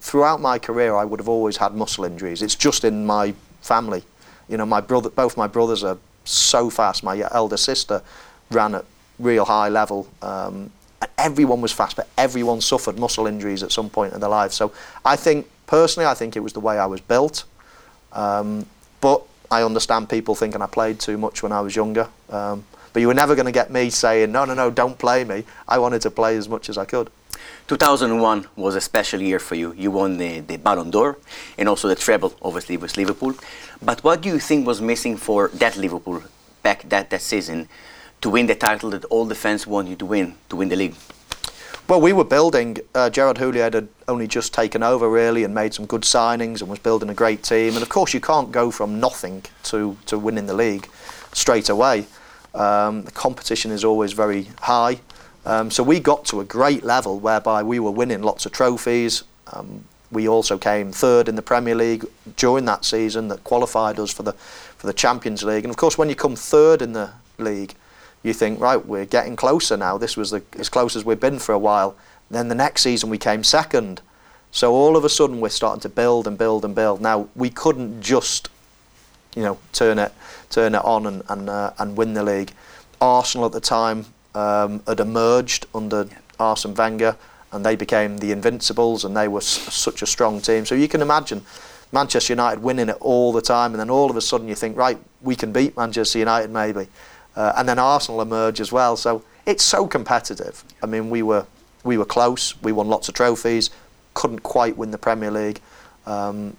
throughout 0.00 0.40
my 0.40 0.58
career 0.58 0.94
I 0.94 1.04
would 1.04 1.20
have 1.20 1.28
always 1.28 1.56
had 1.56 1.74
muscle 1.74 2.04
injuries. 2.04 2.42
It's 2.42 2.54
just 2.54 2.84
in 2.84 3.04
my 3.04 3.34
family. 3.60 4.04
You 4.48 4.56
know, 4.56 4.66
my 4.66 4.80
brother, 4.80 5.10
both 5.10 5.36
my 5.36 5.46
brothers 5.46 5.82
are 5.82 5.98
so 6.24 6.70
fast. 6.70 7.02
My 7.02 7.28
elder 7.32 7.56
sister 7.56 8.02
ran 8.50 8.74
at 8.74 8.84
real 9.18 9.44
high 9.44 9.68
level. 9.68 10.06
Um, 10.22 10.70
everyone 11.18 11.60
was 11.60 11.72
fast, 11.72 11.96
but 11.96 12.08
everyone 12.16 12.60
suffered 12.60 12.98
muscle 12.98 13.26
injuries 13.26 13.62
at 13.62 13.72
some 13.72 13.90
point 13.90 14.14
in 14.14 14.20
their 14.20 14.30
life. 14.30 14.52
So 14.52 14.72
I 15.04 15.16
think, 15.16 15.48
personally, 15.66 16.06
I 16.06 16.14
think 16.14 16.36
it 16.36 16.40
was 16.40 16.52
the 16.52 16.60
way 16.60 16.78
I 16.78 16.86
was 16.86 17.00
built. 17.00 17.44
Um, 18.12 18.66
but 19.00 19.22
I 19.50 19.62
understand 19.62 20.08
people 20.08 20.34
thinking 20.34 20.62
I 20.62 20.66
played 20.66 20.98
too 20.98 21.18
much 21.18 21.42
when 21.42 21.52
I 21.52 21.60
was 21.60 21.76
younger. 21.76 22.08
Um, 22.30 22.64
but 22.92 23.00
you 23.00 23.08
were 23.08 23.14
never 23.14 23.34
going 23.34 23.46
to 23.46 23.52
get 23.52 23.70
me 23.70 23.90
saying, 23.90 24.32
no, 24.32 24.44
no, 24.44 24.54
no, 24.54 24.70
don't 24.70 24.98
play 24.98 25.22
me. 25.22 25.44
I 25.68 25.78
wanted 25.78 26.00
to 26.02 26.10
play 26.10 26.36
as 26.36 26.48
much 26.48 26.68
as 26.70 26.78
I 26.78 26.86
could. 26.86 27.10
2001 27.68 28.46
was 28.56 28.74
a 28.74 28.80
special 28.80 29.20
year 29.20 29.38
for 29.38 29.54
you. 29.54 29.72
You 29.74 29.90
won 29.90 30.16
the, 30.18 30.40
the 30.40 30.56
Ballon 30.56 30.90
d'Or 30.90 31.18
and 31.58 31.68
also 31.68 31.88
the 31.88 31.94
treble, 31.96 32.34
obviously, 32.40 32.76
with 32.76 32.96
Liverpool. 32.96 33.34
But 33.82 34.02
what 34.02 34.22
do 34.22 34.28
you 34.28 34.38
think 34.38 34.66
was 34.66 34.80
missing 34.80 35.16
for 35.16 35.48
that 35.48 35.76
Liverpool 35.76 36.22
back 36.62 36.88
that, 36.88 37.10
that 37.10 37.20
season 37.20 37.68
to 38.20 38.30
win 38.30 38.46
the 38.46 38.54
title 38.54 38.90
that 38.90 39.04
all 39.06 39.26
the 39.26 39.34
fans 39.34 39.66
want 39.66 39.88
you 39.88 39.96
to 39.96 40.06
win, 40.06 40.34
to 40.48 40.56
win 40.56 40.68
the 40.68 40.76
league? 40.76 40.94
Well, 41.88 42.00
we 42.00 42.12
were 42.12 42.24
building. 42.24 42.78
Uh, 42.96 43.10
Gerard 43.10 43.36
Houllier 43.36 43.72
had 43.72 43.88
only 44.08 44.26
just 44.26 44.52
taken 44.52 44.82
over, 44.82 45.08
really, 45.08 45.44
and 45.44 45.54
made 45.54 45.72
some 45.72 45.86
good 45.86 46.00
signings 46.00 46.60
and 46.60 46.68
was 46.68 46.80
building 46.80 47.08
a 47.10 47.14
great 47.14 47.44
team. 47.44 47.74
And 47.74 47.82
of 47.82 47.88
course, 47.88 48.12
you 48.12 48.20
can't 48.20 48.50
go 48.50 48.72
from 48.72 48.98
nothing 48.98 49.44
to, 49.64 49.96
to 50.06 50.18
winning 50.18 50.46
the 50.46 50.54
league 50.54 50.88
straight 51.32 51.68
away. 51.68 52.06
Um, 52.56 53.04
the 53.04 53.12
competition 53.12 53.70
is 53.70 53.84
always 53.84 54.14
very 54.14 54.48
high. 54.62 54.98
Um, 55.44 55.70
so 55.70 55.84
we 55.84 56.00
got 56.00 56.24
to 56.26 56.40
a 56.40 56.44
great 56.44 56.82
level 56.82 57.20
whereby 57.20 57.62
we 57.62 57.78
were 57.78 57.92
winning 57.92 58.20
lots 58.20 58.46
of 58.46 58.52
trophies. 58.52 59.22
Um, 59.52 59.84
we 60.10 60.26
also 60.26 60.58
came 60.58 60.90
third 60.90 61.28
in 61.28 61.36
the 61.36 61.42
Premier 61.42 61.76
League 61.76 62.04
during 62.34 62.64
that 62.64 62.84
season 62.84 63.28
that 63.28 63.44
qualified 63.44 64.00
us 64.00 64.12
for 64.12 64.24
the 64.24 64.32
for 64.32 64.88
the 64.88 64.92
Champions 64.92 65.44
League. 65.44 65.64
And 65.64 65.70
of 65.70 65.76
course, 65.76 65.96
when 65.96 66.08
you 66.08 66.16
come 66.16 66.34
third 66.34 66.82
in 66.82 66.94
the 66.94 67.10
league, 67.38 67.74
you 68.22 68.32
think, 68.32 68.60
right, 68.60 68.84
we're 68.84 69.04
getting 69.06 69.36
closer 69.36 69.76
now. 69.76 69.98
This 69.98 70.16
was 70.16 70.30
the, 70.30 70.42
as 70.58 70.68
close 70.68 70.96
as 70.96 71.04
we've 71.04 71.20
been 71.20 71.38
for 71.38 71.52
a 71.52 71.58
while. 71.58 71.96
Then 72.30 72.48
the 72.48 72.54
next 72.54 72.82
season 72.82 73.08
we 73.10 73.18
came 73.18 73.44
second. 73.44 74.00
So 74.50 74.72
all 74.72 74.96
of 74.96 75.04
a 75.04 75.08
sudden 75.08 75.40
we're 75.40 75.48
starting 75.50 75.80
to 75.82 75.88
build 75.88 76.26
and 76.26 76.36
build 76.36 76.64
and 76.64 76.74
build. 76.74 77.00
Now 77.00 77.28
we 77.36 77.50
couldn't 77.50 78.02
just, 78.02 78.48
you 79.36 79.42
know, 79.42 79.58
turn 79.72 79.98
it 79.98 80.12
turn 80.50 80.74
it 80.74 80.84
on 80.84 81.06
and 81.06 81.22
and, 81.28 81.48
uh, 81.50 81.72
and 81.78 81.96
win 81.96 82.14
the 82.14 82.22
league. 82.22 82.52
Arsenal 83.00 83.46
at 83.46 83.52
the 83.52 83.60
time 83.60 84.06
um, 84.34 84.82
had 84.86 85.00
emerged 85.00 85.66
under 85.74 86.08
Arsene 86.38 86.74
Wenger, 86.74 87.16
and 87.52 87.64
they 87.64 87.76
became 87.76 88.18
the 88.18 88.32
Invincibles, 88.32 89.04
and 89.04 89.16
they 89.16 89.28
were 89.28 89.40
s- 89.40 89.74
such 89.74 90.02
a 90.02 90.06
strong 90.06 90.40
team. 90.40 90.64
So 90.66 90.74
you 90.74 90.88
can 90.88 91.02
imagine 91.02 91.42
Manchester 91.92 92.32
United 92.32 92.62
winning 92.62 92.88
it 92.88 92.96
all 93.00 93.32
the 93.32 93.42
time, 93.42 93.72
and 93.72 93.80
then 93.80 93.90
all 93.90 94.10
of 94.10 94.16
a 94.16 94.20
sudden 94.20 94.48
you 94.48 94.54
think, 94.54 94.76
right, 94.76 94.98
we 95.22 95.36
can 95.36 95.52
beat 95.52 95.76
Manchester 95.76 96.18
United 96.18 96.50
maybe, 96.50 96.88
uh, 97.36 97.52
and 97.56 97.68
then 97.68 97.78
Arsenal 97.78 98.20
emerge 98.20 98.60
as 98.60 98.72
well. 98.72 98.96
So 98.96 99.22
it's 99.44 99.62
so 99.62 99.86
competitive. 99.86 100.64
I 100.82 100.86
mean, 100.86 101.10
we 101.10 101.22
were 101.22 101.46
we 101.84 101.96
were 101.96 102.04
close. 102.04 102.60
We 102.62 102.72
won 102.72 102.88
lots 102.88 103.08
of 103.08 103.14
trophies. 103.14 103.70
Couldn't 104.14 104.40
quite 104.40 104.76
win 104.76 104.90
the 104.90 104.98
Premier 104.98 105.30
League, 105.30 105.60
um, 106.06 106.56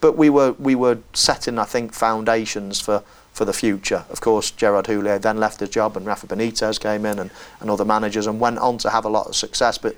but 0.00 0.16
we 0.16 0.30
were 0.30 0.52
we 0.52 0.74
were 0.74 0.98
setting, 1.14 1.58
I 1.58 1.64
think, 1.64 1.92
foundations 1.92 2.80
for 2.80 3.02
for 3.32 3.44
the 3.44 3.52
future. 3.52 4.04
Of 4.10 4.20
course, 4.20 4.52
Gerard 4.52 4.86
Houllier 4.86 5.18
then 5.20 5.38
left 5.38 5.58
his 5.58 5.70
job 5.70 5.96
and 5.96 6.06
Rafa 6.06 6.28
Benitez 6.28 6.78
came 6.78 7.04
in 7.04 7.18
and, 7.18 7.30
and 7.60 7.68
other 7.68 7.84
managers 7.84 8.28
and 8.28 8.38
went 8.38 8.58
on 8.58 8.78
to 8.78 8.90
have 8.90 9.04
a 9.04 9.08
lot 9.08 9.26
of 9.26 9.34
success. 9.34 9.76
But 9.76 9.96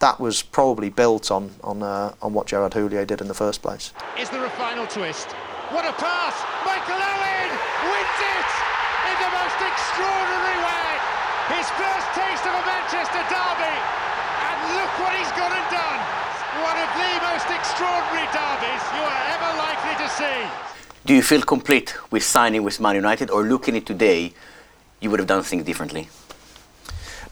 that 0.00 0.18
was 0.18 0.42
probably 0.42 0.90
built 0.90 1.30
on 1.30 1.50
on 1.62 1.82
uh, 1.82 2.14
on 2.20 2.32
what 2.32 2.46
Gerard 2.46 2.72
Houllier 2.72 3.06
did 3.06 3.20
in 3.20 3.28
the 3.28 3.34
first 3.34 3.62
place. 3.62 3.92
Is 4.18 4.28
there 4.30 4.44
a 4.44 4.50
final 4.50 4.86
twist? 4.86 5.28
What 5.70 5.84
a 5.84 5.92
pass! 5.92 6.34
Michael 6.66 6.98
Owen 6.98 7.50
wins 7.88 8.20
it 8.20 8.50
in 9.10 9.16
the 9.22 9.30
most 9.32 9.56
extraordinary 9.74 10.58
way. 10.62 10.88
His 11.58 11.66
first 11.74 12.06
taste 12.14 12.44
of 12.46 12.54
a 12.54 12.64
Manchester 12.64 13.22
derby, 13.28 13.76
and 14.48 14.56
look 14.78 14.92
what 15.02 15.12
he's 15.18 15.32
gone 15.34 15.52
and 15.52 15.68
done. 15.68 16.00
One 16.62 16.78
of 16.78 16.90
the 16.94 17.10
most 17.28 17.48
extraordinary 17.50 18.28
derbies 18.30 18.84
you 18.94 19.02
are 19.02 19.22
ever 19.34 19.50
likely 19.58 19.94
to 20.02 20.08
see. 20.18 20.38
Do 21.04 21.12
you 21.14 21.22
feel 21.22 21.42
complete 21.42 21.94
with 22.10 22.22
signing 22.22 22.62
with 22.62 22.80
Man 22.80 22.94
United, 22.94 23.30
or 23.30 23.42
looking 23.42 23.76
at 23.76 23.84
today, 23.84 24.32
you 25.00 25.10
would 25.10 25.18
have 25.18 25.28
done 25.28 25.42
things 25.42 25.64
differently? 25.64 26.08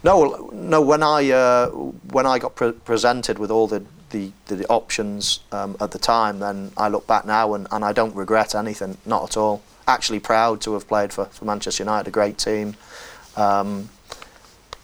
No, 0.05 0.51
no. 0.53 0.82
When 0.82 1.03
I 1.03 1.30
uh, 1.30 1.68
when 1.68 2.26
I 2.26 2.38
got 2.38 2.57
pre- 2.57 2.72
presented 2.72 3.38
with 3.38 3.51
all 3.51 3.68
the 3.68 3.84
the, 4.11 4.32
the 4.47 4.66
options 4.66 5.40
um, 5.53 5.76
at 5.80 5.93
the 5.93 5.99
time, 5.99 6.40
then 6.40 6.72
I 6.76 6.88
look 6.88 7.07
back 7.07 7.24
now 7.24 7.55
and, 7.55 7.66
and 7.70 7.82
I 7.82 7.93
don't 7.95 8.14
regret 8.14 8.55
anything, 8.55 8.99
not 9.07 9.22
at 9.22 9.36
all. 9.38 9.62
Actually, 9.86 10.20
proud 10.20 10.60
to 10.62 10.74
have 10.74 10.86
played 10.86 11.12
for, 11.12 11.26
for 11.26 11.44
Manchester 11.44 11.82
United, 11.82 12.08
a 12.08 12.10
great 12.10 12.38
team. 12.38 12.76
Um, 13.36 13.88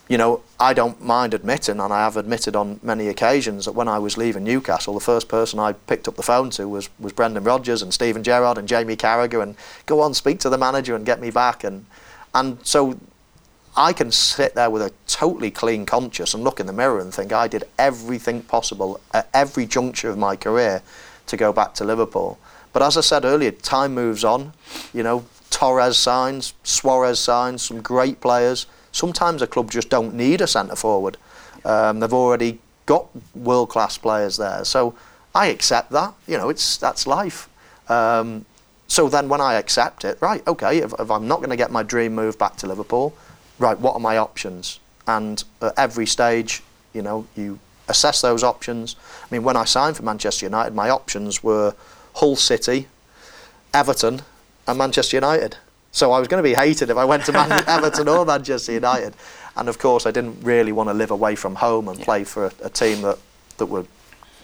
you 0.08 0.16
know, 0.16 0.42
I 0.58 0.72
don't 0.72 1.04
mind 1.04 1.34
admitting, 1.34 1.80
and 1.80 1.92
I 1.92 1.98
have 2.04 2.16
admitted 2.16 2.56
on 2.56 2.80
many 2.82 3.08
occasions, 3.08 3.66
that 3.66 3.72
when 3.72 3.88
I 3.88 3.98
was 3.98 4.16
leaving 4.16 4.42
Newcastle, 4.42 4.94
the 4.94 5.00
first 5.00 5.28
person 5.28 5.58
I 5.58 5.74
picked 5.74 6.08
up 6.08 6.16
the 6.16 6.22
phone 6.22 6.48
to 6.50 6.66
was, 6.66 6.88
was 6.98 7.12
Brendan 7.12 7.44
Rodgers 7.44 7.82
and 7.82 7.92
Steven 7.92 8.22
Gerrard 8.22 8.56
and 8.56 8.66
Jamie 8.66 8.96
Carragher, 8.96 9.42
and 9.42 9.54
go 9.84 10.00
on, 10.00 10.14
speak 10.14 10.40
to 10.40 10.48
the 10.48 10.58
manager 10.58 10.96
and 10.96 11.04
get 11.04 11.20
me 11.20 11.30
back. 11.30 11.62
And 11.62 11.84
and 12.34 12.58
so 12.66 12.98
I 13.76 13.92
can 13.92 14.10
sit 14.10 14.54
there 14.54 14.70
with 14.70 14.82
a 14.82 14.92
totally 15.06 15.50
clean 15.50 15.86
conscience 15.86 16.34
and 16.34 16.42
look 16.42 16.60
in 16.60 16.66
the 16.66 16.72
mirror 16.72 17.00
and 17.00 17.12
think 17.12 17.32
I 17.32 17.48
did 17.48 17.64
everything 17.78 18.42
possible 18.42 19.00
at 19.12 19.28
every 19.32 19.66
juncture 19.66 20.10
of 20.10 20.18
my 20.18 20.36
career 20.36 20.82
to 21.26 21.36
go 21.36 21.52
back 21.52 21.74
to 21.74 21.84
Liverpool. 21.84 22.38
But 22.72 22.82
as 22.82 22.96
I 22.96 23.00
said 23.00 23.24
earlier, 23.24 23.50
time 23.50 23.94
moves 23.94 24.24
on. 24.24 24.52
You 24.92 25.02
know, 25.02 25.24
Torres 25.50 25.96
signs, 25.96 26.54
Suarez 26.62 27.18
signs, 27.18 27.62
some 27.62 27.80
great 27.80 28.20
players. 28.20 28.66
Sometimes 28.92 29.42
a 29.42 29.46
club 29.46 29.70
just 29.70 29.88
don't 29.88 30.14
need 30.14 30.40
a 30.40 30.46
centre 30.46 30.76
forward. 30.76 31.16
Um, 31.64 32.00
they've 32.00 32.12
already 32.12 32.58
got 32.86 33.08
world 33.34 33.68
class 33.68 33.98
players 33.98 34.36
there. 34.36 34.64
So 34.64 34.94
I 35.34 35.48
accept 35.48 35.90
that. 35.92 36.14
You 36.26 36.38
know, 36.38 36.48
it's 36.48 36.76
that's 36.76 37.06
life. 37.06 37.48
Um, 37.88 38.44
so 38.86 39.08
then 39.08 39.28
when 39.28 39.40
I 39.40 39.54
accept 39.54 40.04
it, 40.04 40.16
right, 40.20 40.46
okay, 40.46 40.78
if, 40.78 40.94
if 40.98 41.10
I'm 41.10 41.28
not 41.28 41.38
going 41.38 41.50
to 41.50 41.56
get 41.56 41.70
my 41.70 41.82
dream 41.82 42.14
move 42.14 42.38
back 42.38 42.56
to 42.56 42.66
Liverpool, 42.66 43.14
right, 43.58 43.78
what 43.78 43.94
are 43.94 44.00
my 44.00 44.16
options? 44.16 44.80
And 45.06 45.44
at 45.60 45.74
every 45.76 46.06
stage, 46.06 46.62
you 46.94 47.02
know, 47.02 47.26
you 47.36 47.58
assess 47.88 48.22
those 48.22 48.42
options. 48.42 48.96
I 49.22 49.26
mean, 49.34 49.42
when 49.42 49.56
I 49.56 49.64
signed 49.64 49.96
for 49.96 50.02
Manchester 50.02 50.46
United, 50.46 50.74
my 50.74 50.88
options 50.90 51.42
were 51.42 51.74
Hull 52.14 52.36
City, 52.36 52.88
Everton, 53.72 54.22
and 54.66 54.78
Manchester 54.78 55.16
United. 55.16 55.56
So 55.92 56.12
I 56.12 56.18
was 56.18 56.28
going 56.28 56.42
to 56.42 56.48
be 56.48 56.54
hated 56.54 56.90
if 56.90 56.96
I 56.96 57.04
went 57.04 57.24
to 57.26 57.32
Man- 57.32 57.64
Everton 57.66 58.08
or 58.08 58.24
Manchester 58.24 58.72
United. 58.72 59.14
And 59.56 59.68
of 59.68 59.78
course, 59.78 60.06
I 60.06 60.10
didn't 60.10 60.42
really 60.42 60.72
want 60.72 60.88
to 60.88 60.94
live 60.94 61.10
away 61.10 61.34
from 61.34 61.56
home 61.56 61.88
and 61.88 61.98
play 62.00 62.24
for 62.24 62.46
a, 62.46 62.52
a 62.64 62.70
team 62.70 63.02
that, 63.02 63.18
that 63.56 63.66
were 63.66 63.84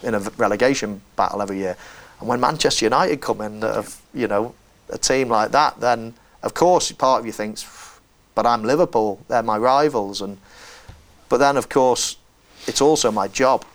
in 0.03 0.13
a 0.13 0.19
relegation 0.19 1.01
battle 1.15 1.41
every 1.41 1.57
year. 1.57 1.77
And 2.19 2.27
when 2.27 2.39
Manchester 2.39 2.85
United 2.85 3.21
come 3.21 3.41
in, 3.41 3.63
of 3.63 4.01
you 4.13 4.27
know, 4.27 4.53
a 4.89 4.97
team 4.97 5.29
like 5.29 5.51
that, 5.51 5.79
then 5.79 6.13
of 6.43 6.53
course 6.53 6.91
part 6.91 7.19
of 7.21 7.25
you 7.25 7.31
thinks, 7.31 7.65
but 8.35 8.45
I'm 8.45 8.63
Liverpool, 8.63 9.21
they're 9.27 9.43
my 9.43 9.57
rivals, 9.57 10.21
and 10.21 10.37
but 11.29 11.37
then 11.37 11.57
of 11.57 11.69
course 11.69 12.17
it's 12.67 12.81
also 12.81 13.11
my 13.11 13.27
job, 13.27 13.65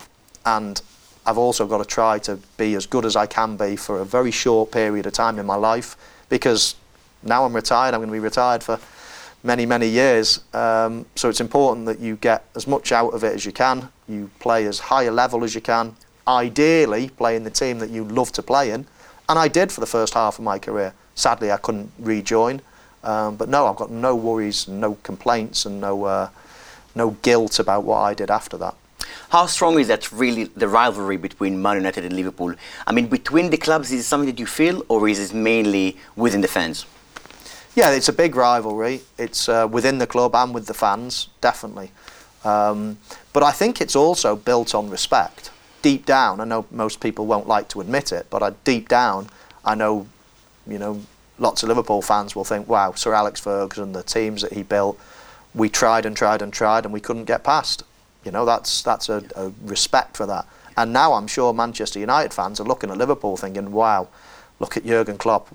and 0.45 0.81
I've 1.25 1.37
also 1.37 1.67
got 1.67 1.77
to 1.77 1.85
try 1.85 2.19
to 2.19 2.39
be 2.57 2.75
as 2.75 2.85
good 2.85 3.05
as 3.05 3.15
I 3.15 3.27
can 3.27 3.57
be 3.57 3.75
for 3.75 3.99
a 3.99 4.05
very 4.05 4.31
short 4.31 4.71
period 4.71 5.05
of 5.05 5.13
time 5.13 5.39
in 5.39 5.45
my 5.45 5.55
life, 5.55 5.95
because 6.29 6.75
now 7.23 7.45
I'm 7.45 7.55
retired, 7.55 7.93
I'm 7.93 7.99
going 7.99 8.09
to 8.09 8.13
be 8.13 8.19
retired 8.19 8.63
for 8.63 8.79
many 9.43 9.65
many 9.65 9.87
years. 9.87 10.41
Um, 10.53 11.05
so 11.15 11.29
it's 11.29 11.41
important 11.41 11.85
that 11.85 11.99
you 11.99 12.15
get 12.15 12.45
as 12.55 12.67
much 12.67 12.91
out 12.91 13.13
of 13.13 13.23
it 13.23 13.33
as 13.35 13.45
you 13.45 13.51
can. 13.51 13.89
You 14.07 14.29
play 14.39 14.65
as 14.65 14.79
high 14.79 15.03
a 15.03 15.11
level 15.11 15.43
as 15.43 15.53
you 15.55 15.61
can. 15.61 15.95
ideally 16.27 17.09
play 17.09 17.35
in 17.35 17.43
the 17.43 17.49
team 17.49 17.79
that 17.79 17.89
you 17.89 18.03
love 18.03 18.31
to 18.33 18.43
play 18.43 18.71
in, 18.71 18.85
and 19.27 19.39
I 19.39 19.47
did 19.47 19.71
for 19.71 19.79
the 19.81 19.87
first 19.87 20.13
half 20.13 20.39
of 20.39 20.45
my 20.45 20.59
career. 20.59 20.93
Sadly, 21.15 21.51
I 21.51 21.57
couldn't 21.57 21.91
rejoin, 21.99 22.61
um, 23.03 23.35
but 23.35 23.49
no, 23.49 23.67
I've 23.67 23.75
got 23.75 23.91
no 23.91 24.15
worries, 24.15 24.67
no 24.67 24.95
complaints, 25.03 25.65
and 25.65 25.81
no 25.81 26.03
uh, 26.05 26.29
no 26.95 27.11
guilt 27.21 27.59
about 27.59 27.83
what 27.83 27.99
I 27.99 28.13
did 28.13 28.29
after 28.29 28.57
that. 28.57 28.75
How 29.29 29.45
strong 29.45 29.79
is 29.79 29.87
that 29.87 30.11
really 30.11 30.45
the 30.45 30.67
rivalry 30.67 31.17
between 31.17 31.61
Man 31.61 31.77
United 31.77 32.03
and 32.03 32.13
Liverpool? 32.13 32.53
I 32.85 32.91
mean, 32.91 33.07
between 33.07 33.49
the 33.49 33.57
clubs, 33.57 33.91
is 33.91 34.01
it 34.01 34.03
something 34.03 34.27
that 34.27 34.39
you 34.39 34.45
feel, 34.45 34.83
or 34.89 35.07
is 35.07 35.19
it 35.19 35.33
mainly 35.33 35.97
within 36.15 36.41
the 36.41 36.47
fans? 36.47 36.85
Yeah, 37.75 37.91
it's 37.91 38.09
a 38.09 38.13
big 38.13 38.35
rivalry. 38.35 39.01
It's 39.17 39.47
uh, 39.47 39.67
within 39.71 39.97
the 39.97 40.07
club 40.07 40.35
and 40.35 40.53
with 40.53 40.65
the 40.67 40.73
fans, 40.73 41.29
definitely. 41.39 41.91
Um, 42.43 42.97
but 43.31 43.43
I 43.43 43.51
think 43.51 43.79
it's 43.79 43.95
also 43.95 44.35
built 44.35 44.75
on 44.75 44.89
respect. 44.89 45.51
Deep 45.81 46.05
down, 46.05 46.41
I 46.41 46.45
know 46.45 46.65
most 46.69 46.99
people 46.99 47.25
won't 47.25 47.47
like 47.47 47.69
to 47.69 47.81
admit 47.81 48.11
it, 48.11 48.27
but 48.29 48.43
I, 48.43 48.51
deep 48.65 48.89
down, 48.89 49.29
I 49.63 49.75
know, 49.75 50.07
you 50.67 50.77
know, 50.77 51.01
lots 51.39 51.63
of 51.63 51.69
Liverpool 51.69 52.01
fans 52.01 52.35
will 52.35 52.43
think, 52.43 52.67
"Wow, 52.67 52.93
Sir 52.93 53.13
Alex 53.13 53.39
Ferguson, 53.39 53.93
the 53.93 54.03
teams 54.03 54.41
that 54.41 54.53
he 54.53 54.63
built, 54.63 54.99
we 55.55 55.69
tried 55.69 56.05
and 56.05 56.15
tried 56.15 56.41
and 56.41 56.51
tried, 56.51 56.83
and 56.83 56.93
we 56.93 56.99
couldn't 56.99 57.25
get 57.25 57.43
past." 57.43 57.83
You 58.23 58.31
know, 58.31 58.45
that's 58.45 58.81
that's 58.81 59.09
a, 59.09 59.23
a 59.35 59.51
respect 59.63 60.17
for 60.17 60.25
that. 60.25 60.45
And 60.77 60.93
now 60.93 61.13
I'm 61.13 61.27
sure 61.27 61.53
Manchester 61.53 61.99
United 61.99 62.33
fans 62.33 62.59
are 62.59 62.63
looking 62.63 62.89
at 62.91 62.97
Liverpool 62.97 63.37
thinking, 63.37 63.71
"Wow, 63.71 64.07
look 64.59 64.77
at 64.77 64.85
Jurgen 64.85 65.17
Klopp 65.17 65.49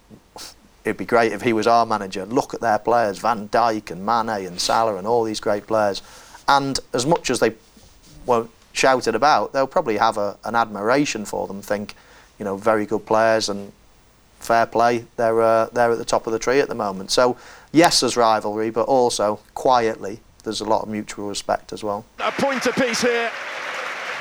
it'd 0.86 0.96
be 0.96 1.04
great 1.04 1.32
if 1.32 1.42
he 1.42 1.52
was 1.52 1.66
our 1.66 1.84
manager. 1.84 2.24
Look 2.24 2.54
at 2.54 2.60
their 2.60 2.78
players, 2.78 3.18
Van 3.18 3.48
Dijk 3.48 3.90
and 3.90 4.06
Mane 4.06 4.46
and 4.46 4.60
Salah 4.60 4.96
and 4.96 5.06
all 5.06 5.24
these 5.24 5.40
great 5.40 5.66
players. 5.66 6.00
And 6.46 6.78
as 6.94 7.04
much 7.04 7.28
as 7.28 7.40
they 7.40 7.54
won't 8.24 8.50
shout 8.72 9.08
it 9.08 9.16
about, 9.16 9.52
they'll 9.52 9.66
probably 9.66 9.96
have 9.96 10.16
a, 10.16 10.38
an 10.44 10.54
admiration 10.54 11.24
for 11.24 11.48
them. 11.48 11.60
Think, 11.60 11.94
you 12.38 12.44
know, 12.44 12.56
very 12.56 12.86
good 12.86 13.04
players 13.04 13.48
and 13.48 13.72
fair 14.38 14.64
play. 14.64 15.06
They're 15.16 15.42
uh, 15.42 15.66
they're 15.66 15.90
at 15.90 15.98
the 15.98 16.04
top 16.04 16.28
of 16.28 16.32
the 16.32 16.38
tree 16.38 16.60
at 16.60 16.68
the 16.68 16.74
moment. 16.74 17.10
So 17.10 17.36
yes, 17.72 18.00
there's 18.00 18.16
rivalry, 18.16 18.70
but 18.70 18.86
also 18.86 19.40
quietly 19.54 20.20
there's 20.46 20.60
a 20.60 20.64
lot 20.64 20.82
of 20.82 20.88
mutual 20.88 21.28
respect 21.28 21.72
as 21.72 21.82
well. 21.82 22.04
A 22.20 22.30
point 22.30 22.64
apiece 22.66 23.02
here. 23.02 23.30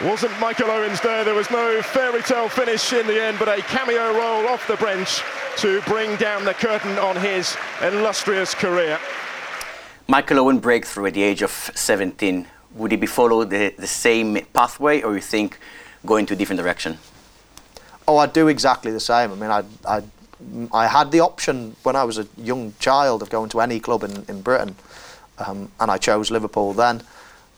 Wasn't 0.04 0.38
Michael 0.40 0.72
Owens 0.72 1.00
there? 1.00 1.24
There 1.24 1.36
was 1.36 1.50
no 1.52 1.82
fairy 1.84 2.22
tale 2.24 2.50
finish 2.50 2.92
in 2.92 3.06
the 3.06 3.22
end, 3.22 3.38
but 3.40 3.48
a 3.48 3.62
cameo 3.62 4.12
role 4.12 4.48
off 4.48 4.68
the 4.68 4.76
bench 4.78 5.22
to 5.58 5.82
bring 5.82 6.18
down 6.18 6.44
the 6.44 6.54
curtain 6.56 6.98
on 6.98 7.16
his 7.16 7.56
illustrious 7.82 8.56
career. 8.56 9.00
Michael 10.08 10.40
Owen 10.40 10.60
breakthrough 10.60 11.06
at 11.06 11.14
the 11.14 11.22
age 11.22 11.44
of 11.44 11.52
17. 11.52 12.48
Would 12.74 12.92
he 12.92 12.98
be 12.98 13.08
followed 13.08 13.52
the, 13.52 13.74
the 13.78 13.88
same 13.88 14.44
pathway, 14.52 15.02
or 15.04 15.14
you 15.14 15.22
think 15.22 15.60
going 16.06 16.26
to 16.26 16.34
a 16.34 16.36
different 16.36 16.60
direction? 16.60 16.98
Oh, 18.08 18.18
I'd 18.18 18.34
do 18.34 18.48
exactly 18.48 18.92
the 18.92 19.00
same. 19.00 19.32
I 19.32 19.36
mean, 19.36 19.52
I, 19.52 19.64
I, 19.88 20.04
I 20.74 20.88
had 20.88 21.12
the 21.12 21.20
option 21.20 21.76
when 21.84 21.96
I 21.96 22.04
was 22.04 22.18
a 22.18 22.28
young 22.36 22.74
child 22.80 23.22
of 23.22 23.30
going 23.30 23.50
to 23.50 23.62
any 23.62 23.80
club 23.80 24.04
in, 24.04 24.26
in 24.28 24.42
Britain, 24.42 24.76
um, 25.40 25.72
and 25.80 25.92
I 25.92 25.98
chose 25.98 26.32
Liverpool 26.32 26.74
then. 26.74 27.02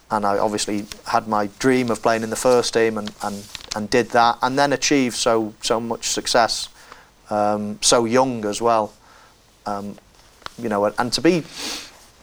And 0.10 0.26
I 0.26 0.38
obviously 0.38 0.86
had 1.08 1.28
my 1.28 1.50
dream 1.60 1.92
of 1.92 2.02
playing 2.02 2.24
in 2.24 2.30
the 2.30 2.38
first 2.38 2.74
team 2.74 2.98
and, 2.98 3.12
and, 3.24 3.46
and 3.76 3.90
did 3.90 4.10
that, 4.12 4.38
and 4.42 4.58
then 4.58 4.72
achieved 4.72 5.16
so 5.16 5.54
so 5.62 5.82
much 5.82 6.08
success 6.08 6.70
um, 7.30 7.80
so 7.82 8.06
young 8.06 8.46
as 8.46 8.62
well. 8.62 8.94
Um, 9.66 9.98
you 10.58 10.70
know, 10.70 10.86
and 10.86 11.14
to 11.14 11.22
be 11.22 11.44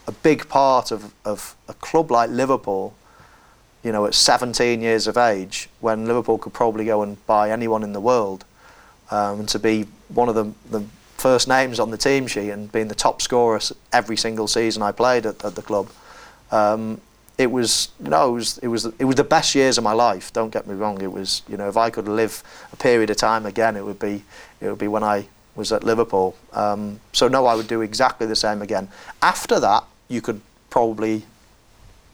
a 0.07 0.13
big 0.13 0.49
part 0.49 0.91
of, 0.91 1.13
of 1.25 1.55
a 1.69 1.75
club 1.75 2.11
like 2.11 2.31
Liverpool, 2.31 2.95
you 3.83 3.93
know, 3.93 4.07
at 4.07 4.15
17 4.15 4.81
years 4.81 5.07
of 5.07 5.17
age, 5.17 5.69
when 5.81 6.07
Liverpool 6.07 6.39
could 6.39 6.53
probably 6.53 6.87
go 6.87 7.03
and 7.03 7.25
buy 7.27 7.51
anyone 7.51 7.83
in 7.83 7.93
the 7.93 8.01
world, 8.01 8.45
um, 9.11 9.41
and 9.41 9.49
to 9.51 9.59
be 9.59 9.87
one 10.09 10.29
of 10.29 10.35
the, 10.35 10.53
the 10.71 10.85
first 11.25 11.49
names 11.49 11.81
on 11.81 11.91
the 11.91 11.97
team 11.97 12.27
sheet 12.27 12.51
and 12.51 12.71
being 12.71 12.89
the 12.89 12.95
top 12.95 13.23
scorer 13.23 13.59
every 13.95 14.15
single 14.15 14.47
season 14.47 14.83
I 14.83 14.93
played 14.93 15.25
at, 15.25 15.43
at 15.43 15.55
the 15.55 15.63
club, 15.63 15.89
um, 16.53 17.01
it 17.39 17.51
was 17.51 17.89
you 17.99 18.11
know 18.11 18.29
it 18.29 18.33
was 18.33 18.59
it 18.59 18.69
was 18.69 18.85
it 18.99 19.07
was 19.07 19.17
the 19.17 19.25
best 19.25 19.55
years 19.55 19.79
of 19.79 19.85
my 19.85 19.95
life. 19.95 20.35
Don't 20.35 20.53
get 20.53 20.67
me 20.67 20.75
wrong. 20.75 21.01
It 21.01 21.11
was 21.11 21.41
you 21.49 21.57
know 21.57 21.67
if 21.67 21.79
I 21.79 21.89
could 21.89 22.09
live 22.09 22.43
a 22.75 22.77
period 22.77 23.09
of 23.09 23.17
time 23.17 23.47
again, 23.47 23.75
it 23.75 23.85
would 23.87 23.99
be 23.99 24.23
it 24.61 24.69
would 24.69 24.79
be 24.79 24.87
when 24.87 25.03
I 25.03 25.27
was 25.57 25.73
at 25.73 25.83
Liverpool. 25.83 26.37
Um, 26.53 27.01
so 27.13 27.27
no, 27.27 27.47
I 27.47 27.55
would 27.55 27.69
do 27.69 27.81
exactly 27.81 28.27
the 28.27 28.37
same 28.37 28.61
again. 28.61 28.89
After 29.23 29.59
that, 29.61 29.85
you 30.09 30.21
could 30.21 30.43
probably 30.69 31.25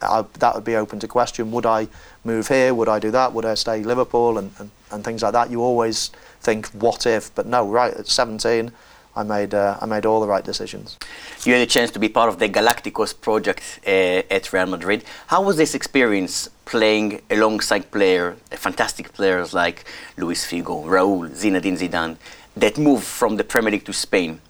uh, 0.03 0.23
that 0.39 0.55
would 0.55 0.65
be 0.65 0.77
open 0.77 1.01
to 1.01 1.09
question. 1.09 1.51
Would 1.51 1.67
I 1.67 1.89
move 2.23 2.47
here? 2.47 2.73
Would 2.75 2.89
I 2.89 3.01
do 3.01 3.11
that? 3.11 3.33
Would 3.33 3.45
I 3.45 3.55
stay 3.55 3.83
Liverpool 3.83 4.39
and, 4.39 4.53
and, 4.61 4.71
and 4.93 5.05
things 5.05 5.25
like 5.25 5.33
that? 5.33 5.51
You 5.51 5.63
always 5.63 6.13
think 6.41 6.69
what 6.69 7.07
if, 7.07 7.35
but 7.35 7.47
no, 7.47 7.69
right 7.69 7.93
at 7.93 8.07
17. 8.07 8.71
I 9.17 9.23
made 9.23 9.55
uh, 9.55 9.77
I 9.81 9.87
made 9.87 10.07
all 10.07 10.21
the 10.21 10.29
right 10.29 10.45
decisions. 10.45 10.99
You 11.45 11.53
had 11.53 11.63
a 11.63 11.67
chance 11.67 11.91
to 11.93 11.99
be 11.99 12.09
part 12.09 12.29
of 12.29 12.39
the 12.39 12.49
Galacticos 12.49 13.19
project 13.21 13.81
uh, 13.87 14.23
at 14.37 14.53
Real 14.53 14.67
Madrid. 14.67 15.05
How 15.27 15.43
was 15.43 15.57
this 15.57 15.75
experience 15.75 16.49
playing 16.65 17.21
alongside 17.31 17.91
players, 17.91 18.39
fantastic 18.51 19.13
players 19.13 19.53
like 19.53 19.85
Luis 20.17 20.47
Figo, 20.47 20.85
Raúl, 20.85 21.29
Zinedine 21.31 21.79
Zidane, 21.79 22.17
that 22.57 22.79
moved 22.79 23.05
from 23.05 23.37
the 23.37 23.45
Premier 23.45 23.73
League 23.73 23.85
to 23.87 23.93
Spain? 23.93 24.41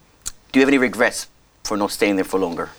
Do 0.52 0.58
you 0.58 0.62
have 0.62 0.68
any 0.68 0.78
regrets 0.78 1.28
for 1.64 1.76
not 1.76 1.90
staying 1.90 2.16
there 2.16 2.24
for 2.24 2.38
longer? 2.38 2.70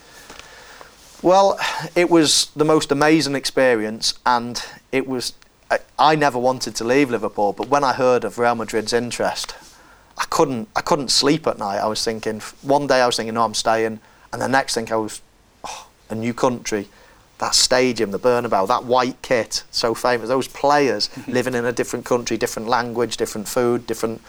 Well, 1.23 1.59
it 1.95 2.09
was 2.09 2.47
the 2.55 2.65
most 2.65 2.91
amazing 2.91 3.35
experience, 3.35 4.15
and 4.25 4.63
it 4.91 5.07
was. 5.07 5.33
I, 5.69 5.79
I 5.97 6.15
never 6.15 6.37
wanted 6.37 6.75
to 6.75 6.83
leave 6.83 7.09
Liverpool, 7.09 7.53
but 7.53 7.69
when 7.69 7.83
I 7.83 7.93
heard 7.93 8.23
of 8.23 8.37
Real 8.37 8.55
Madrid's 8.55 8.91
interest, 8.91 9.55
I 10.17 10.25
couldn't 10.25 10.69
I 10.75 10.81
couldn't 10.81 11.09
sleep 11.09 11.47
at 11.47 11.57
night. 11.57 11.79
I 11.79 11.87
was 11.87 12.03
thinking 12.03 12.41
one 12.61 12.87
day 12.87 13.01
I 13.01 13.05
was 13.05 13.17
thinking, 13.17 13.35
no, 13.35 13.43
I'm 13.43 13.53
staying, 13.53 13.99
and 14.33 14.41
the 14.41 14.47
next 14.47 14.75
thing 14.75 14.91
I 14.91 14.95
was, 14.95 15.21
oh, 15.63 15.87
a 16.09 16.15
new 16.15 16.33
country, 16.33 16.87
that 17.39 17.55
stadium, 17.55 18.11
the 18.11 18.19
Bernabeu, 18.19 18.67
that 18.67 18.85
white 18.85 19.21
kit, 19.21 19.63
so 19.71 19.93
famous. 19.93 20.29
Those 20.29 20.47
players 20.47 21.09
living 21.27 21.55
in 21.55 21.65
a 21.65 21.71
different 21.71 22.05
country, 22.05 22.37
different 22.37 22.67
language, 22.67 23.17
different 23.17 23.47
food, 23.47 23.87
different 23.87 24.21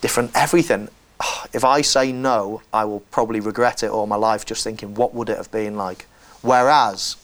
different 0.00 0.30
everything. 0.34 0.88
Oh, 1.20 1.46
if 1.52 1.64
I 1.64 1.80
say 1.80 2.12
no, 2.12 2.62
I 2.72 2.84
will 2.84 3.00
probably 3.00 3.40
regret 3.40 3.82
it 3.82 3.90
all 3.90 4.06
my 4.06 4.16
life. 4.16 4.44
Just 4.44 4.62
thinking, 4.64 4.94
what 4.94 5.14
would 5.14 5.28
it 5.28 5.36
have 5.36 5.50
been 5.50 5.76
like? 5.76 6.06
Whereas, 6.42 7.16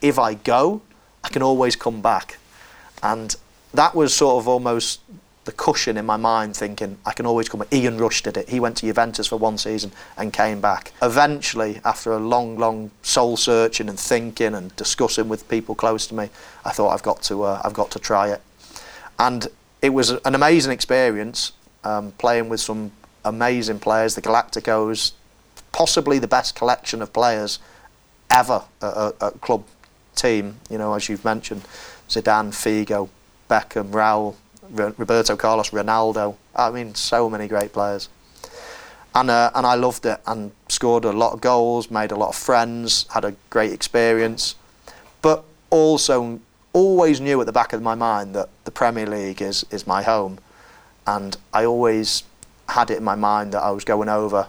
if 0.00 0.18
I 0.18 0.34
go, 0.34 0.80
I 1.22 1.28
can 1.28 1.42
always 1.42 1.76
come 1.76 2.00
back, 2.00 2.38
and 3.02 3.36
that 3.74 3.94
was 3.94 4.14
sort 4.14 4.40
of 4.40 4.48
almost 4.48 5.00
the 5.44 5.52
cushion 5.52 5.96
in 5.96 6.06
my 6.06 6.16
mind 6.16 6.56
thinking 6.56 6.98
I 7.04 7.12
can 7.12 7.26
always 7.26 7.48
come 7.48 7.60
back. 7.60 7.72
Ian 7.72 7.98
Rush 7.98 8.22
did 8.22 8.36
it. 8.36 8.48
He 8.48 8.60
went 8.60 8.78
to 8.78 8.86
Juventus 8.86 9.26
for 9.26 9.36
one 9.36 9.58
season 9.58 9.92
and 10.16 10.32
came 10.32 10.60
back. 10.60 10.92
Eventually, 11.02 11.80
after 11.84 12.12
a 12.12 12.18
long, 12.18 12.56
long 12.56 12.90
soul 13.02 13.36
searching 13.36 13.88
and 13.88 13.98
thinking 13.98 14.54
and 14.54 14.74
discussing 14.76 15.28
with 15.28 15.48
people 15.48 15.74
close 15.74 16.06
to 16.08 16.14
me, 16.14 16.30
I 16.64 16.70
thought 16.70 16.90
I've 16.90 17.02
got 17.02 17.22
to, 17.24 17.42
uh, 17.42 17.60
I've 17.64 17.74
got 17.74 17.90
to 17.92 17.98
try 17.98 18.30
it. 18.30 18.40
And 19.18 19.46
it 19.82 19.90
was 19.90 20.10
an 20.10 20.34
amazing 20.34 20.72
experience 20.72 21.52
um, 21.84 22.12
playing 22.12 22.48
with 22.48 22.60
some 22.60 22.92
amazing 23.24 23.80
players, 23.80 24.14
the 24.14 24.22
Galacticos, 24.22 25.12
possibly 25.72 26.18
the 26.18 26.28
best 26.28 26.54
collection 26.54 27.02
of 27.02 27.12
players 27.12 27.58
ever 28.30 28.62
at 28.80 29.14
a 29.20 29.30
club 29.40 29.64
team. 30.14 30.56
You 30.70 30.78
know, 30.78 30.94
as 30.94 31.08
you've 31.08 31.24
mentioned, 31.24 31.62
Zidane, 32.08 32.50
Figo, 32.50 33.08
Beckham, 33.48 33.90
Raúl, 33.90 34.36
Roberto 34.70 35.36
Carlos, 35.36 35.70
Ronaldo. 35.70 36.36
I 36.54 36.70
mean, 36.70 36.94
so 36.94 37.28
many 37.28 37.48
great 37.48 37.72
players. 37.72 38.08
And, 39.14 39.30
uh, 39.30 39.50
and 39.54 39.64
I 39.64 39.74
loved 39.74 40.06
it 40.06 40.20
and 40.26 40.50
scored 40.68 41.04
a 41.04 41.12
lot 41.12 41.32
of 41.32 41.40
goals, 41.40 41.90
made 41.90 42.10
a 42.10 42.16
lot 42.16 42.30
of 42.30 42.36
friends, 42.36 43.06
had 43.10 43.24
a 43.24 43.34
great 43.50 43.72
experience. 43.72 44.56
But 45.22 45.44
also, 45.70 46.40
always 46.72 47.20
knew 47.20 47.40
at 47.40 47.46
the 47.46 47.52
back 47.52 47.72
of 47.72 47.80
my 47.80 47.94
mind 47.94 48.34
that 48.34 48.48
the 48.64 48.70
Premier 48.70 49.06
League 49.06 49.40
is, 49.40 49.64
is 49.70 49.86
my 49.86 50.02
home. 50.02 50.38
And 51.06 51.36
I 51.52 51.64
always 51.64 52.24
had 52.68 52.90
it 52.90 52.98
in 52.98 53.04
my 53.04 53.14
mind 53.14 53.52
that 53.52 53.62
I 53.62 53.70
was 53.70 53.84
going 53.84 54.08
over 54.08 54.48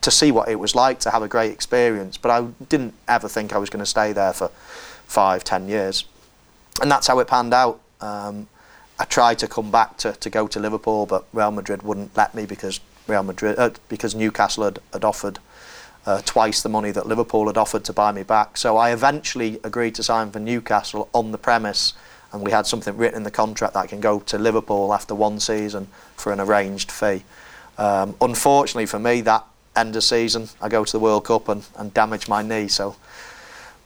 to 0.00 0.10
see 0.10 0.32
what 0.32 0.48
it 0.48 0.56
was 0.56 0.74
like 0.74 0.98
to 1.00 1.10
have 1.10 1.22
a 1.22 1.28
great 1.28 1.52
experience. 1.52 2.16
But 2.16 2.30
I 2.30 2.46
didn't 2.68 2.94
ever 3.06 3.28
think 3.28 3.52
I 3.52 3.58
was 3.58 3.70
going 3.70 3.84
to 3.84 3.86
stay 3.86 4.12
there 4.12 4.32
for 4.32 4.48
five, 5.06 5.44
ten 5.44 5.68
years. 5.68 6.04
And 6.80 6.90
that's 6.90 7.06
how 7.06 7.18
it 7.18 7.28
panned 7.28 7.52
out. 7.52 7.80
Um, 8.00 8.48
I 8.98 9.04
tried 9.04 9.38
to 9.40 9.48
come 9.48 9.70
back 9.70 9.96
to, 9.98 10.12
to 10.12 10.30
go 10.30 10.46
to 10.46 10.60
Liverpool, 10.60 11.06
but 11.06 11.24
Real 11.32 11.50
Madrid 11.50 11.82
wouldn't 11.82 12.16
let 12.16 12.34
me 12.34 12.46
because 12.46 12.80
Real 13.06 13.22
Madrid 13.22 13.58
uh, 13.58 13.70
because 13.88 14.14
Newcastle 14.14 14.64
had, 14.64 14.78
had 14.92 15.04
offered 15.04 15.38
uh, 16.06 16.20
twice 16.24 16.62
the 16.62 16.68
money 16.68 16.90
that 16.90 17.06
Liverpool 17.06 17.46
had 17.46 17.56
offered 17.56 17.84
to 17.84 17.92
buy 17.92 18.12
me 18.12 18.22
back. 18.22 18.56
So 18.56 18.76
I 18.76 18.92
eventually 18.92 19.60
agreed 19.64 19.94
to 19.96 20.02
sign 20.02 20.30
for 20.30 20.40
Newcastle 20.40 21.08
on 21.14 21.32
the 21.32 21.38
premise, 21.38 21.94
and 22.32 22.42
we 22.42 22.50
had 22.50 22.66
something 22.66 22.96
written 22.96 23.18
in 23.18 23.22
the 23.22 23.30
contract 23.30 23.74
that 23.74 23.80
I 23.80 23.86
can 23.86 24.00
go 24.00 24.20
to 24.20 24.38
Liverpool 24.38 24.92
after 24.92 25.14
one 25.14 25.40
season 25.40 25.88
for 26.16 26.32
an 26.32 26.40
arranged 26.40 26.90
fee. 26.90 27.24
Um, 27.78 28.14
unfortunately 28.20 28.86
for 28.86 28.98
me, 28.98 29.20
that 29.22 29.44
end 29.74 29.96
of 29.96 30.04
season, 30.04 30.48
I 30.60 30.68
go 30.68 30.84
to 30.84 30.92
the 30.92 30.98
World 31.00 31.24
Cup 31.24 31.48
and, 31.48 31.64
and 31.76 31.94
damage 31.94 32.28
my 32.28 32.42
knee. 32.42 32.68
So 32.68 32.96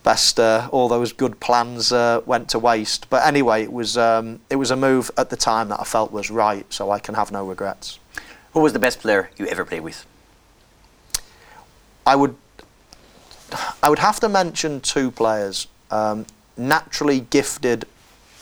best 0.06 0.38
uh, 0.38 0.68
all 0.70 0.88
those 0.88 1.12
good 1.12 1.40
plans 1.40 1.90
uh, 1.90 2.20
went 2.26 2.48
to 2.48 2.60
waste. 2.60 3.10
But 3.10 3.26
anyway, 3.26 3.64
it 3.64 3.72
was 3.72 3.98
um, 3.98 4.38
it 4.48 4.56
was 4.56 4.70
a 4.70 4.76
move 4.76 5.10
at 5.18 5.30
the 5.30 5.36
time 5.36 5.68
that 5.70 5.80
I 5.80 5.84
felt 5.84 6.12
was 6.12 6.30
right, 6.30 6.64
so 6.72 6.92
I 6.92 7.00
can 7.00 7.16
have 7.16 7.32
no 7.32 7.44
regrets. 7.44 7.98
Who 8.52 8.60
was 8.60 8.72
the 8.72 8.78
best 8.78 9.00
player 9.00 9.30
you 9.36 9.46
ever 9.48 9.64
played 9.64 9.80
with? 9.80 10.06
I 12.06 12.14
would 12.14 12.36
I 13.82 13.90
would 13.90 13.98
have 13.98 14.20
to 14.20 14.28
mention 14.28 14.80
two 14.80 15.10
players. 15.10 15.66
Um, 15.90 16.24
naturally 16.56 17.20
gifted, 17.20 17.84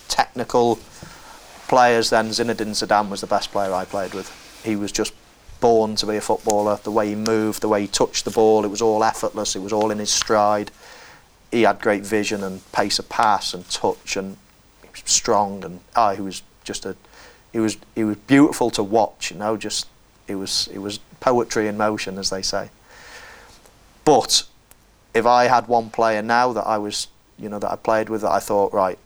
technical 0.07 0.79
players. 1.67 2.11
Then 2.11 2.29
Zinedine 2.29 2.77
Zidane 2.77 3.09
was 3.09 3.23
the 3.23 3.27
best 3.27 3.51
player 3.53 3.73
I 3.73 3.87
played 3.87 4.12
with. 4.12 4.29
He 4.62 4.77
was 4.77 4.93
just 4.93 5.15
born 5.61 5.97
to 5.97 6.07
be 6.07 6.17
a 6.17 6.21
footballer. 6.21 6.79
The 6.83 6.91
way 6.91 7.09
he 7.09 7.15
moved, 7.15 7.62
the 7.62 7.69
way 7.69 7.81
he 7.81 7.87
touched 7.87 8.27
the 8.27 8.31
ball, 8.31 8.67
it 8.67 8.71
was 8.71 8.83
all 8.83 9.03
effortless. 9.03 9.57
It 9.57 9.62
was 9.62 9.73
all 9.73 9.91
in 9.91 9.99
his 9.99 10.11
stride. 10.11 10.71
He 11.55 11.62
had 11.62 11.80
great 11.80 12.05
vision 12.05 12.42
and 12.42 12.61
pace 12.72 12.98
of 12.98 13.09
pass 13.09 13.55
and 13.55 13.68
touch, 13.70 14.16
and 14.16 14.36
strong. 15.05 15.64
And 15.64 15.80
ah, 15.94 16.14
he 16.14 16.20
was 16.20 16.42
just 16.64 16.84
a, 16.84 16.96
he 17.52 17.61
was 17.61 17.76
he 17.94 18.02
was 18.02 18.16
beautiful 18.16 18.70
to 18.72 18.82
watch. 18.82 19.30
You 19.30 19.38
know, 19.38 19.57
just 19.57 19.86
it 20.26 20.34
was 20.34 20.68
it 20.72 20.78
was 20.78 20.98
poetry 21.20 21.68
in 21.68 21.76
motion, 21.76 22.18
as 22.18 22.30
they 22.30 22.42
say. 22.42 22.70
But 24.05 24.42
if 25.14 25.26
I 25.26 25.44
had 25.44 25.68
one 25.68 25.90
player 25.90 26.22
now 26.22 26.52
that 26.52 26.66
I 26.66 26.78
was, 26.78 27.07
you 27.38 27.48
know, 27.48 27.61
that 27.61 27.70
I 27.70 27.76
played 27.76 28.09
with, 28.09 28.22
that 28.22 28.32
I 28.32 28.40
thought, 28.40 28.72
right, 28.72 28.98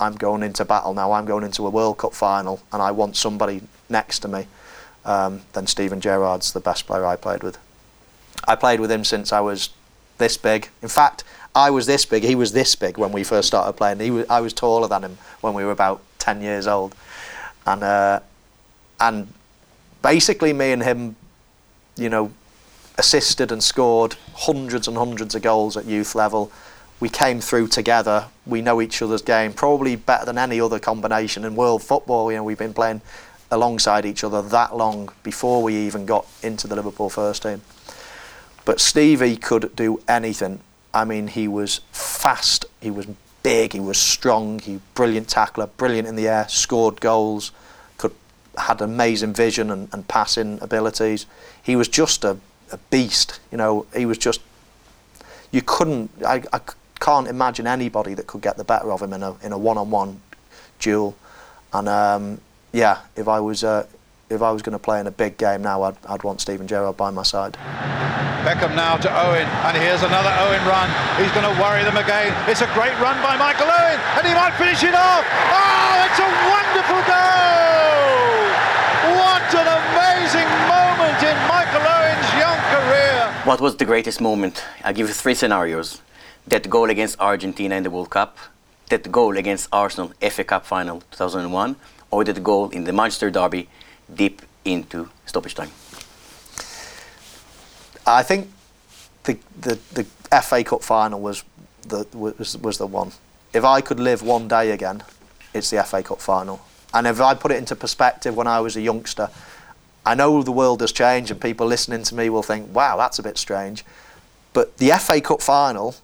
I'm 0.00 0.14
going 0.14 0.42
into 0.42 0.64
battle 0.64 0.94
now. 0.94 1.12
I'm 1.12 1.26
going 1.26 1.44
into 1.44 1.66
a 1.66 1.70
World 1.70 1.98
Cup 1.98 2.14
final, 2.14 2.62
and 2.72 2.80
I 2.80 2.92
want 2.92 3.16
somebody 3.16 3.60
next 3.90 4.20
to 4.20 4.28
me. 4.28 4.46
Um, 5.04 5.42
then 5.52 5.66
Steven 5.66 6.00
Gerrard's 6.00 6.52
the 6.52 6.60
best 6.60 6.86
player 6.86 7.04
I 7.04 7.16
played 7.16 7.42
with. 7.42 7.58
I 8.48 8.56
played 8.56 8.80
with 8.80 8.90
him 8.90 9.04
since 9.04 9.32
I 9.32 9.40
was 9.40 9.68
this 10.18 10.36
big. 10.36 10.68
In 10.82 10.88
fact, 10.88 11.24
I 11.54 11.70
was 11.70 11.86
this 11.86 12.04
big. 12.04 12.22
He 12.22 12.34
was 12.34 12.52
this 12.52 12.76
big 12.76 12.96
when 12.96 13.12
we 13.12 13.24
first 13.24 13.48
started 13.48 13.72
playing. 13.72 14.00
He 14.00 14.10
was, 14.10 14.26
I 14.30 14.40
was 14.40 14.52
taller 14.52 14.88
than 14.88 15.02
him 15.02 15.18
when 15.40 15.54
we 15.54 15.64
were 15.64 15.72
about 15.72 16.02
ten 16.18 16.40
years 16.40 16.66
old, 16.66 16.94
and 17.66 17.82
uh, 17.82 18.20
and 19.00 19.28
basically 20.02 20.52
me 20.52 20.72
and 20.72 20.82
him, 20.82 21.16
you 21.96 22.08
know, 22.08 22.30
assisted 22.98 23.50
and 23.50 23.62
scored 23.62 24.14
hundreds 24.34 24.86
and 24.86 24.96
hundreds 24.96 25.34
of 25.34 25.42
goals 25.42 25.76
at 25.76 25.86
youth 25.86 26.14
level. 26.14 26.52
We 27.00 27.08
came 27.08 27.40
through 27.40 27.68
together. 27.68 28.26
We 28.46 28.60
know 28.60 28.80
each 28.80 29.00
other's 29.00 29.22
game 29.22 29.54
probably 29.54 29.96
better 29.96 30.26
than 30.26 30.36
any 30.36 30.60
other 30.60 30.78
combination 30.78 31.44
in 31.44 31.56
world 31.56 31.82
football. 31.82 32.30
You 32.30 32.38
know, 32.38 32.44
we've 32.44 32.58
been 32.58 32.74
playing 32.74 33.00
alongside 33.50 34.04
each 34.04 34.22
other 34.22 34.42
that 34.42 34.76
long 34.76 35.10
before 35.22 35.62
we 35.62 35.74
even 35.74 36.06
got 36.06 36.26
into 36.42 36.68
the 36.68 36.76
Liverpool 36.76 37.10
first 37.10 37.42
team. 37.42 37.62
But 38.64 38.80
Stevie 38.80 39.36
could 39.36 39.74
do 39.74 40.00
anything. 40.06 40.60
I 40.92 41.04
mean, 41.04 41.28
he 41.28 41.48
was 41.48 41.80
fast, 41.92 42.66
he 42.80 42.90
was 42.90 43.06
big, 43.42 43.72
he 43.72 43.80
was 43.80 43.98
strong, 43.98 44.58
he 44.58 44.80
brilliant 44.94 45.28
tackler, 45.28 45.66
brilliant 45.66 46.08
in 46.08 46.16
the 46.16 46.28
air, 46.28 46.46
scored 46.48 47.00
goals, 47.00 47.52
could 47.96 48.12
had 48.58 48.80
amazing 48.80 49.32
vision 49.32 49.70
and, 49.70 49.88
and 49.92 50.06
passing 50.08 50.58
abilities. 50.60 51.26
He 51.62 51.76
was 51.76 51.88
just 51.88 52.24
a 52.24 52.38
a 52.72 52.78
beast. 52.90 53.40
You 53.50 53.58
know, 53.58 53.86
he 53.94 54.06
was 54.06 54.18
just. 54.18 54.40
You 55.52 55.62
couldn't. 55.62 56.10
I, 56.24 56.42
I 56.52 56.60
can't 57.00 57.26
imagine 57.26 57.66
anybody 57.66 58.14
that 58.14 58.26
could 58.26 58.40
get 58.40 58.56
the 58.56 58.64
better 58.64 58.92
of 58.92 59.02
him 59.02 59.12
in 59.12 59.22
a 59.22 59.34
in 59.42 59.52
a 59.52 59.58
one-on-one 59.58 60.20
duel. 60.78 61.16
And 61.72 61.88
um, 61.88 62.40
yeah, 62.72 62.98
if 63.16 63.28
I 63.28 63.40
was 63.40 63.64
uh, 63.64 63.86
if 64.30 64.42
I 64.42 64.50
was 64.52 64.62
going 64.62 64.72
to 64.72 64.78
play 64.78 65.00
in 65.00 65.06
a 65.08 65.10
big 65.10 65.36
game 65.36 65.62
now, 65.62 65.82
I'd, 65.82 65.98
I'd 66.06 66.22
want 66.22 66.40
Steven 66.40 66.66
Gerrard 66.66 66.96
by 66.96 67.10
my 67.10 67.24
side. 67.24 67.54
Beckham 68.46 68.74
now 68.78 68.96
to 68.96 69.10
Owen, 69.10 69.44
and 69.66 69.76
here's 69.76 70.02
another 70.02 70.30
Owen 70.46 70.62
run. 70.64 70.88
He's 71.18 71.34
going 71.34 71.44
to 71.44 71.56
worry 71.60 71.82
them 71.82 71.98
again. 71.98 72.32
It's 72.48 72.62
a 72.62 72.70
great 72.72 72.94
run 73.02 73.20
by 73.20 73.36
Michael 73.36 73.66
Owen, 73.66 73.98
and 74.16 74.22
he 74.24 74.32
might 74.32 74.54
finish 74.54 74.82
it 74.86 74.94
off. 74.94 75.26
Oh, 75.26 76.06
it's 76.06 76.20
a 76.22 76.30
wonderful 76.46 77.02
goal! 77.10 78.30
What 79.18 79.50
an 79.50 79.66
amazing 79.66 80.48
moment 80.70 81.18
in 81.26 81.36
Michael 81.50 81.82
Owen's 81.82 82.30
young 82.38 82.60
career. 82.70 83.34
What 83.44 83.60
was 83.60 83.76
the 83.76 83.84
greatest 83.84 84.20
moment? 84.20 84.62
I'll 84.84 84.94
give 84.94 85.08
you 85.08 85.14
three 85.14 85.34
scenarios. 85.34 86.00
That 86.46 86.70
goal 86.70 86.88
against 86.88 87.18
Argentina 87.18 87.74
in 87.74 87.82
the 87.82 87.90
World 87.90 88.10
Cup, 88.10 88.38
that 88.88 89.10
goal 89.10 89.36
against 89.36 89.68
Arsenal 89.72 90.12
FA 90.30 90.44
Cup 90.44 90.64
final 90.64 91.02
2001, 91.10 91.76
or 92.12 92.24
that 92.24 92.42
goal 92.42 92.70
in 92.70 92.84
the 92.84 92.92
Manchester 92.92 93.30
Derby 93.30 93.68
deep 94.14 94.42
into 94.64 95.08
stoppage 95.26 95.54
time? 95.54 95.70
I 98.06 98.22
think 98.22 98.48
the 99.24 99.38
the, 99.60 99.78
the 99.92 100.04
FA 100.42 100.64
Cup 100.64 100.82
final 100.82 101.20
was 101.20 101.44
the 101.82 102.06
was, 102.12 102.56
was 102.58 102.78
the 102.78 102.86
one. 102.86 103.12
If 103.52 103.64
I 103.64 103.80
could 103.80 104.00
live 104.00 104.22
one 104.22 104.48
day 104.48 104.70
again, 104.70 105.02
it's 105.52 105.70
the 105.70 105.82
FA 105.82 106.02
Cup 106.02 106.20
final. 106.20 106.60
And 106.92 107.06
if 107.06 107.20
I 107.20 107.34
put 107.34 107.52
it 107.52 107.58
into 107.58 107.76
perspective 107.76 108.36
when 108.36 108.46
I 108.46 108.60
was 108.60 108.76
a 108.76 108.80
youngster, 108.80 109.30
I 110.04 110.14
know 110.14 110.42
the 110.42 110.52
world 110.52 110.80
has 110.80 110.92
changed 110.92 111.30
and 111.30 111.40
people 111.40 111.66
listening 111.66 112.02
to 112.04 112.14
me 112.14 112.30
will 112.30 112.42
think, 112.42 112.74
wow, 112.74 112.96
that's 112.96 113.18
a 113.18 113.22
bit 113.22 113.38
strange. 113.38 113.84
But 114.52 114.78
the 114.78 114.90
FA 114.98 115.20
Cup 115.20 115.42
final 115.42 115.94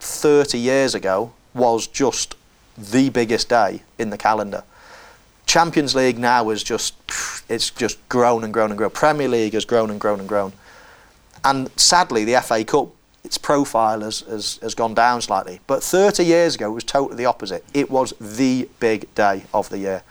30 0.00 0.58
years 0.58 0.94
ago 0.94 1.32
was 1.54 1.86
just 1.86 2.34
the 2.78 3.10
biggest 3.10 3.48
day 3.48 3.82
in 3.98 4.10
the 4.10 4.18
calendar. 4.18 4.64
Champions 5.46 5.94
League 5.94 6.18
now 6.18 6.50
is 6.50 6.62
just, 6.62 6.94
it's 7.48 7.70
just 7.70 8.06
grown 8.08 8.44
and 8.44 8.52
grown 8.52 8.70
and 8.70 8.76
grown. 8.76 8.90
Premier 8.90 9.28
League 9.28 9.54
has 9.54 9.64
grown 9.64 9.90
and 9.90 10.00
grown 10.00 10.18
and 10.18 10.28
grown. 10.28 10.52
And 11.44 11.70
sadly, 11.78 12.24
the 12.24 12.40
FA 12.42 12.64
Cup, 12.64 12.88
its 13.22 13.38
profile 13.38 14.00
has, 14.00 14.20
has, 14.20 14.58
has 14.60 14.74
gone 14.74 14.94
down 14.94 15.22
slightly. 15.22 15.60
But 15.68 15.82
30 15.82 16.24
years 16.24 16.56
ago, 16.56 16.70
it 16.70 16.74
was 16.74 16.84
totally 16.84 17.16
the 17.16 17.26
opposite. 17.26 17.64
It 17.72 17.90
was 17.90 18.12
the 18.20 18.68
big 18.80 19.12
day 19.14 19.44
of 19.54 19.68
the 19.70 19.78
year. 19.78 20.02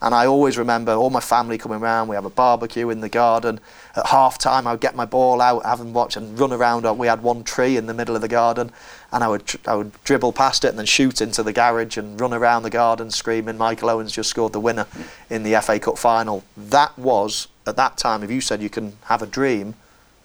And 0.00 0.14
I 0.14 0.26
always 0.26 0.58
remember 0.58 0.92
all 0.92 1.10
my 1.10 1.20
family 1.20 1.56
coming 1.56 1.80
around. 1.80 2.08
We 2.08 2.14
have 2.14 2.26
a 2.26 2.30
barbecue 2.30 2.90
in 2.90 3.00
the 3.00 3.08
garden. 3.08 3.58
At 3.96 4.06
half 4.06 4.38
time, 4.38 4.66
I 4.66 4.72
would 4.72 4.80
get 4.80 4.94
my 4.94 5.06
ball 5.06 5.40
out, 5.40 5.64
have 5.64 5.78
them 5.78 5.92
watch, 5.92 6.16
and 6.16 6.38
run 6.38 6.52
around. 6.52 6.86
We 6.98 7.06
had 7.06 7.22
one 7.22 7.42
tree 7.42 7.76
in 7.76 7.86
the 7.86 7.94
middle 7.94 8.14
of 8.14 8.20
the 8.20 8.28
garden, 8.28 8.70
and 9.14 9.22
I 9.22 9.28
would 9.28 9.44
I 9.64 9.76
would 9.76 9.92
dribble 10.02 10.32
past 10.32 10.64
it 10.64 10.70
and 10.70 10.78
then 10.78 10.86
shoot 10.86 11.20
into 11.20 11.44
the 11.44 11.52
garage 11.52 11.96
and 11.96 12.20
run 12.20 12.34
around 12.34 12.64
the 12.64 12.70
garden 12.70 13.12
screaming, 13.12 13.56
"Michael 13.56 13.88
Owens 13.88 14.10
just 14.10 14.28
scored 14.28 14.52
the 14.52 14.60
winner 14.60 14.86
in 15.30 15.44
the 15.44 15.54
FA 15.54 15.78
Cup 15.78 15.96
final." 15.96 16.42
That 16.56 16.98
was 16.98 17.46
at 17.64 17.76
that 17.76 17.96
time. 17.96 18.24
If 18.24 18.30
you 18.32 18.40
said 18.40 18.60
you 18.60 18.68
can 18.68 18.96
have 19.04 19.22
a 19.22 19.26
dream, 19.26 19.76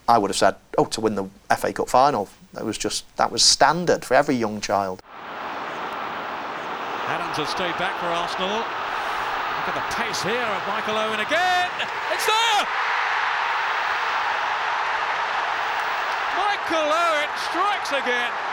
I 0.07 0.17
would 0.17 0.31
have 0.31 0.37
said, 0.37 0.55
"Oh, 0.75 0.85
to 0.85 1.01
win 1.01 1.13
the 1.13 1.29
FA 1.55 1.71
Cup 1.71 1.87
final." 1.87 2.29
That 2.53 2.65
was 2.65 2.79
just 2.79 3.05
that 3.17 3.31
was 3.31 3.43
standard 3.43 4.03
for 4.03 4.15
every 4.15 4.35
young 4.35 4.59
child. 4.59 5.03
Adams 7.05 7.37
has 7.37 7.49
stayed 7.49 7.77
back 7.77 7.93
for 7.99 8.07
Arsenal. 8.07 8.57
Look 8.57 9.69
at 9.69 9.75
the 9.75 9.95
pace 9.95 10.23
here 10.23 10.49
of 10.49 10.67
Michael 10.67 10.97
Owen 10.97 11.19
again. 11.19 11.69
It's 12.11 12.25
there! 12.25 12.65
Michael 16.41 16.89
Owen 16.89 17.29
strikes 17.37 17.91
again. 17.91 18.48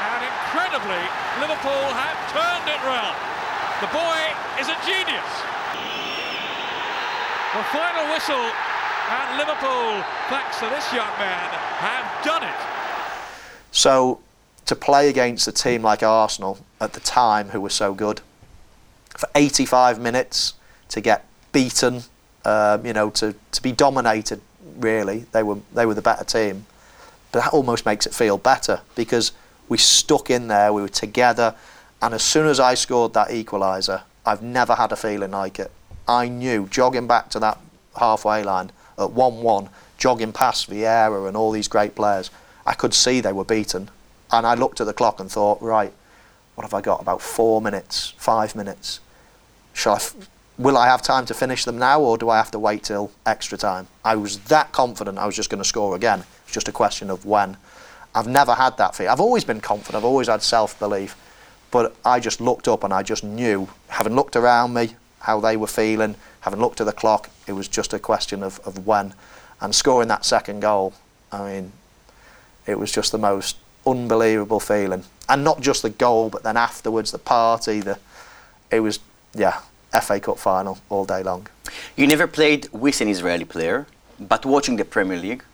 And 0.00 0.20
incredibly, 0.24 1.02
Liverpool 1.38 1.84
have 1.94 2.18
turned 2.34 2.66
it 2.66 2.80
round. 2.82 3.16
The 3.82 3.90
boy 3.94 4.18
is 4.58 4.68
a 4.68 4.78
genius. 4.86 5.30
The 7.54 7.64
final 7.70 8.10
whistle, 8.10 8.46
and 9.10 9.38
Liverpool, 9.38 10.02
thanks 10.28 10.58
to 10.58 10.66
this 10.66 10.92
young 10.92 11.14
man, 11.18 11.48
have 11.78 12.24
done 12.24 12.42
it. 12.42 12.60
So 13.70 14.20
to 14.66 14.74
play 14.74 15.08
against 15.08 15.46
a 15.46 15.52
team 15.52 15.82
like 15.82 16.02
Arsenal 16.02 16.58
at 16.80 16.94
the 16.94 17.00
time, 17.00 17.50
who 17.50 17.60
were 17.60 17.70
so 17.70 17.94
good, 17.94 18.20
for 19.16 19.28
85 19.34 20.00
minutes 20.00 20.54
to 20.88 21.00
get 21.00 21.24
beaten, 21.52 22.02
um, 22.44 22.84
you 22.84 22.92
know, 22.92 23.10
to, 23.10 23.34
to 23.52 23.62
be 23.62 23.72
dominated. 23.72 24.40
Really, 24.76 25.26
they 25.32 25.42
were 25.42 25.58
they 25.74 25.86
were 25.86 25.94
the 25.94 26.02
better 26.02 26.24
team, 26.24 26.66
but 27.30 27.44
that 27.44 27.52
almost 27.52 27.86
makes 27.86 28.06
it 28.06 28.14
feel 28.14 28.38
better 28.38 28.80
because 28.94 29.32
we 29.68 29.78
stuck 29.78 30.30
in 30.30 30.48
there, 30.48 30.72
we 30.72 30.82
were 30.82 30.88
together, 30.88 31.54
and 32.02 32.14
as 32.14 32.22
soon 32.22 32.46
as 32.46 32.60
I 32.60 32.74
scored 32.74 33.14
that 33.14 33.28
equaliser, 33.28 34.02
I've 34.26 34.42
never 34.42 34.74
had 34.74 34.92
a 34.92 34.96
feeling 34.96 35.30
like 35.30 35.58
it. 35.58 35.70
I 36.06 36.28
knew 36.28 36.66
jogging 36.68 37.06
back 37.06 37.30
to 37.30 37.38
that 37.40 37.58
halfway 37.96 38.42
line 38.42 38.70
at 38.98 39.10
1-1, 39.10 39.68
jogging 39.98 40.32
past 40.32 40.70
Vieira 40.70 41.26
and 41.26 41.36
all 41.36 41.50
these 41.50 41.68
great 41.68 41.94
players, 41.94 42.30
I 42.66 42.74
could 42.74 42.94
see 42.94 43.20
they 43.20 43.32
were 43.32 43.44
beaten, 43.44 43.90
and 44.30 44.46
I 44.46 44.54
looked 44.54 44.80
at 44.80 44.86
the 44.86 44.92
clock 44.92 45.20
and 45.20 45.30
thought, 45.30 45.60
right, 45.60 45.92
what 46.54 46.64
have 46.64 46.74
I 46.74 46.80
got? 46.80 47.00
About 47.00 47.20
four 47.20 47.60
minutes, 47.60 48.14
five 48.16 48.54
minutes. 48.54 49.00
Shall 49.72 49.94
I 49.94 49.96
f- 49.96 50.14
will 50.56 50.76
I 50.76 50.86
have 50.86 51.02
time 51.02 51.26
to 51.26 51.34
finish 51.34 51.64
them 51.64 51.78
now, 51.78 52.00
or 52.00 52.16
do 52.16 52.30
I 52.30 52.36
have 52.36 52.50
to 52.52 52.58
wait 52.58 52.84
till 52.84 53.10
extra 53.26 53.58
time? 53.58 53.88
I 54.04 54.16
was 54.16 54.38
that 54.44 54.72
confident 54.72 55.18
I 55.18 55.26
was 55.26 55.36
just 55.36 55.50
going 55.50 55.62
to 55.62 55.68
score 55.68 55.96
again. 55.96 56.24
It's 56.44 56.54
just 56.54 56.68
a 56.68 56.72
question 56.72 57.10
of 57.10 57.26
when. 57.26 57.56
I've 58.14 58.28
never 58.28 58.54
had 58.54 58.76
that 58.78 58.94
fear. 58.94 59.08
I've 59.08 59.20
always 59.20 59.44
been 59.44 59.60
confident. 59.60 59.96
I've 59.96 60.04
always 60.04 60.28
had 60.28 60.42
self-belief, 60.42 61.16
but 61.70 61.96
I 62.04 62.20
just 62.20 62.40
looked 62.40 62.68
up 62.68 62.84
and 62.84 62.92
I 62.92 63.02
just 63.02 63.24
knew, 63.24 63.68
having 63.88 64.14
looked 64.14 64.36
around 64.36 64.74
me, 64.74 64.96
how 65.20 65.40
they 65.40 65.56
were 65.56 65.66
feeling, 65.66 66.14
having 66.40 66.60
looked 66.60 66.80
at 66.80 66.84
the 66.84 66.92
clock, 66.92 67.30
it 67.46 67.52
was 67.52 67.66
just 67.66 67.92
a 67.92 67.98
question 67.98 68.42
of, 68.42 68.60
of 68.66 68.86
when. 68.86 69.14
And 69.60 69.74
scoring 69.74 70.08
that 70.08 70.24
second 70.24 70.60
goal, 70.60 70.92
I 71.32 71.52
mean, 71.52 71.72
it 72.66 72.78
was 72.78 72.92
just 72.92 73.12
the 73.12 73.18
most 73.18 73.56
unbelievable 73.86 74.60
feeling. 74.60 75.04
And 75.28 75.42
not 75.42 75.60
just 75.60 75.82
the 75.82 75.90
goal, 75.90 76.30
but 76.30 76.42
then 76.42 76.56
afterwards, 76.56 77.10
the 77.10 77.18
party, 77.18 77.80
the 77.80 77.98
it 78.70 78.80
was, 78.80 78.98
yeah, 79.34 79.60
FA 80.02 80.20
Cup 80.20 80.38
final 80.38 80.78
all 80.88 81.04
day 81.04 81.22
long. 81.22 81.46
You 81.96 82.06
never 82.06 82.26
played 82.26 82.68
with 82.72 83.00
an 83.00 83.08
Israeli 83.08 83.44
player, 83.44 83.86
but 84.18 84.44
watching 84.44 84.76
the 84.76 84.84
Premier 84.84 85.18
League, 85.18 85.44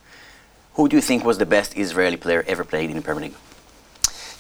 who 0.75 0.89
do 0.89 0.97
you 0.97 1.03
think 1.03 1.25
was 1.25 1.39
the 1.39 1.47
best 1.47 1.77
Israeli 1.77 2.16
player 2.16 2.45
ever 2.47 2.64
played 2.64 2.91
in 2.91 2.97
the 2.97 3.03
Premier 3.03 3.25
League? 3.25 3.37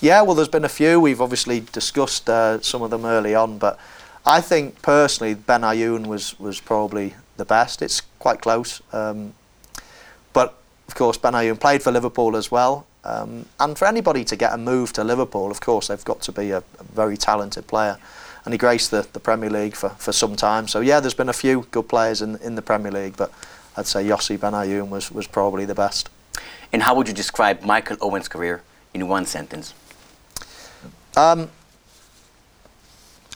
Yeah, 0.00 0.22
well, 0.22 0.34
there's 0.34 0.48
been 0.48 0.64
a 0.64 0.68
few. 0.68 0.98
We've 0.98 1.20
obviously 1.20 1.60
discussed 1.60 2.30
uh, 2.30 2.60
some 2.62 2.82
of 2.82 2.90
them 2.90 3.04
early 3.04 3.34
on, 3.34 3.58
but 3.58 3.78
I 4.24 4.40
think 4.40 4.80
personally 4.82 5.34
Benayoun 5.34 6.06
was 6.06 6.38
was 6.40 6.60
probably 6.60 7.14
the 7.36 7.44
best. 7.44 7.82
It's 7.82 8.00
quite 8.18 8.40
close, 8.40 8.80
um, 8.92 9.34
but 10.32 10.54
of 10.88 10.94
course 10.94 11.18
Benayoun 11.18 11.60
played 11.60 11.82
for 11.82 11.92
Liverpool 11.92 12.36
as 12.36 12.50
well. 12.50 12.86
Um, 13.04 13.46
and 13.58 13.78
for 13.78 13.86
anybody 13.86 14.24
to 14.24 14.36
get 14.36 14.52
a 14.52 14.58
move 14.58 14.92
to 14.94 15.04
Liverpool, 15.04 15.50
of 15.50 15.60
course, 15.60 15.88
they've 15.88 16.04
got 16.04 16.20
to 16.22 16.32
be 16.32 16.50
a, 16.50 16.58
a 16.58 16.84
very 16.94 17.16
talented 17.16 17.66
player. 17.66 17.98
And 18.44 18.54
he 18.54 18.58
graced 18.58 18.90
the, 18.90 19.06
the 19.12 19.20
Premier 19.20 19.50
League 19.50 19.74
for, 19.74 19.90
for 19.90 20.12
some 20.12 20.36
time. 20.36 20.66
So, 20.68 20.80
yeah, 20.80 21.00
there's 21.00 21.14
been 21.14 21.28
a 21.28 21.34
few 21.34 21.66
good 21.70 21.88
players 21.88 22.22
in, 22.22 22.36
in 22.36 22.54
the 22.54 22.62
Premier 22.62 22.92
League, 22.92 23.16
but 23.16 23.32
I'd 23.76 23.86
say 23.86 24.04
Yossi 24.04 24.38
Benayoun 24.38 24.88
was, 24.88 25.10
was 25.10 25.26
probably 25.26 25.64
the 25.64 25.74
best. 25.74 26.08
And 26.72 26.82
how 26.82 26.94
would 26.94 27.08
you 27.08 27.14
describe 27.14 27.62
Michael 27.62 27.96
Owen's 28.00 28.28
career 28.28 28.62
in 28.94 29.08
one 29.08 29.26
sentence? 29.26 29.74
Um, 31.16 31.50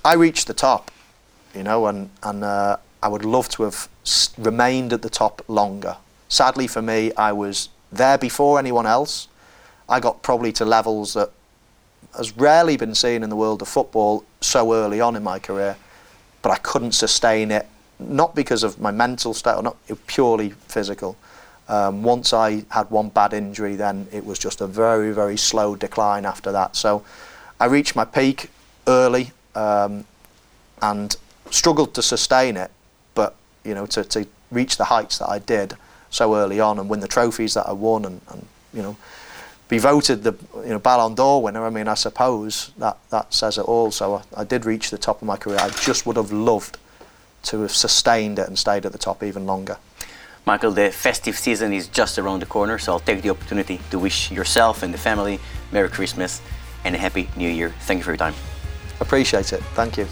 I 0.04 0.14
reached 0.14 0.46
the 0.46 0.54
top, 0.54 0.90
you 1.54 1.62
know, 1.62 1.86
and, 1.86 2.10
and 2.22 2.44
uh, 2.44 2.76
I 3.02 3.08
would 3.08 3.24
love 3.24 3.48
to 3.50 3.64
have 3.64 3.88
remained 4.38 4.92
at 4.92 5.02
the 5.02 5.10
top 5.10 5.42
longer. 5.48 5.96
Sadly 6.28 6.66
for 6.66 6.82
me, 6.82 7.12
I 7.16 7.32
was 7.32 7.68
there 7.90 8.18
before 8.18 8.58
anyone 8.58 8.86
else. 8.86 9.28
I 9.88 10.00
got 10.00 10.22
probably 10.22 10.52
to 10.52 10.64
levels 10.64 11.14
that 11.14 11.30
has 12.16 12.36
rarely 12.36 12.76
been 12.76 12.94
seen 12.94 13.22
in 13.22 13.30
the 13.30 13.36
world 13.36 13.62
of 13.62 13.68
football 13.68 14.24
so 14.40 14.72
early 14.72 15.00
on 15.00 15.16
in 15.16 15.22
my 15.22 15.38
career, 15.38 15.76
but 16.42 16.50
I 16.50 16.56
couldn't 16.56 16.92
sustain 16.92 17.50
it, 17.50 17.66
not 17.98 18.34
because 18.34 18.62
of 18.62 18.80
my 18.80 18.90
mental 18.90 19.34
state, 19.34 19.56
or 19.56 19.62
not 19.62 19.76
purely 20.06 20.50
physical. 20.68 21.16
Um, 21.68 22.02
once 22.02 22.32
I 22.32 22.64
had 22.70 22.90
one 22.90 23.08
bad 23.08 23.32
injury, 23.32 23.76
then 23.76 24.06
it 24.12 24.24
was 24.24 24.38
just 24.38 24.60
a 24.60 24.66
very, 24.66 25.12
very 25.12 25.36
slow 25.36 25.76
decline 25.76 26.26
after 26.26 26.52
that. 26.52 26.76
So 26.76 27.04
I 27.58 27.66
reached 27.66 27.96
my 27.96 28.04
peak 28.04 28.50
early 28.86 29.32
um, 29.54 30.04
and 30.82 31.16
struggled 31.50 31.94
to 31.94 32.02
sustain 32.02 32.56
it, 32.56 32.70
but 33.14 33.34
you 33.64 33.74
know, 33.74 33.86
to, 33.86 34.04
to 34.04 34.26
reach 34.50 34.76
the 34.76 34.84
heights 34.84 35.18
that 35.18 35.30
I 35.30 35.38
did 35.38 35.74
so 36.10 36.34
early 36.36 36.60
on 36.60 36.78
and 36.78 36.88
win 36.88 37.00
the 37.00 37.08
trophies 37.08 37.54
that 37.54 37.66
I 37.66 37.72
won 37.72 38.04
and, 38.04 38.20
and 38.30 38.46
you 38.72 38.82
know, 38.82 38.96
be 39.68 39.78
voted 39.78 40.22
the 40.22 40.34
you 40.56 40.70
know 40.70 40.78
Ballon 40.78 41.14
d'Or 41.14 41.42
winner. 41.42 41.64
I 41.64 41.70
mean, 41.70 41.88
I 41.88 41.94
suppose 41.94 42.72
that 42.78 42.98
that 43.10 43.32
says 43.32 43.56
it 43.56 43.62
all. 43.62 43.90
So 43.90 44.16
I, 44.16 44.42
I 44.42 44.44
did 44.44 44.66
reach 44.66 44.90
the 44.90 44.98
top 44.98 45.22
of 45.22 45.26
my 45.26 45.36
career. 45.36 45.58
I 45.60 45.70
just 45.70 46.06
would 46.06 46.16
have 46.16 46.32
loved 46.32 46.78
to 47.44 47.62
have 47.62 47.72
sustained 47.72 48.38
it 48.38 48.48
and 48.48 48.58
stayed 48.58 48.84
at 48.86 48.92
the 48.92 48.98
top 48.98 49.22
even 49.22 49.46
longer. 49.46 49.78
Michael, 50.46 50.72
the 50.72 50.90
festive 50.90 51.38
season 51.38 51.72
is 51.72 51.88
just 51.88 52.18
around 52.18 52.40
the 52.40 52.46
corner, 52.46 52.78
so 52.78 52.92
I'll 52.92 53.00
take 53.00 53.22
the 53.22 53.30
opportunity 53.30 53.80
to 53.90 53.98
wish 53.98 54.30
yourself 54.30 54.82
and 54.82 54.92
the 54.92 54.98
family 54.98 55.40
Merry 55.72 55.88
Christmas 55.88 56.42
and 56.84 56.94
a 56.94 56.98
Happy 56.98 57.30
New 57.34 57.48
Year. 57.48 57.70
Thank 57.80 57.98
you 57.98 58.04
for 58.04 58.10
your 58.10 58.18
time. 58.18 58.34
Appreciate 59.00 59.52
it. 59.54 59.62
Thank 59.74 59.96
you. 59.96 60.06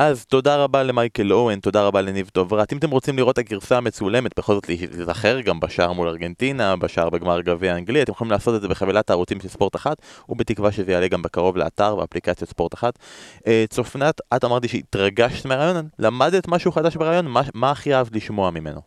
אז 0.00 0.26
תודה 0.26 0.64
רבה 0.64 0.82
למייקל 0.82 1.32
אוהן, 1.32 1.60
תודה 1.60 1.86
רבה 1.86 2.00
לניב 2.00 2.30
דוברת. 2.34 2.72
אם 2.72 2.78
אתם 2.78 2.90
רוצים 2.90 3.16
לראות 3.16 3.32
את 3.32 3.38
הגרסה 3.38 3.76
המצולמת, 3.76 4.38
בכל 4.38 4.54
זאת 4.54 4.68
להיזכר 4.68 5.40
גם 5.40 5.60
בשער 5.60 5.92
מול 5.92 6.08
ארגנטינה, 6.08 6.76
בשער 6.76 7.10
בגמר 7.10 7.40
גביע 7.40 7.74
האנגלי, 7.74 8.02
אתם 8.02 8.12
יכולים 8.12 8.30
לעשות 8.30 8.54
את 8.54 8.60
זה 8.60 8.68
בחבילת 8.68 9.10
הערוצים 9.10 9.40
של 9.40 9.48
ספורט 9.48 9.76
אחת, 9.76 9.96
ובתקווה 10.28 10.72
שזה 10.72 10.92
יעלה 10.92 11.08
גם 11.08 11.22
בקרוב 11.22 11.56
לאתר 11.56 11.96
ואפליקציית 11.98 12.50
ספורט 12.50 12.74
אחת. 12.74 12.98
אה, 13.46 13.64
צופנת, 13.70 14.20
את 14.36 14.44
אמרת 14.44 14.62
לי 14.62 14.68
שהתרגשת 14.68 15.46
מהרעיון, 15.46 15.88
למדת 15.98 16.48
משהו 16.48 16.72
חדש 16.72 16.96
ברעיון? 16.96 17.26
מה, 17.26 17.40
מה 17.54 17.70
הכי 17.70 17.94
אהבת 17.94 18.12
לשמוע 18.12 18.50
ממנו? 18.50 18.80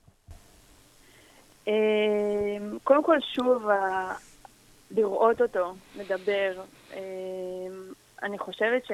אה, 1.68 1.74
קודם 2.84 3.04
כל, 3.04 3.18
שוב, 3.36 3.68
לראות 4.92 5.42
אותו 5.42 5.74
מדבר. 5.96 6.52
אה, 6.94 7.00
אני 8.24 8.40
חושבת 8.40 8.86
ש... 8.86 8.92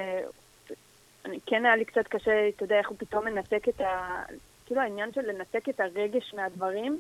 אני, 1.28 1.40
כן 1.46 1.66
היה 1.66 1.76
לי 1.76 1.86
קצת 1.86 2.08
קשה, 2.08 2.50
אתה 2.50 2.64
יודע, 2.64 2.78
איך 2.78 2.90
הוא 2.90 2.98
פתאום 3.00 3.26
מנתק 3.26 3.70
את 3.70 3.82
ה... 3.82 4.24
כאילו 4.66 4.82
העניין 4.82 5.14
של 5.14 5.22
לנתק 5.22 5.70
את 5.70 5.80
הרגש 5.80 6.34
מהדברים, 6.34 7.00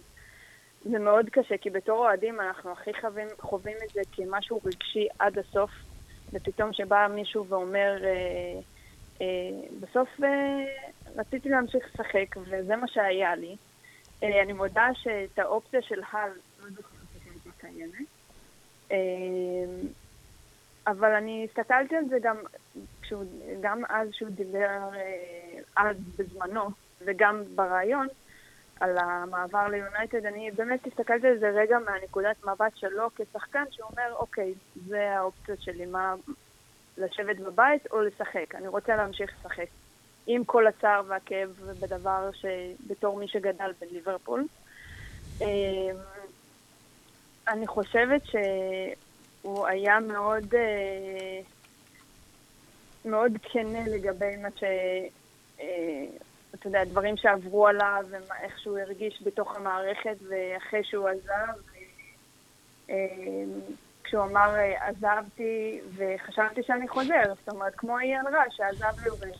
זה 0.84 0.99
מאוד 0.99 1.30
קשה, 1.30 1.57
כי 1.57 1.69
בתור 1.69 1.97
אוהדים 1.97 2.41
אנחנו 2.41 2.71
הכי 2.71 2.91
חווים, 3.01 3.28
חווים 3.39 3.78
את 3.86 3.93
זה 3.93 4.01
כמשהו 4.11 4.61
רגשי 4.65 5.07
עד 5.19 5.38
הסוף, 5.39 5.71
ופתאום 6.34 6.73
שבא 6.73 7.07
מישהו 7.15 7.45
ואומר, 7.47 8.05
אה, 8.05 8.59
אה, 9.21 9.28
בסוף 9.80 10.09
אה, 10.23 10.65
רציתי 11.15 11.49
להמשיך 11.49 11.86
לשחק, 11.93 12.38
וזה 12.38 12.75
מה 12.75 12.88
שהיה 12.88 13.36
לי. 13.36 13.55
אה, 14.23 14.41
אני 14.41 14.53
מודה 14.53 14.88
שאת 14.93 15.39
האופציה 15.39 15.82
של 15.82 16.01
הל 16.11 16.32
לא 16.59 16.69
זוכרת 16.69 16.99
שהייתי 17.23 17.49
קיימת. 17.59 18.07
אה, 18.91 18.97
אבל 20.88 21.11
אני 21.11 21.47
הסתכלתי 21.49 21.95
על 21.95 22.05
זה 22.09 22.17
גם, 22.21 22.38
כשהוא, 23.08 23.24
גם 23.62 23.82
אז 23.89 24.10
שהוא 24.12 24.30
דיבר, 24.30 24.89
אה, 24.95 25.60
אז 25.76 25.97
בזמנו, 26.18 26.70
וגם 27.05 27.43
ברעיון, 27.55 28.08
על 28.80 28.97
המעבר 28.97 29.68
ליונייטד, 29.68 30.26
אני 30.26 30.51
באמת 30.51 30.88
הסתכלתי 30.88 31.28
על 31.28 31.39
זה 31.39 31.49
רגע 31.49 31.78
מהנקודת 31.80 32.45
מבט 32.45 32.76
שלו 32.76 33.10
כשחקן, 33.16 33.64
שהוא 33.72 33.89
אומר, 33.91 34.14
אוקיי, 34.16 34.53
זה 34.88 35.12
האופציות 35.18 35.62
שלי, 35.62 35.86
מה, 35.86 36.16
לשבת 36.97 37.38
בבית 37.38 37.88
או 37.91 38.01
לשחק. 38.01 38.55
אני 38.55 38.68
רוצה 38.68 38.95
להמשיך 38.95 39.32
לשחק. 39.39 39.68
עם 40.28 40.43
כל 40.43 40.68
הצער 40.68 41.01
והכאב 41.08 41.49
בדבר 41.82 42.30
שבתור 42.34 43.20
מי 43.20 43.28
שגדל 43.28 43.72
בליברפול. 43.82 44.45
אה, 45.41 45.47
אני 47.47 47.68
חושבת 47.68 48.26
ש... 48.26 48.36
הוא 49.41 49.68
היה 49.68 49.99
מאוד, 49.99 50.55
אה, 50.55 51.41
מאוד 53.08 53.32
כנה 53.43 53.88
לגבי 53.88 54.36
מה 54.38 54.49
ש... 54.55 54.64
אה, 55.60 56.05
אתה 56.55 56.68
יודע, 56.68 56.84
דברים 56.84 57.18
שעברו 57.18 57.68
עליו 57.68 58.05
ואיך 58.12 58.60
שהוא 58.60 58.78
הרגיש 58.80 59.24
בתוך 59.26 59.55
המערכת 59.55 60.18
ואחרי 60.30 60.84
שהוא 60.84 61.10
עזב. 61.10 61.53
אה, 62.89 62.95
כשהוא 64.03 64.24
אמר, 64.24 64.55
עזבתי 64.80 65.82
וחשבתי 65.95 66.64
שאני 66.64 66.88
חוזר, 66.88 67.34
זאת 67.39 67.49
אומרת, 67.49 67.76
כמו 67.76 67.99
אייל 67.99 68.28
רע 68.34 68.43
שעזב 68.49 69.03
ליורש. 69.03 69.38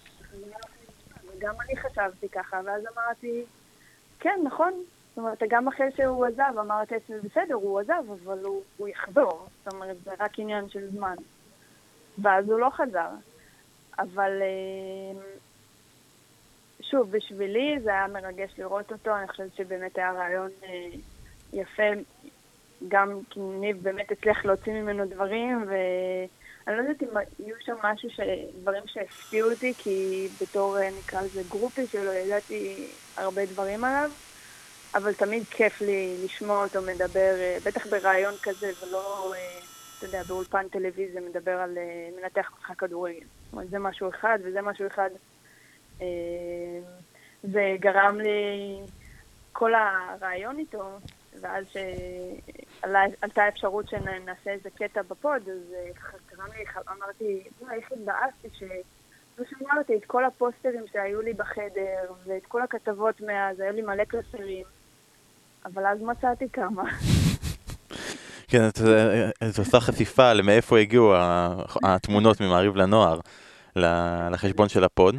וגם 1.38 1.54
אני 1.62 1.78
חשבתי 1.78 2.30
ככה, 2.30 2.62
ואז 2.66 2.84
אמרתי, 2.96 3.46
כן, 4.20 4.40
נכון, 4.44 4.74
זאת 5.10 5.18
אומרת, 5.18 5.44
גם 5.50 5.68
אחרי 5.68 5.92
שהוא 5.96 6.26
עזב, 6.26 6.60
אמרתי 6.60 6.96
בסדר, 7.24 7.54
הוא 7.54 7.80
עזב, 7.80 8.04
אבל 8.24 8.46
הוא, 8.46 8.62
הוא 8.78 8.88
יחזור. 8.88 9.48
זאת 9.66 9.74
אומרת, 9.74 9.98
זה 9.98 10.12
רק 10.20 10.40
עניין 10.40 10.70
של 10.70 10.90
זמן. 10.92 11.16
ואז 12.22 12.50
הוא 12.50 12.60
לא 12.60 12.70
חזר. 12.70 13.10
אבל 14.00 14.42
אה, 14.42 15.22
שוב, 16.82 17.12
בשבילי 17.12 17.80
זה 17.84 17.90
היה 17.90 18.08
מרגש 18.08 18.54
לראות 18.58 18.92
אותו, 18.92 19.18
אני 19.18 19.28
חושבת 19.28 19.56
שבאמת 19.56 19.98
היה 19.98 20.12
רעיון 20.12 20.52
אה, 20.64 21.00
יפה, 21.54 21.84
גם 22.88 23.20
כי 23.30 23.40
ניב 23.40 23.84
באמת 23.84 24.12
הצליח 24.12 24.46
להוציא 24.46 24.74
ממנו 24.74 25.06
דברים, 25.06 25.64
ואני 25.68 26.78
לא 26.78 26.82
יודעת 26.82 27.04
אם 27.04 27.08
יהיו 27.40 27.56
שם 27.60 27.76
משהו, 27.84 28.10
ש... 28.10 28.20
דברים 28.62 28.84
שהפתיעו 28.88 29.52
אותי, 29.52 29.74
כי 29.78 30.28
בתור, 30.42 30.78
אה, 30.78 30.90
נקרא 30.90 31.22
לזה 31.22 31.42
גרופי 31.48 31.88
שלו, 31.88 32.14
ידעתי 32.14 32.92
הרבה 33.18 33.46
דברים 33.46 33.84
עליו. 33.84 34.10
אבל 34.96 35.14
תמיד 35.14 35.44
כיף 35.50 35.82
לי 35.82 36.18
לשמוע 36.26 36.64
אותו 36.64 36.82
מדבר, 36.82 37.36
בטח 37.64 37.88
ברעיון 37.88 38.34
כזה, 38.42 38.72
ולא, 38.82 39.34
אתה 39.98 40.06
יודע, 40.06 40.24
באולפן 40.24 40.70
טלוויזיה 40.70 41.22
מדבר 41.22 41.52
על 41.52 41.78
מנתח 42.16 42.52
משחק 42.58 42.80
כדורגל. 42.80 43.26
זה 43.70 43.80
משהו 43.80 44.10
אחד 44.10 44.40
וזה 44.44 44.62
משהו 44.62 44.88
אחד. 44.88 45.10
זה 47.44 47.76
גרם 47.80 48.20
לי, 48.20 48.80
כל 49.52 49.72
הרעיון 49.76 50.60
איתו, 50.60 50.98
ואז 51.42 51.66
שעלתה 52.82 53.48
אפשרות 53.48 53.90
שנעשה 53.90 54.52
איזה 54.52 54.70
קטע 54.70 55.02
בפוד, 55.02 55.50
אז 55.50 55.74
גרם 56.32 56.48
לי, 56.58 56.64
אמרתי, 56.92 57.44
איך 57.72 57.92
התבאסתי 57.92 58.48
ש... 58.54 58.64
לא 59.38 59.46
שמרתי 59.46 59.96
את 59.96 60.06
כל 60.06 60.26
הפוסטרים 60.26 60.84
שהיו 60.92 61.22
לי 61.22 61.34
בחדר, 61.34 62.14
ואת 62.26 62.46
כל 62.46 62.62
הכתבות 62.62 63.22
מאז, 63.22 63.60
היו 63.60 63.74
לי 63.74 63.82
מלא 63.82 64.04
קלסרים. 64.04 64.66
אבל 65.66 65.86
אז 65.86 66.02
מצאתי 66.02 66.50
כמה. 66.50 66.84
כן, 68.48 68.68
את, 68.68 68.82
את 69.50 69.60
עושה 69.60 69.80
חשיפה 69.80 70.34
למאיפה 70.34 70.80
הגיעו 70.80 71.14
התמונות 71.84 72.42
ממעריב 72.42 72.76
לנוער 72.76 73.20
לחשבון 74.32 74.70
של 74.70 74.84
הפוד. 74.84 75.16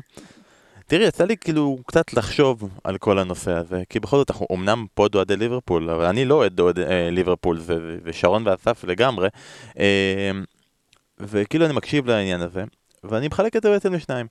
תראי, 0.86 1.04
יצא 1.04 1.24
לי 1.24 1.36
כאילו 1.36 1.78
קצת 1.86 2.12
לחשוב 2.12 2.68
על 2.84 2.98
כל 2.98 3.18
הנושא 3.18 3.52
הזה, 3.52 3.82
כי 3.88 4.00
בכל 4.00 4.16
זאת 4.16 4.30
אנחנו 4.30 4.46
אמנם 4.52 4.86
פוד 4.94 5.14
אוהדי 5.14 5.36
ליברפול, 5.36 5.90
אבל 5.90 6.04
אני 6.04 6.24
לא 6.24 6.34
אוהד 6.34 6.60
אוהד 6.60 6.78
אה, 6.78 7.10
ליברפול, 7.10 7.58
ו- 7.60 7.98
ושרון 8.04 8.46
ואסף 8.46 8.84
לגמרי, 8.84 9.28
אה, 9.78 10.30
וכאילו 11.20 11.66
אני 11.66 11.74
מקשיב 11.74 12.06
לעניין 12.06 12.40
הזה, 12.40 12.64
ואני 13.04 13.28
מחלק 13.28 13.56
את 13.56 13.62
זה 13.62 13.70
בעצם 13.70 13.92
לשניים. 13.92 14.26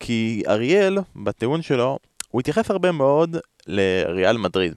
כי 0.00 0.42
אריאל, 0.48 0.98
בטיעון 1.16 1.62
שלו, 1.62 1.98
הוא 2.30 2.40
התייחס 2.40 2.70
הרבה 2.70 2.92
מאוד 2.92 3.36
לריאל 3.66 4.36
מדריד. 4.36 4.74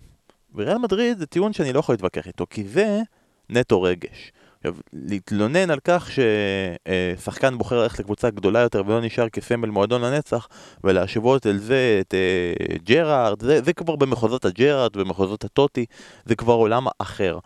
וריאל 0.55 0.77
מדריד 0.77 1.17
זה 1.17 1.25
טיעון 1.25 1.53
שאני 1.53 1.73
לא 1.73 1.79
יכול 1.79 1.93
להתווכח 1.93 2.27
איתו, 2.27 2.45
כי 2.49 2.63
זה 2.63 3.01
נטו 3.49 3.81
רגש. 3.81 4.31
עכשיו, 4.57 4.75
להתלונן 4.93 5.69
על 5.69 5.79
כך 5.83 6.09
ששחקן 6.11 7.57
בוחר 7.57 7.81
ללכת 7.81 7.99
לקבוצה 7.99 8.29
גדולה 8.29 8.59
יותר 8.59 8.83
ולא 8.85 9.01
נשאר 9.01 9.29
כסמל 9.29 9.69
מועדון 9.69 10.01
לנצח, 10.01 10.47
ולהשוות 10.83 11.47
אל 11.47 11.57
זה 11.57 11.97
את 12.01 12.13
אה, 12.13 12.75
ג'רארד, 12.83 13.41
זה, 13.41 13.61
זה 13.61 13.73
כבר 13.73 13.95
במחוזות 13.95 14.45
הג'רארד 14.45 14.97
ובמחוזות 14.97 15.43
הטוטי, 15.43 15.85
זה 16.25 16.35
כבר 16.35 16.53
עולם 16.53 16.85
אחר. 16.99 17.39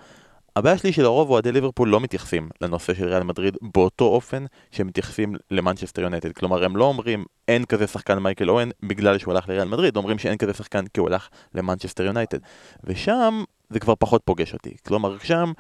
הבעיה 0.56 0.78
שלי 0.78 0.94
שלרוב 0.94 1.30
אוהדי 1.30 1.52
ליברפול 1.52 1.90
לא 1.90 2.00
מתייחסים 2.00 2.50
לנושא 2.62 2.94
של 2.94 3.08
ריאל 3.08 3.24
מדריד 3.24 3.58
באותו 3.62 4.06
אופן 4.06 4.46
שהם 4.72 4.88
מתייחסים 4.88 5.36
למנצ'סטר 5.52 6.02
יונטד. 6.02 6.32
כלומר, 6.32 6.64
הם 6.64 6.78
לא 6.78 6.84
אומרים 6.84 7.26
אין 7.48 7.66
כזה 7.66 7.88
שחקן 7.88 8.20
מייקל 8.20 8.50
אוהן 8.50 8.72
בגלל 8.84 9.18
שהוא 9.18 9.34
הלך 9.34 9.50
לריאל 9.50 9.68
מדריד, 9.68 9.98
אומרים 9.98 10.18
שאין 10.18 10.38
כזה 10.38 10.54
שחקן 10.54 10.88
כי 10.94 11.00
הוא 11.00 11.08
הלך 11.08 11.30
למנצ'סטר 11.54 12.04
יונייטד. 12.04 12.38
ושם 12.84 13.44
זה 13.70 13.80
כבר 13.80 13.94
פחות 14.00 14.22
פוגש 14.26 14.54
אותי. 14.54 14.76
כלומר, 14.88 15.18
שם 15.24 15.52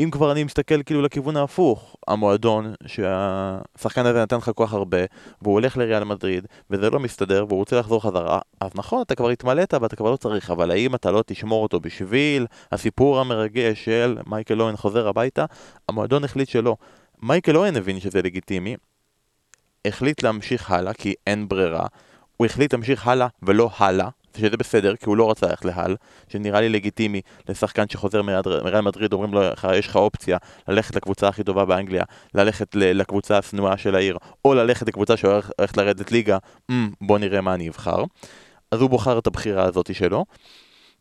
אם 0.00 0.10
כבר 0.10 0.32
אני 0.32 0.44
מסתכל 0.44 0.82
כאילו 0.82 1.02
לכיוון 1.02 1.36
ההפוך, 1.36 1.96
המועדון 2.08 2.74
שהשחקן 2.86 4.06
הזה 4.06 4.22
נתן 4.22 4.36
לך 4.36 4.50
כל 4.54 4.66
כך 4.66 4.72
הרבה, 4.72 4.98
והוא 5.42 5.54
הולך 5.54 5.76
לריאל 5.76 6.04
מדריד, 6.04 6.46
וזה 6.70 6.90
לא 6.90 7.00
מסתדר, 7.00 7.44
והוא 7.48 7.58
רוצה 7.58 7.78
לחזור 7.78 8.02
חזרה, 8.02 8.40
אז 8.60 8.70
נכון, 8.74 9.02
אתה 9.02 9.14
כבר 9.14 9.28
התמלאת 9.28 9.74
ואתה 9.74 9.96
כבר 9.96 10.10
לא 10.10 10.16
צריך, 10.16 10.50
אבל 10.50 10.70
האם 10.70 10.94
אתה 10.94 11.10
לא 11.10 11.22
תשמור 11.26 11.62
אותו 11.62 11.80
בשביל 11.80 12.46
הסיפור 12.72 13.20
המרגש 13.20 13.84
של 13.84 14.18
מייקל 14.26 14.62
אוהן 14.62 14.76
חוזר 14.76 15.08
הביתה? 15.08 15.44
המועדון 15.88 16.24
החליט 16.24 16.48
שלא. 16.48 16.76
מייקל 17.22 17.56
אוהן 17.56 17.76
הבין 17.76 18.00
שזה 18.00 18.22
לגיטימי, 18.22 18.76
החליט 19.84 20.22
להמשיך 20.22 20.70
הלאה, 20.70 20.92
כי 20.92 21.14
אין 21.26 21.48
ברירה, 21.48 21.86
הוא 22.36 22.46
החליט 22.46 22.72
להמשיך 22.72 23.08
הלאה 23.08 23.26
ולא 23.42 23.70
הלאה, 23.78 24.08
שזה 24.38 24.56
בסדר, 24.56 24.96
כי 24.96 25.04
הוא 25.04 25.16
לא 25.16 25.30
רצה 25.30 25.46
ללכת 25.46 25.64
להל, 25.64 25.96
שנראה 26.28 26.60
לי 26.60 26.68
לגיטימי 26.68 27.20
לשחקן 27.48 27.84
שחוזר 27.88 28.22
מריאל 28.22 28.80
מדריד, 28.80 29.12
אומרים 29.12 29.34
לו, 29.34 29.42
יש 29.74 29.86
לך 29.86 29.96
אופציה 29.96 30.38
ללכת 30.68 30.96
לקבוצה 30.96 31.28
הכי 31.28 31.44
טובה 31.44 31.64
באנגליה, 31.64 32.04
ללכת 32.34 32.74
לקבוצה 32.74 33.38
השנואה 33.38 33.76
של 33.76 33.94
העיר, 33.94 34.18
או 34.44 34.54
ללכת 34.54 34.88
לקבוצה 34.88 35.16
שהולכת 35.16 35.76
לרדת 35.76 36.12
ליגה, 36.12 36.38
mm, 36.72 36.74
בוא 37.00 37.18
נראה 37.18 37.40
מה 37.40 37.54
אני 37.54 37.68
אבחר. 37.68 38.04
אז 38.70 38.80
הוא 38.80 38.90
בוחר 38.90 39.18
את 39.18 39.26
הבחירה 39.26 39.64
הזאת 39.64 39.94
שלו, 39.94 40.24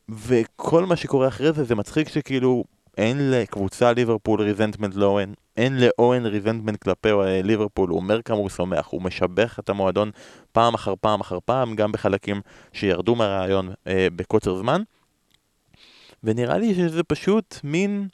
וכל 0.10 0.86
מה 0.86 0.96
שקורה 0.96 1.28
אחרי 1.28 1.52
זה, 1.52 1.64
זה 1.64 1.76
מצחיק 1.76 2.10
שכאילו 2.10 2.64
אין 2.98 3.32
לקבוצה 3.32 3.94
ליברפול 3.94 4.42
ריזנטמנט 4.42 4.96
לאוהן, 4.96 5.34
אין 5.58 5.78
לאוהן 5.80 6.26
ריזנטמנט 6.26 6.84
כלפי 6.84 7.12
אה, 7.12 7.42
ליברפול, 7.44 7.90
הוא 7.90 8.00
אומר 8.00 8.22
כמה 8.22 8.38
הוא 8.38 8.50
שמח, 8.50 8.88
הוא 8.88 9.02
משבח 9.02 9.60
את 9.60 9.70
המועדון 9.70 10.12
פעם 10.52 10.74
אחר 10.74 10.94
פעם 11.02 11.22
אחר 11.22 11.38
פעם, 11.46 11.76
גם 11.76 11.92
בחלקים 11.92 12.42
שירדו 12.74 13.16
מהרעיון 13.16 13.74
אה, 13.88 14.08
בקוצר 14.16 14.58
זמן. 14.58 14.82
ונראה 16.24 16.58
לי 16.58 16.76
שזה 16.76 17.04
פשוט 17.04 17.60
מין 17.64 18.08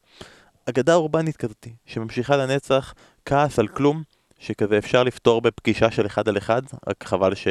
אגדה 0.70 0.96
אורבנית 0.96 1.38
כזאת, 1.38 1.68
שממשיכה 1.86 2.38
לנצח 2.38 2.94
כעס 3.26 3.60
על 3.60 3.68
כלום, 3.68 4.04
שכזה 4.40 4.78
אפשר 4.78 5.04
לפתור 5.04 5.42
בפגישה 5.42 5.92
של 5.92 6.06
אחד 6.06 6.30
על 6.30 6.38
אחד, 6.38 6.62
רק 6.88 7.04
חבל 7.04 7.36
ש... 7.36 7.48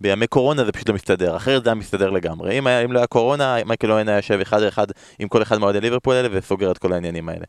בימי 0.00 0.26
קורונה 0.26 0.64
זה 0.64 0.72
פשוט 0.72 0.88
לא 0.88 0.94
מסתדר, 0.94 1.36
אחרת 1.36 1.64
זה 1.64 1.70
היה 1.70 1.74
מסתדר 1.74 2.10
לגמרי. 2.10 2.58
אם, 2.58 2.66
היה, 2.66 2.84
אם 2.84 2.92
לא 2.92 2.98
היה 2.98 3.06
קורונה, 3.06 3.56
מייקל 3.66 3.92
אוהן 3.92 4.08
היה 4.08 4.16
יושב 4.16 4.38
אחד 4.42 4.62
על 4.62 4.68
אחד 4.68 4.86
עם 5.18 5.28
כל 5.28 5.42
אחד 5.42 5.58
מאוהדי 5.58 5.80
ליברפול 5.80 6.14
האלה 6.14 6.28
וסוגר 6.32 6.70
את 6.70 6.78
כל 6.78 6.92
העניינים 6.92 7.28
האלה. 7.28 7.44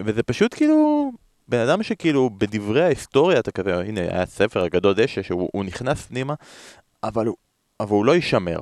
וזה 0.00 0.22
פשוט 0.22 0.54
כאילו, 0.54 1.10
בן 1.48 1.58
אדם 1.58 1.82
שכאילו 1.82 2.30
בדברי 2.30 2.84
ההיסטוריה 2.84 3.38
אתה 3.38 3.50
כזה, 3.50 3.80
הנה 3.80 4.00
היה 4.00 4.26
ספר 4.26 4.66
אגדות 4.66 4.96
דשא 4.96 5.22
שהוא 5.22 5.64
נכנס 5.64 6.06
פנימה, 6.06 6.34
אבל, 7.04 7.26
אבל 7.80 7.90
הוא 7.90 8.04
לא 8.04 8.12
יישמר. 8.12 8.58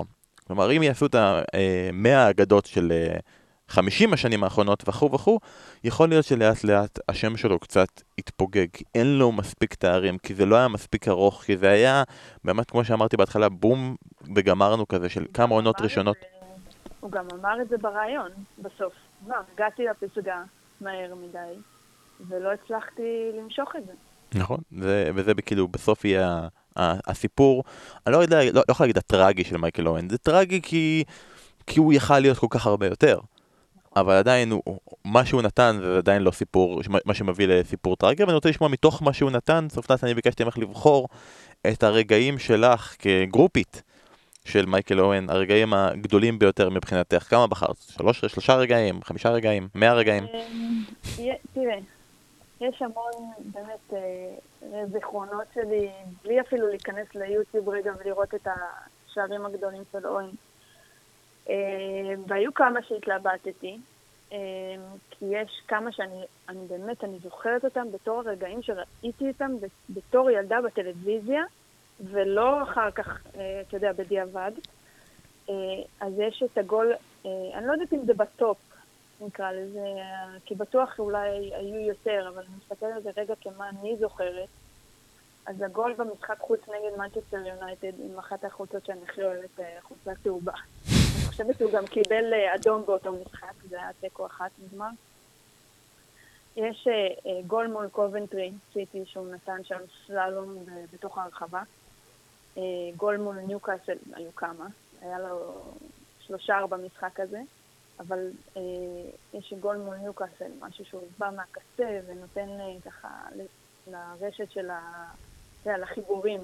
כלומר 0.47 0.77
אם 0.77 0.83
יעשו 0.83 1.07
את 1.07 1.15
המאה 1.15 2.27
האגדות 2.27 2.67
של 2.67 2.93
אה, 2.93 3.17
חמישים 3.69 4.13
השנים 4.13 4.45
האחרונות 4.45 4.89
וכו' 4.89 5.13
וכו', 5.13 5.41
יכול 5.85 6.09
להיות 6.09 6.25
שלאט 6.25 6.65
לאט 6.65 6.99
השם 7.09 7.37
שלו 7.37 7.59
קצת 7.59 7.89
יתפוגג, 8.19 8.67
כי 8.73 8.85
אין 8.95 9.19
לו 9.19 9.33
מספיק 9.33 9.75
תארים, 9.75 10.19
כי 10.19 10.35
זה 10.35 10.47
לא 10.47 10.57
היה 10.57 10.69
מספיק 10.69 11.09
ארוך, 11.09 11.43
כי 11.43 11.57
זה 11.57 11.71
היה, 11.71 12.03
באמת 12.45 12.71
כמו 12.71 12.85
שאמרתי 12.85 13.17
בהתחלה, 13.17 13.49
בום 13.49 13.97
וגמרנו 14.37 14.89
כזה 14.89 15.09
של 15.09 15.27
כמה 15.35 15.55
עונות 15.55 15.81
ראשונות. 15.81 16.17
הוא 17.01 17.11
גם 17.11 17.25
אמר 17.41 17.63
את 17.63 17.69
זה 17.69 17.79
ברעיון, 17.79 18.31
בסוף. 18.59 18.93
לא, 19.29 19.37
הגעתי 19.55 19.83
לפסגה 19.85 20.43
מהר 20.85 21.15
מדי, 21.15 21.61
ולא 22.29 22.53
הצלחתי 22.53 23.31
למשוך 23.39 23.73
את 23.79 23.87
זה. 23.87 23.93
נכון, 24.39 24.59
זה, 24.79 25.11
וזה 25.15 25.35
כאילו 25.35 25.69
בסוף 25.69 26.05
יהיה 26.05 26.49
הסיפור, 26.77 27.65
אני 28.07 28.13
לא 28.13 28.19
יודע, 28.19 28.45
לא, 28.45 28.51
לא 28.55 28.63
יכול 28.71 28.85
להגיד 28.85 28.99
הטרגי 28.99 29.45
של 29.45 29.57
מייקל 29.57 29.89
אוהן, 29.89 30.09
זה 30.09 30.19
טרגי 30.19 30.63
כי, 30.63 31.05
כי 31.67 31.79
הוא 31.81 31.93
יכל 31.93 32.19
להיות 32.19 32.39
כל 32.39 32.47
כך 32.51 32.67
הרבה 32.67 32.87
יותר. 32.87 33.19
אבל 33.97 34.15
עדיין, 34.15 34.51
הוא, 34.51 34.79
מה 35.05 35.25
שהוא 35.25 35.43
נתן 35.43 35.79
זה 35.83 35.99
עדיין 35.99 36.23
לא 36.23 36.31
סיפור, 36.31 36.81
מה 37.05 37.15
שמביא 37.15 37.47
לסיפור 37.47 37.97
טרגי, 37.97 38.23
ואני 38.23 38.35
רוצה 38.35 38.49
לשמוע 38.49 38.69
מתוך 38.69 39.03
מה 39.03 39.13
שהוא 39.13 39.31
נתן, 39.31 39.67
סופנס 39.71 40.05
אני 40.05 40.15
ביקשתי 40.15 40.45
ממך 40.45 40.59
לבחור 40.59 41.09
את 41.73 41.83
הרגעים 41.83 42.39
שלך 42.39 42.97
כגרופית 42.99 43.83
של 44.45 44.67
מייקל 44.67 45.01
אוהן, 45.01 45.31
הרגעים 45.31 45.75
הגדולים 45.75 46.39
ביותר 46.39 46.71
מבחינתך. 46.71 47.23
כמה 47.31 47.47
בחרת? 47.47 47.77
שלוש, 47.77 48.25
שלושה 48.25 48.55
רגעים, 48.55 49.03
חמישה 49.05 49.31
רגעים, 49.31 49.69
מאה 49.75 49.95
רגעים? 49.95 50.25
אמ, 50.25 51.29
תראה, 51.55 51.79
יש 52.61 52.83
המון 52.83 53.33
באמת 53.39 53.93
אה, 53.93 54.87
זיכרונות 54.93 55.45
שלי, 55.55 55.91
בלי 56.25 56.41
אפילו 56.41 56.69
להיכנס 56.69 57.15
ליוטיוב 57.15 57.69
רגע 57.69 57.93
ולראות 58.01 58.35
את 58.35 58.47
השערים 58.47 59.47
הגדולים 59.47 59.83
של 59.93 60.07
אוהן. 60.07 60.31
אה, 61.49 61.55
והיו 62.27 62.55
כמה 62.55 62.83
שהתלבטתי, 62.83 63.79
אה, 64.33 64.39
כי 65.11 65.25
יש 65.31 65.61
כמה 65.69 65.93
שאני 65.93 66.23
אני 66.49 66.67
באמת, 66.69 67.05
אני 67.05 67.19
זוכרת 67.23 67.65
אותם 67.65 67.87
בתור 67.93 68.23
הרגעים 68.27 68.63
שראיתי 68.63 69.29
אותם 69.29 69.53
בתור 69.91 70.31
ילדה 70.31 70.57
בטלוויזיה, 70.61 71.43
ולא 72.01 72.63
אחר 72.63 72.91
כך, 72.91 73.23
אה, 73.37 73.61
אתה 73.69 73.77
יודע, 73.77 73.93
בדיעבד. 73.93 74.53
אז 76.01 76.13
יש 76.19 76.43
את 76.43 76.59
הגול, 76.59 76.93
אני 77.25 77.67
לא 77.67 77.73
יודעת 77.73 77.93
אם 77.93 78.05
זה 78.07 78.15
בטופ, 78.15 78.59
נקרא 79.21 79.53
לזה, 79.53 79.81
כי 80.45 80.55
בטוח 80.55 80.99
אולי 80.99 81.55
היו 81.55 81.81
יותר, 81.81 82.31
אבל 82.35 82.43
אני 82.43 82.57
מסתכלת 82.57 82.97
על 82.97 83.03
זה 83.03 83.11
רגע 83.17 83.35
כמה 83.41 83.69
אני 83.69 83.97
זוכרת. 83.97 84.49
אז 85.47 85.63
הגול 85.63 85.95
במשחק 85.99 86.39
חוץ 86.39 86.61
נגד 86.69 86.99
מנצ'סטר 86.99 87.37
יונייטד 87.47 87.93
עם 87.99 88.19
אחת 88.19 88.45
החולצות 88.45 88.87
שאני 88.87 89.01
הכי 89.09 89.23
אוהבת, 89.23 89.61
חולצת 89.83 90.23
תאובה. 90.23 90.53
חושבת 91.35 91.59
שהוא 91.59 91.73
גם 91.73 91.87
קיבל 91.87 92.33
אה, 92.33 92.55
אדום 92.55 92.83
באותו 92.87 93.13
משחק, 93.13 93.53
זה 93.69 93.77
היה 93.77 93.91
תיקו 94.01 94.27
אחת 94.27 94.51
נגמר. 94.59 94.89
יש 96.57 96.89
אה, 96.89 96.93
אה, 97.27 97.41
גול 97.47 97.67
מול 97.67 97.89
קובנטרי, 97.89 98.53
סיטי, 98.73 99.03
שהוא 99.07 99.35
נתן 99.35 99.65
שם 99.65 99.79
סללום 100.07 100.57
בתוך 100.93 101.19
הרחבה. 101.19 101.63
גול 102.97 103.17
מול 103.17 103.39
ניוקאסל, 103.39 103.99
היו 104.13 104.35
כמה. 104.37 104.67
היה 105.01 105.19
לו 105.19 105.63
שלושה 106.21 106.59
ארבע 106.59 106.77
משחק 106.77 107.21
הזה. 107.21 107.41
אבל 108.01 108.31
אה, 108.57 108.61
יש 109.35 109.55
גול 109.61 109.77
מול 109.77 109.97
ניוקאסל, 109.97 110.51
משהו 110.61 110.85
שהוא 110.85 111.03
בא 111.19 111.31
מהקצה 111.37 112.01
ונותן 112.07 112.49
אה, 112.61 112.91
ככה 112.91 113.09
לרשת 113.87 114.51
של 114.51 114.71
ה... 114.71 115.11
יודע, 115.67 115.79
לחיבורים. 115.79 116.41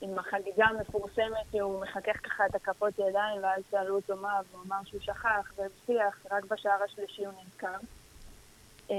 עם 0.00 0.18
החגיגה 0.18 0.66
המפורסמת 0.66 1.46
שהוא 1.52 1.80
מחכך 1.80 2.16
ככה 2.22 2.46
את 2.46 2.54
הכפות 2.54 2.98
ידיים 2.98 3.42
ואז 3.42 3.62
שאלו 3.70 3.96
אותו 3.96 4.16
מה, 4.16 4.40
והוא 4.50 4.62
אמר 4.66 4.76
שהוא 4.84 5.00
שכח 5.00 5.52
והבטיח, 5.56 6.26
רק 6.30 6.44
בשער 6.44 6.82
השלישי 6.82 7.24
הוא 7.24 7.34
נזכר. 7.44 7.76
אה, 8.90 8.96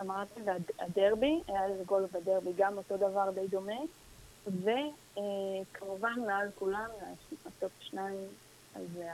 ואמרתי, 0.00 0.40
והדרבי, 0.44 1.42
היה 1.46 1.64
איזה 1.64 1.84
גול 1.84 2.06
בדרבי, 2.12 2.50
גם 2.56 2.76
אותו 2.76 2.96
דבר 2.96 3.30
די 3.30 3.48
דומה. 3.48 3.80
וכמובן 4.46 6.12
מעל 6.26 6.48
כולם, 6.54 6.90
הטופ 7.46 7.72
שניים, 7.80 8.28
אז 8.74 8.82
זה 8.94 9.10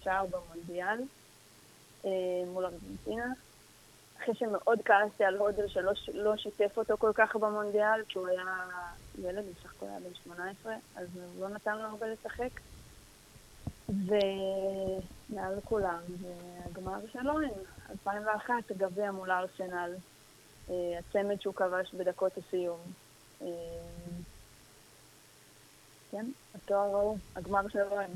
השער 0.00 0.26
במונדיאל 0.26 1.00
אה, 2.04 2.10
מול 2.46 2.64
ארגנטינה. 2.66 3.32
אחרי 4.22 4.34
שמאוד 4.34 4.78
כעסתי 4.84 5.24
על 5.24 5.36
הודל 5.36 5.68
שלא 5.68 5.92
לא 6.14 6.36
שיתף 6.36 6.78
אותו 6.78 6.94
כל 6.98 7.10
כך 7.14 7.36
במונדיאל, 7.36 8.04
כי 8.08 8.18
הוא 8.18 8.28
היה 8.28 8.44
ילד, 9.18 9.44
בסך 9.44 9.74
הכל 9.76 9.86
היה 9.86 10.00
בן 10.00 10.14
18, 10.14 10.74
אז 10.96 11.08
הוא 11.14 11.40
לא 11.40 11.48
נתן 11.48 11.78
לו 11.78 11.84
הרבה 11.84 12.06
לשחק. 12.06 12.60
ומעל 13.88 15.60
כולם, 15.64 16.00
זה 16.20 16.34
הגמר 16.64 16.98
של 17.12 17.30
אוהן, 17.30 17.50
2001, 17.90 18.54
גביע 18.76 19.12
מול 19.12 19.30
ארסנל. 19.30 19.94
הצמד 20.68 21.40
שהוא 21.40 21.54
כבש 21.54 21.94
בדקות 21.94 22.32
הסיום. 22.38 22.78
כן, 26.10 26.26
התואר 26.54 26.80
ההוא, 26.80 27.18
הגמר 27.36 27.68
של 27.72 27.78
רוען. 27.90 28.10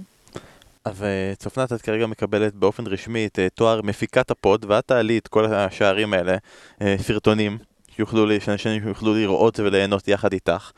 אז 0.84 1.04
צופנת, 1.38 1.72
את 1.72 1.82
כרגע 1.82 2.06
מקבלת 2.06 2.54
באופן 2.54 2.86
רשמי 2.86 3.26
את 3.26 3.38
תואר 3.54 3.82
מפיקת 3.82 4.30
הפוד, 4.30 4.64
ואת 4.68 4.86
תעלי 4.86 5.18
את 5.18 5.28
כל 5.28 5.44
השערים 5.44 6.14
האלה, 6.14 6.36
סרטונים, 6.98 7.58
שיוכלו, 7.98 8.40
שאנשים 8.40 8.88
יוכלו 8.88 9.14
לראות 9.14 9.60
וליהנות 9.60 10.08
יחד 10.08 10.32
איתך. 10.32 10.70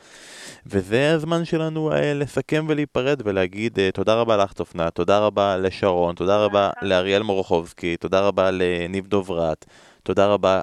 וזה 0.65 1.13
הזמן 1.13 1.45
שלנו 1.45 1.91
אה, 1.91 2.13
לסכם 2.13 2.65
ולהיפרד 2.69 3.21
ולהגיד 3.25 3.79
אה, 3.79 3.89
תודה 3.93 4.15
רבה 4.15 4.37
לך 4.37 4.53
צופנה, 4.53 4.91
תודה 4.91 5.19
רבה 5.19 5.57
לשרון, 5.57 6.15
תודה 6.15 6.45
רבה 6.45 6.69
לאריאל 6.81 7.23
מורוכובסקי, 7.23 7.97
תודה 7.97 8.19
רבה 8.19 8.51
לניב 8.51 9.07
דוברת, 9.07 9.65
תודה 10.03 10.27
רבה 10.27 10.57
אה, 10.57 10.61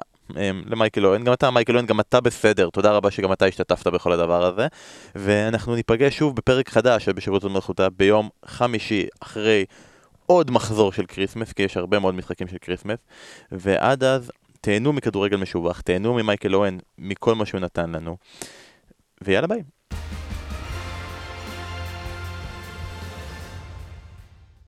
למייקל 0.65 1.05
אוהן, 1.05 1.23
גם 1.23 1.33
אתה 1.33 1.51
מייקל 1.51 1.73
אוהן, 1.73 1.85
גם 1.85 1.99
אתה 1.99 2.21
בסדר, 2.21 2.69
תודה 2.69 2.91
רבה 2.91 3.11
שגם 3.11 3.33
אתה 3.33 3.45
השתתפת 3.45 3.87
בכל 3.87 4.11
הדבר 4.11 4.45
הזה. 4.45 4.67
ואנחנו 5.15 5.75
ניפגש 5.75 6.17
שוב 6.17 6.35
בפרק 6.35 6.69
חדש 6.69 7.09
בשירות 7.09 7.43
מלכותה 7.43 7.89
ביום 7.89 8.29
חמישי 8.45 9.07
אחרי 9.19 9.65
עוד 10.25 10.51
מחזור 10.51 10.91
של 10.91 11.05
כריסמס, 11.05 11.53
כי 11.53 11.63
יש 11.63 11.77
הרבה 11.77 11.99
מאוד 11.99 12.15
משחקים 12.15 12.47
של 12.47 12.57
כריסמס. 12.61 12.99
ועד 13.51 14.03
אז 14.03 14.31
תהנו 14.61 14.93
מכדורגל 14.93 15.37
משובח, 15.37 15.81
תהנו 15.81 16.13
ממייקל 16.13 16.55
אוהן, 16.55 16.79
מכל 16.97 17.35
מה 17.35 17.45
שהוא 17.45 17.61
נתן 17.61 17.89
לנו. 17.89 18.17
ויאללה 19.21 19.47
ביי 19.47 19.63